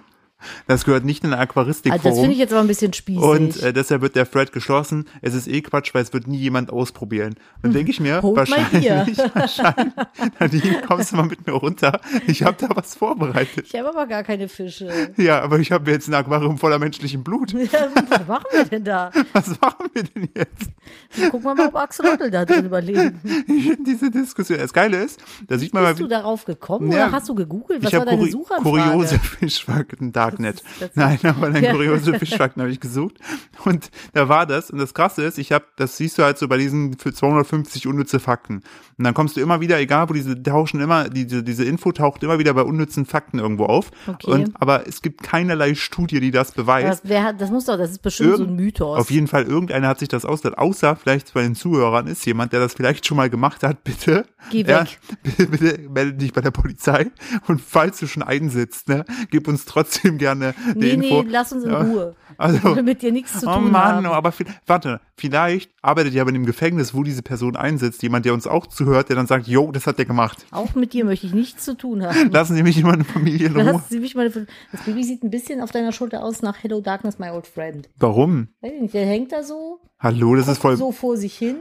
Das 0.67 0.85
gehört 0.85 1.05
nicht 1.05 1.25
in 1.25 1.33
ein 1.33 1.39
Also 1.39 1.43
das 1.43 1.51
Aquaristikforum. 1.51 2.17
finde 2.19 2.33
ich 2.33 2.39
jetzt 2.39 2.53
aber 2.53 2.61
ein 2.63 2.67
bisschen 2.69 2.93
spießig. 2.93 3.23
und 3.23 3.63
äh, 3.63 3.73
deshalb 3.73 4.03
wird 4.03 4.17
der 4.17 4.31
Thread 4.31 4.53
geschlossen. 4.53 5.07
Es 5.21 5.35
ist 5.35 5.49
eh 5.49 5.61
Quatsch, 5.63 5.95
weil 5.95 6.03
es 6.03 6.13
wird 6.13 6.27
nie 6.27 6.39
jemand 6.39 6.71
ausprobieren. 6.71 7.35
Dann 7.63 7.73
denke 7.73 7.91
ich 7.91 8.01
mir, 8.01 8.23
Hold 8.23 8.35
my 8.35 8.39
wahrscheinlich, 8.39 9.19
wahrscheinlich, 9.35 9.93
Nadine, 10.39 10.83
kommst 10.87 11.13
du 11.13 11.17
mal 11.17 11.27
mit 11.27 11.47
mir 11.47 11.53
runter. 11.55 12.01
Ich 12.27 12.43
habe 12.43 12.57
da 12.59 12.69
was 12.75 12.95
vorbereitet. 12.95 13.67
ich 13.67 13.75
habe 13.79 13.89
aber 13.91 14.07
gar 14.07 14.23
keine 14.23 14.49
Fische. 14.49 14.91
Ja, 15.17 15.41
aber 15.41 15.59
ich 15.59 15.73
habe 15.73 15.91
jetzt 15.91 16.09
ein 16.09 16.15
Aquarium 16.15 16.59
voller 16.59 16.79
menschlichem 16.79 17.23
Blut. 17.25 17.53
Ja, 17.73 17.89
was 17.95 18.27
machen 18.27 18.45
wir 18.53 18.65
denn 18.65 18.85
da? 18.85 19.11
Was 19.33 19.49
machen 19.61 19.87
wir 19.95 20.03
denn 20.03 20.29
jetzt? 20.37 21.31
Gucken 21.31 21.43
wir 21.45 21.55
mal, 21.55 21.69
ob 21.69 21.77
Axolotl 21.77 22.31
da 22.31 22.45
drin 22.45 22.67
überlebt. 22.67 23.15
Ich 23.47 23.65
finde 23.69 23.83
diese 23.85 24.11
Diskussion. 24.11 24.59
Das 24.59 24.73
Geile 24.73 25.03
ist, 25.03 25.21
da 25.49 25.57
sieht 25.59 25.73
man 25.73 25.83
mal, 25.85 25.91
Bist 25.91 26.01
du 26.03 26.07
darauf 26.09 26.45
gekommen 26.45 26.91
Ja, 26.91 27.07
oder 27.07 27.13
hast 27.13 27.29
du 27.29 27.35
gegoogelt? 27.35 27.83
Was 27.85 27.93
war 27.93 28.05
deine 28.05 28.29
Suchanfrage? 28.31 28.63
kuriose 28.69 29.19
Fischfakten 29.19 30.13
Darknet. 30.13 30.32
Das 30.38 30.90
Nein, 30.95 31.18
aber 31.25 31.51
dann 31.51 31.62
Ja. 31.62 31.73
kuriose 31.73 32.18
Fischfakten 32.18 32.62
habe 32.62 32.71
ich 32.73 32.81
gesucht 32.81 33.16
und 33.64 33.90
da 34.12 34.29
war 34.29 34.47
das 34.47 34.71
und 34.71 34.79
das 34.79 34.95
Krasse 34.95 35.23
ist, 35.23 35.38
ich 35.38 35.53
habe, 35.53 35.64
das 35.77 35.97
siehst 35.97 36.18
du 36.18 36.23
halt 36.23 36.38
so 36.38 36.49
bei 36.49 36.57
diesen 36.57 36.97
für 36.99 37.12
250 37.12 37.87
unnütze 37.87 38.21
Fakten 38.21 38.62
und 38.99 39.05
dann 39.05 39.14
kommst 39.14 39.37
du 39.37 39.40
immer 39.40 39.61
wieder, 39.61 39.79
egal 39.79 40.09
wo 40.09 40.12
diese 40.14 40.40
tauschen 40.42 40.81
immer, 40.81 41.09
diese 41.09 41.42
diese 41.42 41.64
Info 41.64 41.92
taucht 41.92 42.23
immer 42.23 42.38
wieder 42.38 42.55
bei 42.55 42.62
unnützen 42.62 43.07
Fakten 43.07 43.38
irgendwo 43.38 43.64
auf. 43.66 43.90
Okay. 44.07 44.31
Und 44.31 44.53
aber 44.61 44.87
es 44.87 45.03
gibt 45.03 45.23
keinerlei 45.23 45.75
Studie, 45.75 46.21
die 46.21 46.31
das 46.31 46.53
beweist. 46.53 46.88
das, 46.88 47.01
wer 47.05 47.33
das 47.33 47.51
muss 47.51 47.64
doch, 47.66 47.77
das 47.77 47.90
ist 47.90 48.03
bestimmt 48.03 48.37
so 48.37 48.42
ein 48.45 48.49
Irgend- 48.51 48.61
Mythos. 48.61 48.99
Auf 48.99 49.11
jeden 49.11 49.27
Fall, 49.29 49.45
irgendeiner 49.45 49.88
hat 49.88 49.99
sich 49.99 50.09
das 50.09 50.25
ausgedacht, 50.25 50.59
außer 50.59 50.97
vielleicht 50.97 51.35
bei 51.35 51.42
den 51.42 51.55
Zuhörern 51.55 52.07
ist 52.07 52.25
jemand, 52.27 52.53
der 52.53 52.61
das 52.61 52.75
vielleicht 52.75 53.07
schon 53.07 53.16
mal 53.16 53.31
gemacht 53.31 53.62
hat, 53.62 53.85
bitte. 53.85 54.25
Geh 54.51 54.62
Ja, 54.62 54.83
weg. 54.83 54.99
bitte, 55.23 55.47
bitte 55.51 55.79
melde 55.88 56.14
dich 56.14 56.33
bei 56.33 56.40
der 56.40 56.51
Polizei 56.51 57.11
und 57.49 57.61
falls 57.61 57.99
du 58.01 58.07
schon 58.07 58.23
einsitzt, 58.23 58.88
ne, 58.88 59.05
gib 59.31 59.49
uns 59.49 59.64
trotzdem 59.64 60.18
gerne 60.23 60.55
eine 60.65 60.75
nee, 60.77 60.91
Info. 60.91 61.23
nee, 61.23 61.29
lass 61.31 61.53
uns 61.53 61.65
in 61.65 61.73
Ruhe. 61.75 62.15
Also, 62.39 62.75
mit 62.83 63.03
dir 63.03 63.13
nichts 63.13 63.39
zu 63.41 63.47
oh 63.47 63.55
tun 63.55 63.71
Mann, 63.71 63.97
haben. 63.97 64.07
oh, 64.07 64.11
aber 64.11 64.31
vi- 64.31 64.47
warte, 64.67 65.01
vielleicht 65.17 65.71
arbeitet 65.83 66.15
ja 66.15 66.23
aber 66.23 66.31
in 66.31 66.35
dem 66.35 66.47
Gefängnis, 66.47 66.95
wo 66.95 67.03
diese 67.05 67.23
Person 67.23 67.55
einsitzt, 67.57 68.03
jemand, 68.03 68.25
der 68.25 68.33
uns 68.33 68.47
auch 68.47 68.67
zuhört, 68.67 69.11
der 69.11 69.17
dann 69.17 69.27
sagt, 69.27 69.47
jo, 69.47 69.71
das 69.71 69.87
hat 69.87 69.99
der 69.99 70.07
gemacht. 70.07 70.47
Auch 70.51 70.75
mit 70.75 70.93
dir 70.95 71.05
möchte 71.05 71.27
ich 71.27 71.35
nichts 71.35 71.65
zu 71.65 71.77
tun 71.77 72.03
haben. 72.05 72.31
Lassen 72.33 72.57
Sie 72.57 72.63
mich 72.63 72.79
in 72.79 72.87
meine 72.87 73.05
Familie 73.05 73.49
in 73.49 73.57
Ruhe. 73.61 73.83
Sie 73.89 74.01
mich 74.01 74.15
mal, 74.15 74.31
das 74.31 74.83
Baby 74.87 75.05
sieht 75.05 75.23
ein 75.23 75.31
bisschen 75.31 75.61
auf 75.61 75.71
deiner 75.71 75.93
Schulter 75.93 76.25
aus 76.25 76.41
nach 76.43 76.57
Hello 76.63 76.81
Darkness, 76.81 77.19
my 77.19 77.29
old 77.29 77.47
friend. 77.47 77.89
Warum? 77.99 78.49
Weiß 78.63 78.73
ich 78.75 78.81
nicht, 78.81 78.95
der 78.95 79.07
hängt 79.07 79.31
da 79.31 79.43
so, 79.43 79.81
Hallo, 80.01 80.35
das 80.35 80.49
ist 80.49 80.59
voll, 80.59 80.77
so 80.79 80.91
vor 80.91 81.17
sich 81.19 81.37
hin. 81.37 81.57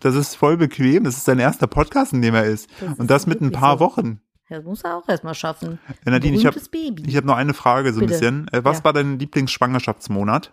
das 0.00 0.16
ist 0.16 0.34
voll 0.34 0.56
bequem. 0.56 1.04
Das 1.04 1.18
ist 1.18 1.26
sein 1.26 1.38
erster 1.38 1.66
Podcast, 1.66 2.14
in 2.14 2.22
dem 2.22 2.34
er 2.34 2.44
ist. 2.46 2.68
Das 2.80 2.88
Und 2.94 3.00
ist 3.02 3.10
das 3.10 3.26
mit 3.26 3.42
ein 3.42 3.52
paar 3.52 3.74
so. 3.78 3.84
Wochen. 3.84 4.20
Das 4.48 4.62
muss 4.64 4.82
er 4.82 4.96
auch 4.96 5.08
erstmal 5.08 5.34
schaffen. 5.34 5.78
Ja, 6.04 6.12
Nadine, 6.12 6.36
ich 6.36 6.46
habe 6.46 6.56
hab 6.58 7.24
noch 7.24 7.36
eine 7.36 7.52
Frage 7.54 7.92
so 7.92 7.98
ein 8.00 8.06
Bitte. 8.06 8.12
bisschen. 8.12 8.48
Äh, 8.52 8.64
was 8.64 8.78
Ja. 8.78 8.84
war 8.84 8.92
dein 8.92 9.18
Lieblingsschwangerschaftsmonat? 9.18 10.52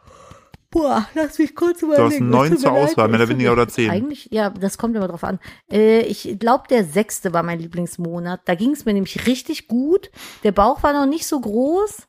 Boah, 0.71 1.07
lass 1.13 1.37
mich 1.37 1.53
kurz 1.55 1.83
überlegen. 1.83 2.03
hast 2.11 2.19
neun 2.19 2.57
zur 2.57 2.71
Auswahl, 2.71 3.07
mehr 3.07 3.19
oder 3.19 3.29
weniger 3.29 3.51
oder 3.51 3.67
zehn? 3.67 3.91
Eigentlich, 3.91 4.29
ja, 4.31 4.49
das 4.49 4.79
kommt 4.79 4.95
immer 4.95 5.07
drauf 5.07 5.23
an. 5.23 5.39
Äh, 5.71 6.01
ich 6.01 6.37
glaube, 6.39 6.63
der 6.67 6.83
sechste 6.83 7.31
war 7.31 7.43
mein 7.43 7.59
Lieblingsmonat. 7.59 8.41
Da 8.45 8.55
ging 8.55 8.71
es 8.71 8.83
mir 8.85 8.93
nämlich 8.93 9.27
richtig 9.27 9.67
gut. 9.67 10.09
Der 10.43 10.51
Bauch 10.51 10.81
war 10.81 10.93
noch 10.93 11.05
nicht 11.05 11.27
so 11.27 11.39
groß. 11.39 12.07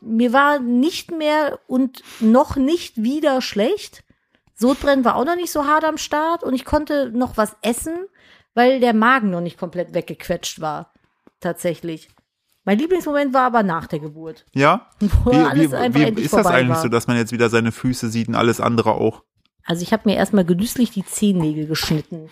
Mir 0.00 0.32
war 0.32 0.58
nicht 0.58 1.10
mehr 1.10 1.58
und 1.66 2.02
noch 2.20 2.56
nicht 2.56 3.02
wieder 3.02 3.42
schlecht. 3.42 4.02
Sodbrennen 4.54 5.04
war 5.04 5.16
auch 5.16 5.26
noch 5.26 5.36
nicht 5.36 5.52
so 5.52 5.66
hart 5.66 5.84
am 5.84 5.98
Start 5.98 6.42
und 6.42 6.54
ich 6.54 6.64
konnte 6.64 7.10
noch 7.10 7.36
was 7.36 7.56
essen, 7.60 7.94
weil 8.54 8.80
der 8.80 8.94
Magen 8.94 9.28
noch 9.30 9.40
nicht 9.42 9.58
komplett 9.58 9.92
weggequetscht 9.92 10.60
war. 10.62 10.91
Tatsächlich. 11.42 12.08
Mein 12.64 12.78
Lieblingsmoment 12.78 13.34
war 13.34 13.42
aber 13.42 13.62
nach 13.64 13.88
der 13.88 13.98
Geburt. 13.98 14.46
Ja? 14.54 14.88
Wo 15.24 15.32
Wie, 15.32 15.36
alles 15.36 15.72
wie, 15.72 15.76
einfach 15.76 16.00
wie 16.00 16.04
endlich 16.04 16.26
ist 16.26 16.34
das 16.34 16.46
eigentlich 16.46 16.76
war. 16.76 16.82
so, 16.82 16.88
dass 16.88 17.06
man 17.08 17.16
jetzt 17.16 17.32
wieder 17.32 17.50
seine 17.50 17.72
Füße 17.72 18.08
sieht 18.08 18.28
und 18.28 18.36
alles 18.36 18.60
andere 18.60 18.92
auch? 18.92 19.24
Also 19.64 19.82
ich 19.82 19.92
habe 19.92 20.08
mir 20.08 20.16
erstmal 20.16 20.44
genüsslich 20.44 20.90
die 20.90 21.04
Zehennägel 21.04 21.66
geschnitten. 21.66 22.30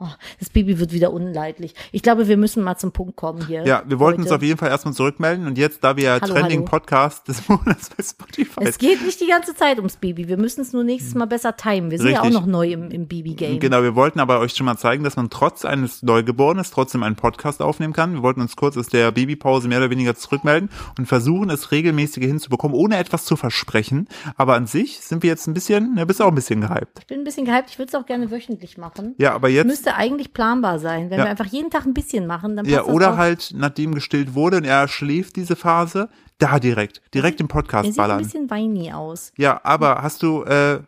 Oh, 0.00 0.06
das 0.38 0.50
Baby 0.50 0.78
wird 0.78 0.92
wieder 0.92 1.12
unleidlich. 1.12 1.74
Ich 1.90 2.02
glaube, 2.02 2.28
wir 2.28 2.36
müssen 2.36 2.62
mal 2.62 2.76
zum 2.76 2.92
Punkt 2.92 3.16
kommen 3.16 3.44
hier. 3.48 3.66
Ja, 3.66 3.82
wir 3.84 3.98
wollten 3.98 4.20
uns 4.20 4.30
heute. 4.30 4.36
auf 4.36 4.42
jeden 4.42 4.56
Fall 4.56 4.68
erstmal 4.68 4.94
zurückmelden 4.94 5.48
und 5.48 5.58
jetzt, 5.58 5.82
da 5.82 5.96
wir 5.96 6.04
ja 6.04 6.18
Hallo, 6.20 6.34
Trending 6.34 6.60
hallo. 6.60 6.70
Podcast 6.70 7.26
des 7.26 7.48
Monats 7.48 7.90
bei 7.90 8.04
Spotify 8.04 8.60
Es 8.60 8.78
geht 8.78 9.02
nicht 9.02 9.20
die 9.20 9.26
ganze 9.26 9.56
Zeit 9.56 9.78
ums 9.78 9.96
Baby. 9.96 10.28
Wir 10.28 10.36
müssen 10.36 10.60
es 10.60 10.72
nur 10.72 10.84
nächstes 10.84 11.16
Mal 11.16 11.24
besser 11.24 11.56
timen. 11.56 11.90
Wir 11.90 11.98
sind 11.98 12.10
ja 12.10 12.20
auch 12.20 12.26
Richtig. 12.26 12.40
noch 12.40 12.46
neu 12.46 12.70
im, 12.70 12.92
im 12.92 13.08
Baby-Game. 13.08 13.58
Genau, 13.58 13.82
wir 13.82 13.96
wollten 13.96 14.20
aber 14.20 14.38
euch 14.38 14.54
schon 14.54 14.66
mal 14.66 14.76
zeigen, 14.76 15.02
dass 15.02 15.16
man 15.16 15.30
trotz 15.30 15.64
eines 15.64 16.04
Neugeborenen 16.04 16.64
trotzdem 16.70 17.02
einen 17.02 17.16
Podcast 17.16 17.60
aufnehmen 17.60 17.92
kann. 17.92 18.14
Wir 18.14 18.22
wollten 18.22 18.40
uns 18.40 18.54
kurz 18.54 18.76
aus 18.76 18.86
der 18.86 19.10
Babypause 19.10 19.66
mehr 19.66 19.78
oder 19.78 19.90
weniger 19.90 20.14
zurückmelden 20.14 20.70
und 20.96 21.06
versuchen, 21.06 21.50
es 21.50 21.72
regelmäßig 21.72 22.24
hinzubekommen, 22.24 22.76
ohne 22.76 22.98
etwas 22.98 23.24
zu 23.24 23.34
versprechen. 23.34 24.06
Aber 24.36 24.54
an 24.54 24.68
sich 24.68 25.00
sind 25.00 25.24
wir 25.24 25.30
jetzt 25.30 25.48
ein 25.48 25.54
bisschen, 25.54 25.94
ne, 25.94 26.06
bist 26.06 26.22
auch 26.22 26.28
ein 26.28 26.36
bisschen 26.36 26.60
gehypt. 26.60 27.00
Ich 27.00 27.06
bin 27.08 27.18
ein 27.18 27.24
bisschen 27.24 27.46
gehypt. 27.46 27.70
Ich 27.70 27.78
würde 27.80 27.88
es 27.88 27.94
auch 27.96 28.06
gerne 28.06 28.30
wöchentlich 28.30 28.78
machen. 28.78 29.16
Ja, 29.18 29.34
aber 29.34 29.48
jetzt, 29.48 29.87
Müsste 29.88 29.96
eigentlich 29.98 30.32
planbar 30.32 30.78
sein. 30.78 31.10
Wenn 31.10 31.18
Ja. 31.18 31.24
wir 31.24 31.30
einfach 31.30 31.46
jeden 31.46 31.70
Tag 31.70 31.86
ein 31.86 31.94
bisschen 31.94 32.26
machen, 32.26 32.56
dann 32.56 32.64
passt 32.66 32.74
ja, 32.74 32.84
oder 32.84 33.16
halt, 33.16 33.52
nachdem 33.54 33.94
gestillt 33.94 34.34
wurde 34.34 34.58
und 34.58 34.64
er 34.64 34.88
schläft 34.88 35.36
diese 35.36 35.56
Phase, 35.56 36.08
da 36.38 36.58
direkt, 36.58 37.00
direkt 37.14 37.40
im 37.40 37.46
Er 37.46 37.48
Podcast 37.48 37.92
sieht 37.92 37.98
ein 37.98 38.18
bisschen 38.18 38.50
weiny 38.50 38.92
aus. 38.92 39.32
Ja, 39.36 39.60
aber 39.64 40.02
hast 40.02 40.22
du, 40.22 40.44
äh, 40.44 40.80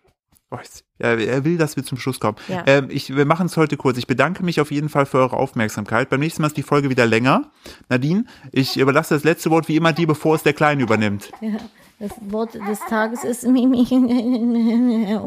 oh, 0.51 0.59
er 0.99 1.45
will, 1.45 1.57
dass 1.57 1.77
wir 1.77 1.85
zum 1.85 1.99
Schluss 1.99 2.21
kommen. 2.21 2.37
Ja. 2.49 2.63
Ähm, 2.67 2.89
ich, 2.91 3.15
wir 3.17 3.25
machen 3.25 3.47
es 3.47 3.57
heute 3.57 3.77
kurz. 3.77 3.97
Ich 3.97 4.07
bedanke 4.07 4.45
mich 4.45 4.61
auf 4.61 4.71
jeden 4.71 4.89
Fall 4.91 5.07
für 5.07 5.19
eure 5.19 5.37
Aufmerksamkeit. 5.37 6.11
Beim 6.11 6.21
nächsten 6.21 6.43
Mal 6.43 6.49
ist 6.49 6.57
die 6.57 6.63
Folge 6.63 6.91
wieder 6.91 7.07
länger. 7.07 7.51
Nadine, 7.89 8.25
ich 8.53 8.77
überlasse 8.79 9.15
das 9.15 9.25
letzte 9.25 9.51
Wort 9.51 9.67
wie 9.69 9.77
immer 9.77 9.93
dir, 9.95 10.07
bevor 10.07 10.35
es 10.35 10.43
der 10.43 10.53
Kleine 10.53 10.83
übernimmt. 10.83 11.31
Ja, 11.41 11.57
das 12.01 12.13
Wort 12.33 12.55
des 12.55 12.81
Tages 12.89 13.25
ist, 13.25 13.45
um 13.47 13.55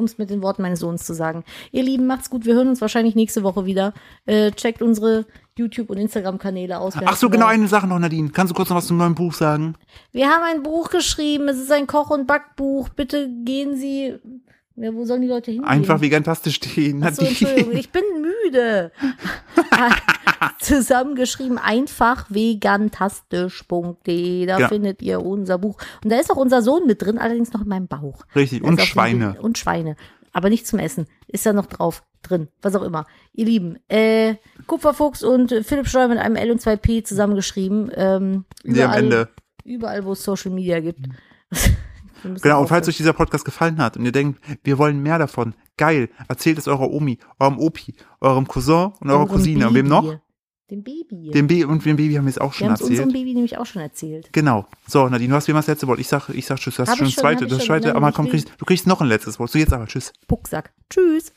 es 0.03 0.17
mit 0.17 0.29
den 0.31 0.41
Worten 0.41 0.63
meines 0.63 0.79
Sohns 0.79 1.05
zu 1.05 1.13
sagen. 1.13 1.43
Ihr 1.71 1.83
Lieben, 1.83 2.07
macht's 2.07 2.29
gut. 2.29 2.45
Wir 2.45 2.55
hören 2.55 2.67
uns 2.67 2.81
wahrscheinlich 2.81 3.15
nächste 3.15 3.43
Woche 3.43 3.65
wieder. 3.65 3.93
Äh, 4.25 4.51
checkt 4.51 4.81
unsere 4.81 5.25
YouTube- 5.55 5.91
und 5.91 5.97
Instagram-Kanäle 5.97 6.79
aus. 6.79 6.95
Ach 7.05 7.15
so, 7.15 7.29
genau 7.29 7.45
eine 7.45 7.67
Sache 7.67 7.87
noch, 7.87 7.99
Nadine. 7.99 8.29
Kannst 8.29 8.51
du 8.51 8.55
kurz 8.55 8.69
noch 8.69 8.77
was 8.77 8.87
zum 8.87 8.97
neuen 8.97 9.13
Buch 9.13 9.33
sagen? 9.33 9.75
Wir 10.11 10.29
haben 10.29 10.43
ein 10.43 10.63
Buch 10.63 10.89
geschrieben. 10.89 11.47
Es 11.47 11.57
ist 11.57 11.71
ein 11.71 11.85
Koch- 11.85 12.09
und 12.09 12.25
Backbuch. 12.25 12.89
Bitte 12.89 13.29
gehen 13.29 13.77
Sie 13.77 14.15
Ja, 14.75 14.91
wo 14.93 15.05
sollen 15.05 15.21
die 15.21 15.27
Leute 15.27 15.51
hingehen? 15.51 15.69
Einfach 15.69 16.01
vegantastisch 16.01 16.55
stehen. 16.55 17.03
Achso, 17.03 17.23
Entschuldigung, 17.23 17.73
ich 17.73 17.91
bin 17.91 18.01
müde. 18.21 18.91
Zusammengeschrieben 20.59 21.57
einfach 21.57 22.25
vegantastisch.de. 22.29 24.45
Da 24.45 24.59
Ja. 24.59 24.67
findet 24.67 25.01
ihr 25.01 25.21
unser 25.23 25.57
Buch. 25.57 25.77
Und 26.03 26.11
da 26.11 26.17
ist 26.19 26.31
auch 26.31 26.35
unser 26.37 26.61
Sohn 26.61 26.85
mit 26.87 27.01
drin, 27.01 27.17
allerdings 27.17 27.51
noch 27.53 27.61
in 27.61 27.67
meinem 27.67 27.87
Bauch. 27.87 28.23
Richtig. 28.35 28.63
Und 28.63 28.79
Schweine. 28.81 29.37
Und 29.41 29.57
Schweine. 29.57 29.95
Aber 30.31 30.49
nicht 30.49 30.65
zum 30.67 30.79
Essen. 30.79 31.07
Ist 31.27 31.45
da 31.45 31.53
noch 31.53 31.67
drauf, 31.67 32.03
drin. 32.23 32.47
Was 32.61 32.75
auch 32.75 32.81
immer. 32.81 33.05
Ihr 33.33 33.45
Lieben, 33.45 33.77
äh, 33.89 34.35
Kupferfuchs 34.67 35.23
und 35.23 35.53
Philipp 35.63 35.87
Steuer 35.87 36.07
mit 36.07 36.17
einem 36.17 36.35
L 36.35 36.51
und 36.51 36.61
zwei 36.61 36.75
P 36.77 37.03
zusammengeschrieben. 37.03 37.91
Ähm, 37.95 38.45
Die 38.63 38.81
am 38.81 38.93
Ende. 38.93 39.29
Überall, 39.63 40.03
wo 40.05 40.13
es 40.13 40.23
Social 40.23 40.51
Media 40.51 40.79
gibt. 40.79 41.01
Müssen 41.51 41.77
Genau, 42.23 42.61
und 42.61 42.67
falls 42.67 42.87
euch 42.87 42.97
dieser 42.97 43.13
Podcast 43.13 43.45
gefallen 43.45 43.77
hat 43.77 43.97
und 43.97 44.05
ihr 44.05 44.11
denkt, 44.11 44.39
wir 44.63 44.77
wollen 44.77 45.01
mehr 45.01 45.19
davon, 45.19 45.53
geil, 45.77 46.09
erzählt 46.27 46.57
es 46.57 46.67
eurer 46.67 46.89
Omi, 46.91 47.19
eurem 47.39 47.59
Opi, 47.59 47.95
eurem 48.21 48.47
Cousin 48.47 48.91
und 48.99 49.09
eurer 49.09 49.27
Cousine. 49.27 49.67
Und 49.67 49.73
wem 49.75 49.89
Baby. 49.89 49.89
noch? 49.89 50.19
Dem 50.71 50.83
Baby. 50.83 51.31
Dem 51.31 51.47
Baby 51.47 51.65
und 51.65 51.85
dem 51.85 51.97
Baby 51.97 52.15
haben 52.15 52.25
wir 52.25 52.29
es 52.29 52.37
auch 52.37 52.51
wir 52.51 52.53
schon 52.53 52.67
haben 52.67 52.75
es 52.75 52.81
unserem 52.81 53.09
erzählt. 53.09 53.13
Baby 53.13 53.33
nämlich 53.33 53.57
auch 53.57 53.65
schon 53.65 53.81
erzählt. 53.81 54.29
Genau. 54.31 54.65
So, 54.87 55.07
Nadine, 55.07 55.29
du 55.29 55.35
hast 55.35 55.47
wie 55.47 55.51
immer 55.51 55.59
das 55.59 55.67
letzte 55.67 55.87
Wort. 55.87 55.99
Ich 55.99 56.07
sag, 56.07 56.29
ich 56.29 56.45
sag 56.45 56.57
tschüss, 56.57 56.75
du 56.77 56.83
hast 56.83 56.97
schon 56.97 57.07
ich 57.07 57.15
das 57.15 57.21
schon, 57.21 57.21
zweite, 57.21 57.47
das 57.47 57.57
schon. 57.59 57.67
zweite, 57.67 57.87
Nein, 57.89 57.97
aber 57.97 58.11
komm, 58.11 58.29
kriegst, 58.29 58.51
du 58.57 58.65
kriegst 58.65 58.87
noch 58.87 59.01
ein 59.01 59.07
letztes 59.07 59.37
Wort. 59.39 59.51
So, 59.51 59.59
jetzt 59.59 59.73
aber 59.73 59.85
tschüss. 59.85 60.13
Pucksack. 60.27 60.71
Tschüss. 60.89 61.33